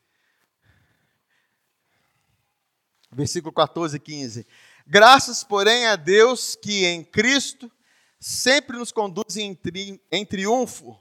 versículo 3.10 3.54
14 3.54 3.96
e 3.96 4.00
15. 4.00 4.46
Graças, 4.86 5.42
porém, 5.42 5.86
a 5.86 5.96
Deus 5.96 6.54
que 6.54 6.84
em 6.84 7.02
Cristo 7.02 7.72
sempre 8.20 8.76
nos 8.76 8.92
conduz 8.92 9.38
em, 9.38 9.54
tri, 9.54 9.98
em 10.10 10.26
triunfo 10.26 11.00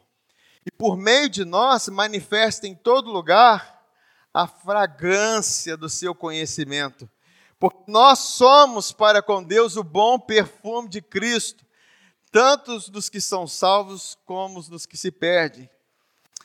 e 0.66 0.72
por 0.72 0.95
meio 0.95 1.30
de 1.30 1.43
nós 1.43 1.89
manifesta 1.89 2.66
em 2.66 2.74
todo 2.74 3.12
lugar 3.12 3.84
a 4.34 4.47
fragrância 4.47 5.76
do 5.76 5.89
seu 5.89 6.16
conhecimento. 6.16 7.09
Porque 7.59 7.91
nós 7.91 8.20
somos 8.20 8.93
para 8.93 9.22
com 9.22 9.43
Deus 9.43 9.76
o 9.76 9.84
bom 9.84 10.18
perfume 10.18 10.88
de 10.88 11.01
Cristo, 11.01 11.66
tanto 12.32 12.89
dos 12.89 13.09
que 13.09 13.20
são 13.20 13.45
salvos 13.47 14.18
como 14.26 14.64
dos 14.64 14.86
que 14.86 14.95
se 14.95 15.12
perdem. 15.12 15.70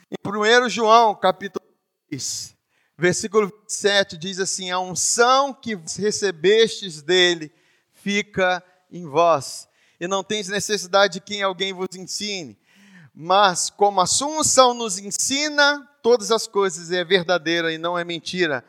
Em 0.09 0.17
1 0.25 0.69
João, 0.69 1.17
capítulo 1.17 1.67
3, 2.09 2.57
versículo 2.97 3.49
27, 3.49 4.17
diz 4.17 4.39
assim: 4.39 4.71
A 4.71 4.79
unção 4.79 5.53
que 5.53 5.75
recebestes 5.75 7.03
dele 7.03 7.53
fica 7.91 8.63
em 8.89 9.05
vós, 9.05 9.69
e 9.99 10.07
não 10.07 10.23
tens 10.23 10.47
necessidade 10.47 11.15
de 11.15 11.21
quem 11.21 11.43
alguém 11.43 11.73
vos 11.73 11.89
ensine. 11.97 12.57
Mas 13.13 13.69
como 13.69 14.01
a 14.01 14.07
sua 14.07 14.29
unção 14.29 14.75
nos 14.75 14.97
ensina 14.97 15.85
todas 16.03 16.31
as 16.31 16.47
coisas, 16.47 16.93
é 16.93 17.03
verdadeira 17.03 17.73
e 17.73 17.79
não 17.79 17.99
é 17.99 18.05
mentira, 18.05 18.65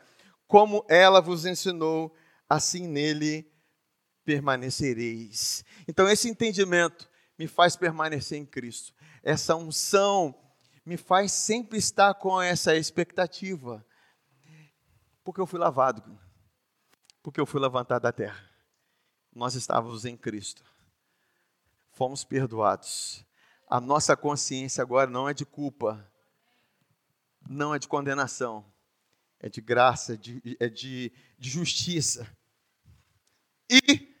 como 0.48 0.84
ela 0.88 1.20
vos 1.20 1.46
ensinou, 1.46 2.12
assim 2.48 2.88
nele 2.88 3.48
permanecereis. 4.24 5.64
Então, 5.86 6.08
esse 6.08 6.28
entendimento 6.28 7.08
me 7.38 7.46
faz 7.46 7.76
permanecer 7.76 8.38
em 8.38 8.44
Cristo. 8.44 8.92
Essa 9.22 9.54
unção 9.54 10.34
me 10.88 10.96
faz 10.96 11.32
sempre 11.32 11.76
estar 11.76 12.14
com 12.14 12.40
essa 12.40 12.74
expectativa. 12.74 13.84
Porque 15.22 15.38
eu 15.38 15.46
fui 15.46 15.58
lavado, 15.58 16.18
porque 17.22 17.38
eu 17.38 17.44
fui 17.44 17.60
levantado 17.60 18.04
da 18.04 18.10
terra. 18.10 18.50
Nós 19.34 19.54
estávamos 19.54 20.06
em 20.06 20.16
Cristo, 20.16 20.64
fomos 21.90 22.24
perdoados. 22.24 23.22
A 23.68 23.78
nossa 23.78 24.16
consciência 24.16 24.80
agora 24.80 25.10
não 25.10 25.28
é 25.28 25.34
de 25.34 25.44
culpa, 25.44 26.10
não 27.46 27.74
é 27.74 27.78
de 27.78 27.86
condenação, 27.86 28.64
é 29.38 29.50
de 29.50 29.60
graça, 29.60 30.16
de, 30.16 30.40
é 30.58 30.70
de, 30.70 31.12
de 31.38 31.50
justiça. 31.50 32.26
E 33.68 34.16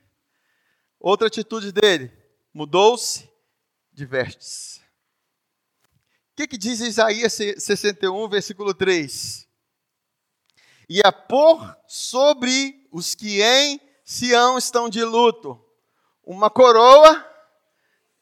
outra 1.00 1.28
atitude 1.28 1.72
dele, 1.72 2.12
mudou-se 2.52 3.26
de 3.90 4.04
vestes. 4.04 4.86
Que, 6.38 6.46
que 6.46 6.56
diz 6.56 6.78
Isaías 6.78 7.32
61, 7.32 8.28
versículo 8.28 8.72
3? 8.72 9.48
E 10.88 11.00
a 11.04 11.10
pôr 11.10 11.76
sobre 11.88 12.86
os 12.92 13.12
que 13.12 13.42
em 13.42 13.80
Sião 14.04 14.56
estão 14.56 14.88
de 14.88 15.02
luto 15.02 15.60
uma 16.22 16.48
coroa 16.48 17.26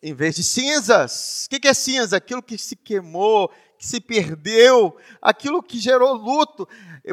em 0.02 0.14
vez 0.14 0.34
de 0.34 0.42
cinzas. 0.42 1.44
O 1.44 1.50
que, 1.50 1.60
que 1.60 1.68
é 1.68 1.74
cinza? 1.74 2.16
Aquilo 2.16 2.42
que 2.42 2.56
se 2.56 2.74
queimou, 2.74 3.50
que 3.78 3.86
se 3.86 4.00
perdeu, 4.00 4.96
aquilo 5.20 5.62
que 5.62 5.78
gerou 5.78 6.14
luto, 6.14 6.66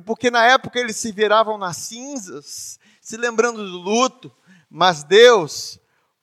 porque 0.06 0.32
na 0.32 0.45
época 0.45 0.80
eles 0.80 0.95
se 0.95 1.12
viravam 1.12 1.58
nas 1.58 1.76
cinzas, 1.76 2.80
se 3.01 3.18
lembrando 3.18 3.58
do 3.58 3.78
luto, 3.78 4.34
mas 4.70 5.04
Deus 5.04 5.78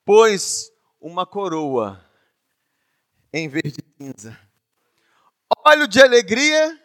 pôs 0.06 0.72
uma 0.98 1.26
coroa 1.26 2.02
em 3.30 3.46
vez 3.46 3.74
de 3.74 3.84
cinza, 3.98 4.49
óleo 5.66 5.86
de 5.86 6.00
alegria 6.00 6.78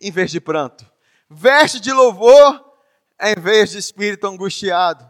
em 0.00 0.10
vez 0.10 0.30
de 0.30 0.40
pranto, 0.40 0.84
veste 1.30 1.78
de 1.80 1.92
louvor 1.92 2.64
em 3.20 3.34
vez 3.34 3.70
de 3.70 3.78
espírito 3.78 4.26
angustiado, 4.26 5.08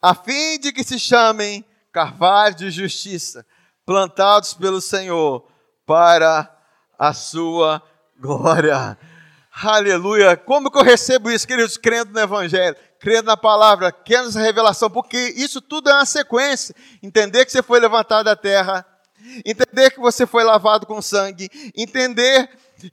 a 0.00 0.14
fim 0.14 0.58
de 0.58 0.72
que 0.72 0.82
se 0.82 0.98
chamem 0.98 1.64
carvalho 1.92 2.54
de 2.56 2.70
justiça, 2.70 3.46
plantados 3.86 4.54
pelo 4.54 4.80
Senhor 4.80 5.46
para 5.86 6.50
a 6.98 7.12
sua 7.12 7.82
glória. 8.18 8.98
Aleluia. 9.52 10.36
Como 10.36 10.70
que 10.70 10.78
eu 10.78 10.82
recebo 10.82 11.30
isso, 11.30 11.46
queridos? 11.46 11.76
Crendo 11.76 12.12
no 12.12 12.18
Evangelho, 12.18 12.74
crendo 12.98 13.26
na 13.26 13.36
palavra, 13.36 13.92
crendo 13.92 14.26
nessa 14.26 14.40
revelação, 14.40 14.88
porque 14.88 15.34
isso 15.36 15.60
tudo 15.60 15.90
é 15.90 15.94
uma 15.94 16.06
sequência. 16.06 16.74
Entender 17.02 17.44
que 17.44 17.52
você 17.52 17.62
foi 17.62 17.78
levantado 17.78 18.24
da 18.24 18.34
terra, 18.34 18.86
entender 19.44 19.90
que 19.90 20.00
você 20.00 20.26
foi 20.26 20.44
lavado 20.44 20.86
com 20.86 21.00
sangue, 21.00 21.48
entender 21.76 22.48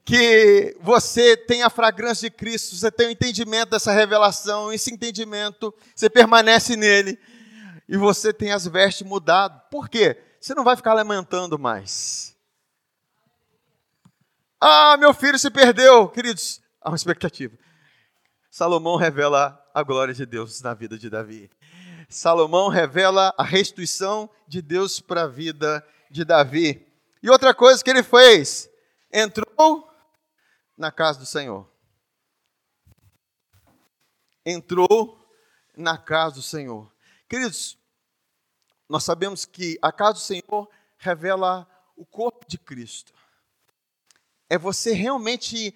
que 0.05 0.77
você 0.81 1.35
tem 1.35 1.63
a 1.63 1.69
fragrância 1.69 2.29
de 2.29 2.35
Cristo, 2.35 2.75
você 2.75 2.91
tem 2.91 3.07
o 3.07 3.11
entendimento 3.11 3.71
dessa 3.71 3.91
revelação, 3.91 4.71
esse 4.71 4.93
entendimento, 4.93 5.73
você 5.95 6.09
permanece 6.09 6.75
nele 6.75 7.17
e 7.87 7.97
você 7.97 8.31
tem 8.31 8.51
as 8.51 8.67
vestes 8.67 9.07
mudadas. 9.07 9.61
Por 9.71 9.89
quê? 9.89 10.21
Você 10.39 10.53
não 10.53 10.63
vai 10.63 10.75
ficar 10.75 10.93
lamentando 10.93 11.57
mais. 11.57 12.35
Ah, 14.61 14.97
meu 14.97 15.13
filho 15.13 15.39
se 15.39 15.49
perdeu. 15.49 16.07
Queridos, 16.09 16.61
há 16.81 16.89
uma 16.89 16.95
expectativa. 16.95 17.57
Salomão 18.51 18.95
revela 18.95 19.57
a 19.73 19.83
glória 19.83 20.13
de 20.13 20.25
Deus 20.25 20.61
na 20.61 20.73
vida 20.73 20.97
de 20.97 21.09
Davi. 21.09 21.49
Salomão 22.09 22.67
revela 22.69 23.33
a 23.37 23.43
restituição 23.43 24.29
de 24.47 24.61
Deus 24.61 24.99
para 24.99 25.23
a 25.23 25.27
vida 25.27 25.81
de 25.81 25.98
Davi. 26.25 26.85
E 27.21 27.29
outra 27.29 27.53
coisa 27.53 27.83
que 27.83 27.89
ele 27.89 28.03
fez, 28.03 28.69
entrou 29.11 29.89
na 30.77 30.91
casa 30.91 31.19
do 31.19 31.25
Senhor. 31.25 31.69
Entrou 34.45 35.19
na 35.75 35.97
casa 35.97 36.35
do 36.35 36.41
Senhor. 36.41 36.91
Queridos, 37.27 37.77
nós 38.87 39.03
sabemos 39.03 39.45
que 39.45 39.77
a 39.81 39.91
casa 39.91 40.13
do 40.13 40.19
Senhor 40.19 40.69
revela 40.97 41.67
o 41.95 42.05
corpo 42.05 42.45
de 42.47 42.57
Cristo. 42.57 43.13
É 44.49 44.57
você 44.57 44.93
realmente 44.93 45.75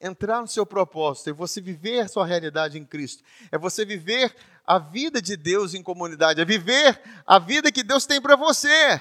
entrar 0.00 0.40
no 0.40 0.48
seu 0.48 0.66
propósito, 0.66 1.30
é 1.30 1.32
você 1.32 1.60
viver 1.60 2.00
a 2.00 2.08
sua 2.08 2.26
realidade 2.26 2.78
em 2.78 2.84
Cristo, 2.84 3.22
é 3.50 3.58
você 3.58 3.84
viver 3.84 4.34
a 4.66 4.78
vida 4.78 5.20
de 5.20 5.36
Deus 5.36 5.74
em 5.74 5.82
comunidade, 5.82 6.40
é 6.40 6.44
viver 6.44 7.00
a 7.26 7.38
vida 7.38 7.70
que 7.70 7.82
Deus 7.82 8.06
tem 8.06 8.20
para 8.20 8.36
você. 8.36 9.00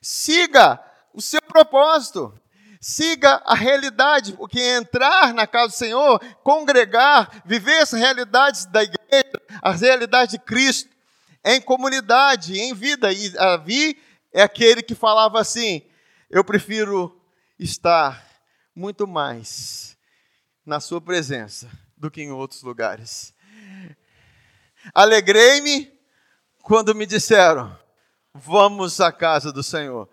Siga 0.00 0.80
o 1.12 1.20
seu 1.20 1.40
propósito. 1.42 2.38
Siga 2.80 3.42
a 3.44 3.54
realidade, 3.54 4.34
porque 4.34 4.60
entrar 4.60 5.34
na 5.34 5.46
casa 5.46 5.68
do 5.68 5.76
Senhor, 5.76 6.20
congregar, 6.44 7.42
viver 7.44 7.78
as 7.78 7.92
realidades 7.92 8.66
da 8.66 8.82
igreja, 8.82 9.42
a 9.62 9.72
realidade 9.72 10.32
de 10.32 10.38
Cristo, 10.38 10.94
é 11.42 11.56
em 11.56 11.60
comunidade, 11.60 12.58
em 12.58 12.74
vida. 12.74 13.12
E 13.12 13.30
Davi 13.30 13.98
é 14.32 14.42
aquele 14.42 14.82
que 14.82 14.94
falava 14.94 15.40
assim: 15.40 15.82
eu 16.30 16.44
prefiro 16.44 17.20
estar 17.58 18.24
muito 18.74 19.06
mais 19.06 19.96
na 20.64 20.78
Sua 20.78 21.00
presença 21.00 21.70
do 21.96 22.10
que 22.10 22.20
em 22.20 22.30
outros 22.30 22.62
lugares. 22.62 23.32
Alegrei-me 24.94 25.92
quando 26.62 26.94
me 26.94 27.06
disseram: 27.06 27.76
vamos 28.40 29.00
à 29.00 29.10
casa 29.10 29.52
do 29.52 29.62
Senhor. 29.62 30.08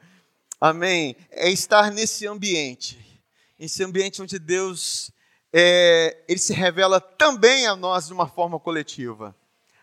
Amém. 0.60 1.16
É 1.30 1.50
estar 1.50 1.92
nesse 1.92 2.26
ambiente, 2.28 3.22
esse 3.60 3.84
ambiente 3.84 4.22
onde 4.22 4.40
Deus 4.40 5.12
é, 5.52 6.24
ele 6.28 6.40
se 6.40 6.54
revela 6.54 7.00
também 7.00 7.68
a 7.68 7.76
nós 7.76 8.08
de 8.08 8.14
uma 8.14 8.28
forma 8.28 8.60
coletiva. 8.60 9.36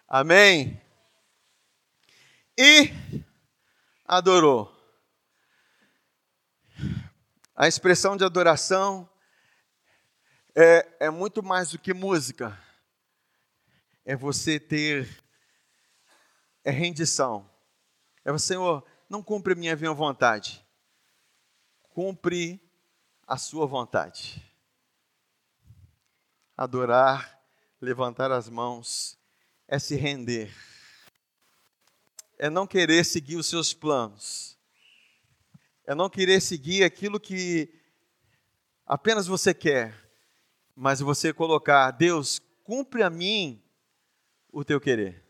Amém. 0.09 0.80
E 2.59 2.93
adorou. 4.07 4.76
A 7.55 7.68
expressão 7.68 8.16
de 8.16 8.24
adoração 8.24 9.09
é, 10.55 10.88
é 11.01 11.11
muito 11.11 11.43
mais 11.43 11.70
do 11.70 11.78
que 11.78 11.93
música. 11.93 12.59
É 14.05 14.16
você 14.16 14.59
ter 14.59 15.09
é 16.64 16.70
rendição. 16.70 17.49
É 18.25 18.33
você, 18.33 18.49
Senhor, 18.49 18.85
não 19.09 19.23
cumpre 19.23 19.53
a 19.53 19.57
minha 19.57 19.77
vontade 19.95 20.64
cumpre 21.91 22.59
a 23.27 23.37
sua 23.37 23.66
vontade. 23.66 24.43
Adorar, 26.57 27.39
levantar 27.81 28.31
as 28.31 28.49
mãos, 28.49 29.18
é 29.66 29.79
se 29.79 29.97
render, 29.97 30.55
é 32.39 32.51
não 32.51 32.66
querer 32.66 33.05
seguir 33.05 33.37
os 33.37 33.47
seus 33.47 33.73
planos, 33.73 34.59
é 35.85 35.95
não 35.95 36.11
querer 36.11 36.41
seguir 36.41 36.85
aquilo 36.85 37.21
que 37.21 37.73
apenas 38.87 39.27
você 39.27 39.55
quer, 39.55 39.95
mas 40.75 41.01
você 41.01 41.33
colocar, 41.33 41.91
Deus, 41.93 42.41
cumpre 42.64 43.03
a 43.03 43.11
mim 43.11 43.62
o 44.51 44.64
teu 44.64 44.81
querer. 44.81 45.25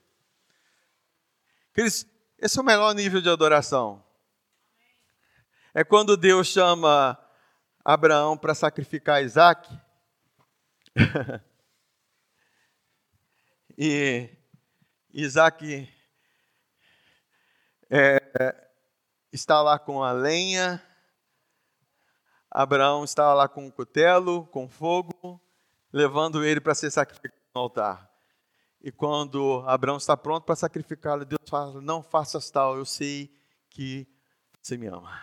Cristo, 1.72 2.10
esse 2.40 2.58
é 2.58 2.62
o 2.62 2.64
melhor 2.64 2.94
nível 2.94 3.20
de 3.20 3.28
adoração. 3.28 4.02
É 5.74 5.84
quando 5.84 6.16
Deus 6.16 6.46
chama 6.48 7.18
Abraão 7.84 8.36
para 8.36 8.54
sacrificar 8.54 9.22
Isaac. 9.22 9.68
e 13.76 14.30
Isaac 15.12 15.88
é, 17.90 18.70
está 19.30 19.60
lá 19.60 19.78
com 19.78 20.02
a 20.02 20.12
lenha, 20.12 20.82
Abraão 22.50 23.04
está 23.04 23.32
lá 23.34 23.48
com 23.48 23.68
o 23.68 23.72
cutelo, 23.72 24.46
com 24.46 24.68
fogo, 24.68 25.40
levando 25.92 26.44
ele 26.44 26.60
para 26.60 26.74
ser 26.74 26.90
sacrificado 26.90 27.40
no 27.54 27.60
altar. 27.60 28.09
E 28.82 28.90
quando 28.90 29.62
Abraão 29.66 29.98
está 29.98 30.16
pronto 30.16 30.44
para 30.44 30.56
sacrificá-lo, 30.56 31.24
Deus 31.24 31.48
fala: 31.48 31.80
Não 31.80 32.02
faças 32.02 32.50
tal, 32.50 32.76
eu 32.76 32.84
sei 32.84 33.30
que 33.68 34.06
você 34.60 34.76
me 34.76 34.86
ama. 34.86 35.20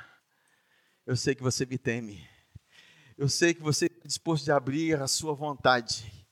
Eu 1.06 1.16
sei 1.16 1.34
que 1.34 1.42
você 1.42 1.66
me 1.66 1.78
teme. 1.78 2.28
Eu 3.18 3.28
sei 3.28 3.54
que 3.54 3.62
você 3.62 3.88
está 3.88 4.06
disposto 4.06 4.50
a 4.50 4.58
abrir 4.58 5.02
a 5.02 5.08
sua 5.08 5.34
vontade 5.34 6.28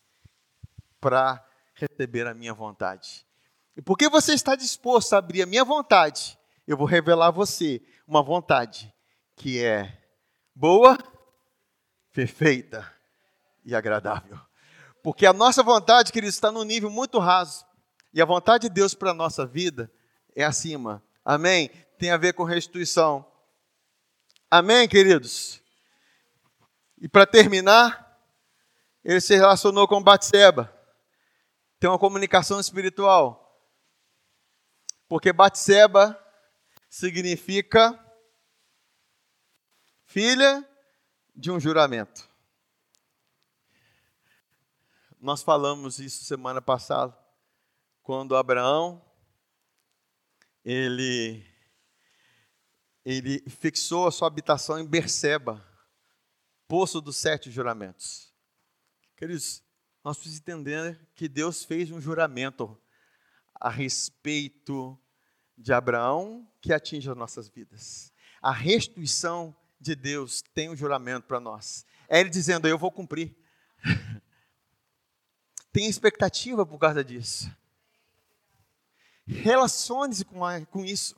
para 1.00 1.44
receber 1.74 2.28
a 2.28 2.34
minha 2.34 2.54
vontade. 2.54 3.26
E 3.76 3.82
porque 3.82 4.08
você 4.08 4.34
está 4.34 4.56
disposto 4.56 5.14
a 5.14 5.18
abrir 5.18 5.42
a 5.42 5.46
minha 5.46 5.66
vontade, 5.66 6.38
eu 6.68 6.78
vou 6.78 6.86
revelar 6.86 7.28
a 7.28 7.32
você 7.32 7.82
uma 8.08 8.22
vontade 8.22 8.94
que 9.36 9.64
é 9.64 10.02
boa, 10.54 10.98
perfeita 12.12 12.90
e 13.64 13.76
agradável. 13.76 14.40
Porque 15.06 15.28
a 15.28 15.34
nossa 15.34 15.62
vontade, 15.62 16.12
querido, 16.12 16.32
está 16.32 16.52
num 16.52 16.64
nível 16.64 16.90
muito 16.90 17.20
raso. 17.20 17.64
E 18.12 18.20
a 18.20 18.26
vontade 18.26 18.68
de 18.68 18.74
Deus 18.74 18.96
para 18.96 19.12
a 19.12 19.14
nossa 19.14 19.46
vida 19.46 19.92
é 20.36 20.44
acima. 20.44 21.04
Amém? 21.24 21.70
Tem 22.00 22.10
a 22.10 22.18
ver 22.18 22.34
com 22.34 22.44
restituição. 22.44 23.24
Amém, 24.50 24.88
queridos? 24.88 25.62
E 26.98 27.08
para 27.08 27.28
terminar, 27.28 28.20
ele 29.04 29.22
se 29.22 29.36
relacionou 29.36 29.88
com 29.88 30.02
Batseba. 30.02 30.74
Tem 31.80 31.88
uma 31.88 32.00
comunicação 32.00 32.60
espiritual. 32.60 33.64
Porque 35.08 35.32
Batseba 35.32 36.20
significa 36.90 37.94
filha 40.08 40.68
de 41.36 41.52
um 41.52 41.60
juramento. 41.60 42.28
Nós 45.26 45.42
falamos 45.42 45.98
isso 45.98 46.24
semana 46.24 46.62
passada, 46.62 47.18
quando 48.04 48.36
Abraão 48.36 49.04
ele 50.64 51.44
ele 53.04 53.40
fixou 53.50 54.06
a 54.06 54.12
sua 54.12 54.28
habitação 54.28 54.80
em 54.80 54.86
Berseba, 54.86 55.66
poço 56.68 57.02
dos 57.02 57.18
sete 57.18 57.50
juramentos. 57.50 58.32
Queridos, 59.18 59.64
nós 60.04 60.16
precisamos 60.16 60.42
entender 60.42 61.10
que 61.16 61.28
Deus 61.28 61.66
fez 61.66 61.90
um 61.90 62.00
juramento 62.00 62.80
a 63.56 63.72
respeito 63.72 64.96
de 65.58 65.74
Abraão 65.74 66.48
que 66.62 66.72
atinge 66.72 67.10
as 67.10 67.18
nossas 67.18 67.50
vidas. 67.50 68.14
A 68.40 68.52
restituição 68.52 69.58
de 69.80 69.96
Deus 69.96 70.44
tem 70.54 70.70
um 70.70 70.76
juramento 70.76 71.26
para 71.26 71.40
nós. 71.40 71.84
É 72.08 72.20
Ele 72.20 72.30
dizendo: 72.30 72.68
Eu 72.68 72.78
vou 72.78 72.92
cumprir. 72.92 73.36
tem 75.76 75.90
expectativa 75.90 76.66
por 76.66 76.80
causa 76.80 77.04
disso. 77.04 77.52
Relacione-se 79.28 80.24
com, 80.24 80.40
com 80.68 80.86
isso. 80.86 81.18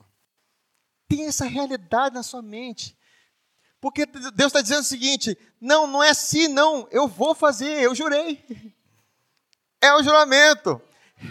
Tem 1.06 1.26
essa 1.26 1.44
realidade 1.44 2.16
na 2.16 2.24
sua 2.24 2.42
mente. 2.42 2.98
Porque 3.80 4.04
Deus 4.04 4.48
está 4.48 4.60
dizendo 4.60 4.80
o 4.80 4.84
seguinte: 4.84 5.38
não, 5.60 5.86
não 5.86 6.02
é 6.02 6.10
assim, 6.10 6.48
não, 6.48 6.88
eu 6.90 7.06
vou 7.06 7.36
fazer, 7.36 7.80
eu 7.80 7.94
jurei. 7.94 8.44
É 9.80 9.94
o 9.94 10.02
juramento. 10.02 10.82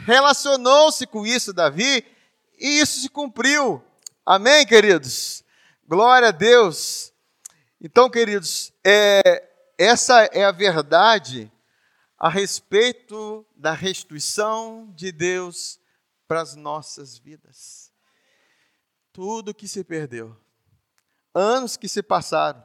Relacionou-se 0.05 1.05
com 1.05 1.25
isso, 1.25 1.51
Davi, 1.51 2.05
e 2.57 2.79
isso 2.79 3.01
se 3.01 3.09
cumpriu. 3.09 3.83
Amém, 4.25 4.65
queridos? 4.65 5.43
Glória 5.85 6.29
a 6.29 6.31
Deus. 6.31 7.11
Então, 7.81 8.09
queridos, 8.09 8.71
é, 8.85 9.49
essa 9.77 10.23
é 10.31 10.45
a 10.45 10.51
verdade 10.53 11.51
a 12.17 12.29
respeito 12.29 13.45
da 13.55 13.73
restituição 13.73 14.91
de 14.95 15.11
Deus 15.11 15.79
para 16.27 16.41
as 16.41 16.55
nossas 16.55 17.17
vidas. 17.17 17.91
Tudo 19.13 19.53
que 19.53 19.67
se 19.67 19.83
perdeu, 19.83 20.35
anos 21.33 21.77
que 21.77 21.87
se 21.87 22.01
passaram, 22.01 22.63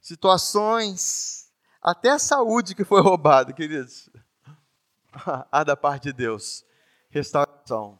situações, 0.00 1.52
até 1.80 2.10
a 2.10 2.18
saúde 2.18 2.74
que 2.74 2.84
foi 2.84 3.00
roubada, 3.02 3.52
queridos. 3.52 4.08
A 5.50 5.64
da 5.64 5.76
parte 5.76 6.04
de 6.04 6.12
Deus, 6.12 6.64
restauração. 7.10 7.98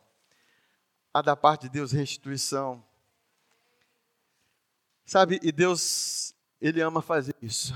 A 1.13 1.21
da 1.21 1.35
parte 1.37 1.63
de 1.63 1.71
Deus, 1.71 1.93
restituição. 1.93 2.85
Sabe, 5.05 5.41
e 5.43 5.51
Deus, 5.51 6.35
Ele 6.61 6.81
ama 6.81 7.01
fazer 7.01 7.35
isso. 7.41 7.75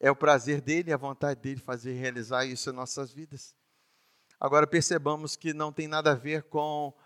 É 0.00 0.10
o 0.10 0.16
prazer 0.16 0.60
dele, 0.60 0.92
a 0.92 0.96
vontade 0.96 1.40
dele 1.40 1.60
fazer 1.60 1.92
realizar 1.92 2.44
isso 2.44 2.70
em 2.70 2.72
nossas 2.72 3.12
vidas. 3.12 3.54
Agora 4.38 4.66
percebamos 4.66 5.34
que 5.34 5.52
não 5.52 5.72
tem 5.72 5.88
nada 5.88 6.12
a 6.12 6.14
ver 6.14 6.44
com 6.44 6.96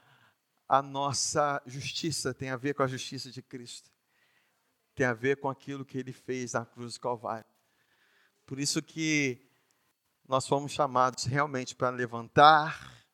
a 0.69 0.83
nossa 0.83 1.63
justiça, 1.65 2.35
tem 2.35 2.51
a 2.51 2.57
ver 2.57 2.75
com 2.75 2.83
a 2.83 2.87
justiça 2.87 3.31
de 3.31 3.41
Cristo. 3.41 3.91
Tem 4.95 5.07
a 5.07 5.15
ver 5.15 5.39
com 5.39 5.49
aquilo 5.49 5.87
que 5.87 5.97
ele 5.97 6.13
fez 6.13 6.53
na 6.53 6.67
cruz 6.67 6.95
do 6.95 7.01
Calvário. 7.01 7.49
Por 8.45 8.61
isso 8.61 8.83
que 8.83 9.51
nós 10.29 10.47
fomos 10.47 10.73
chamados 10.73 11.25
realmente 11.25 11.75
para 11.75 11.89
levantar, 11.89 13.07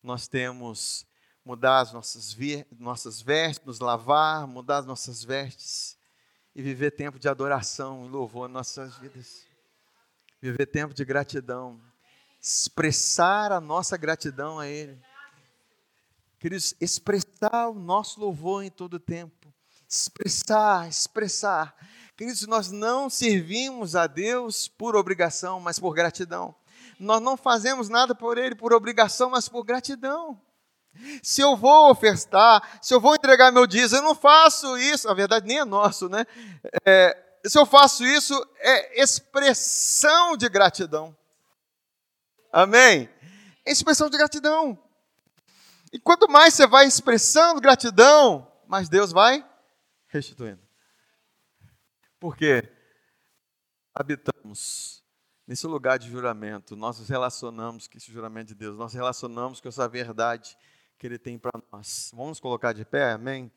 nós 0.00 0.28
temos 0.28 1.04
mudar 1.44 1.80
as 1.80 1.92
nossas, 1.92 2.36
nossas 2.78 3.20
vestes, 3.20 3.66
nos 3.66 3.80
lavar, 3.80 4.46
mudar 4.46 4.78
as 4.78 4.86
nossas 4.86 5.24
vestes 5.24 5.93
e 6.54 6.62
viver 6.62 6.92
tempo 6.92 7.18
de 7.18 7.28
adoração 7.28 8.04
e 8.04 8.08
louvor 8.08 8.48
nas 8.48 8.76
nossas 8.76 8.96
vidas. 8.98 9.46
Viver 10.40 10.66
tempo 10.66 10.94
de 10.94 11.04
gratidão. 11.04 11.80
Expressar 12.40 13.50
a 13.50 13.60
nossa 13.60 13.96
gratidão 13.96 14.58
a 14.58 14.68
Ele. 14.68 15.00
Queridos, 16.38 16.74
expressar 16.80 17.68
o 17.70 17.74
nosso 17.74 18.20
louvor 18.20 18.62
em 18.62 18.70
todo 18.70 18.94
o 18.94 19.00
tempo. 19.00 19.52
Expressar, 19.88 20.88
expressar. 20.88 21.74
Queridos, 22.16 22.46
nós 22.46 22.70
não 22.70 23.08
servimos 23.10 23.96
a 23.96 24.06
Deus 24.06 24.68
por 24.68 24.94
obrigação, 24.94 25.58
mas 25.58 25.78
por 25.78 25.94
gratidão. 25.94 26.54
Nós 27.00 27.20
não 27.20 27.36
fazemos 27.36 27.88
nada 27.88 28.14
por 28.14 28.38
Ele 28.38 28.54
por 28.54 28.72
obrigação, 28.72 29.30
mas 29.30 29.48
por 29.48 29.64
gratidão. 29.64 30.40
Se 31.22 31.40
eu 31.40 31.56
vou 31.56 31.90
ofertar, 31.90 32.78
se 32.80 32.94
eu 32.94 33.00
vou 33.00 33.14
entregar 33.14 33.52
meu 33.52 33.66
dízimo, 33.66 33.98
eu 34.00 34.02
não 34.02 34.14
faço 34.14 34.76
isso, 34.78 35.08
na 35.08 35.14
verdade 35.14 35.46
nem 35.46 35.58
é 35.58 35.64
nosso, 35.64 36.08
né? 36.08 36.26
É, 36.84 37.16
se 37.46 37.58
eu 37.58 37.66
faço 37.66 38.04
isso, 38.04 38.34
é 38.58 39.02
expressão 39.02 40.36
de 40.36 40.48
gratidão. 40.48 41.16
Amém? 42.52 43.08
É 43.64 43.72
expressão 43.72 44.08
de 44.08 44.16
gratidão. 44.16 44.78
E 45.92 45.98
quanto 45.98 46.28
mais 46.28 46.54
você 46.54 46.66
vai 46.66 46.86
expressando 46.86 47.60
gratidão, 47.60 48.50
mais 48.66 48.88
Deus 48.88 49.12
vai 49.12 49.44
restituindo. 50.08 50.62
Porque 52.18 52.68
habitamos 53.94 55.04
nesse 55.46 55.66
lugar 55.66 55.98
de 55.98 56.08
juramento, 56.08 56.74
nós 56.74 56.98
nos 56.98 57.08
relacionamos 57.08 57.86
com 57.86 57.98
esse 57.98 58.10
juramento 58.10 58.48
de 58.48 58.54
Deus, 58.54 58.78
nós 58.78 58.94
relacionamos 58.94 59.60
com 59.60 59.68
essa 59.68 59.86
verdade 59.86 60.56
que 61.04 61.08
Ele 61.08 61.18
tem 61.18 61.38
para 61.38 61.52
nós. 61.70 62.10
Vamos 62.16 62.40
colocar 62.40 62.72
de 62.72 62.82
pé, 62.82 63.12
amém? 63.12 63.52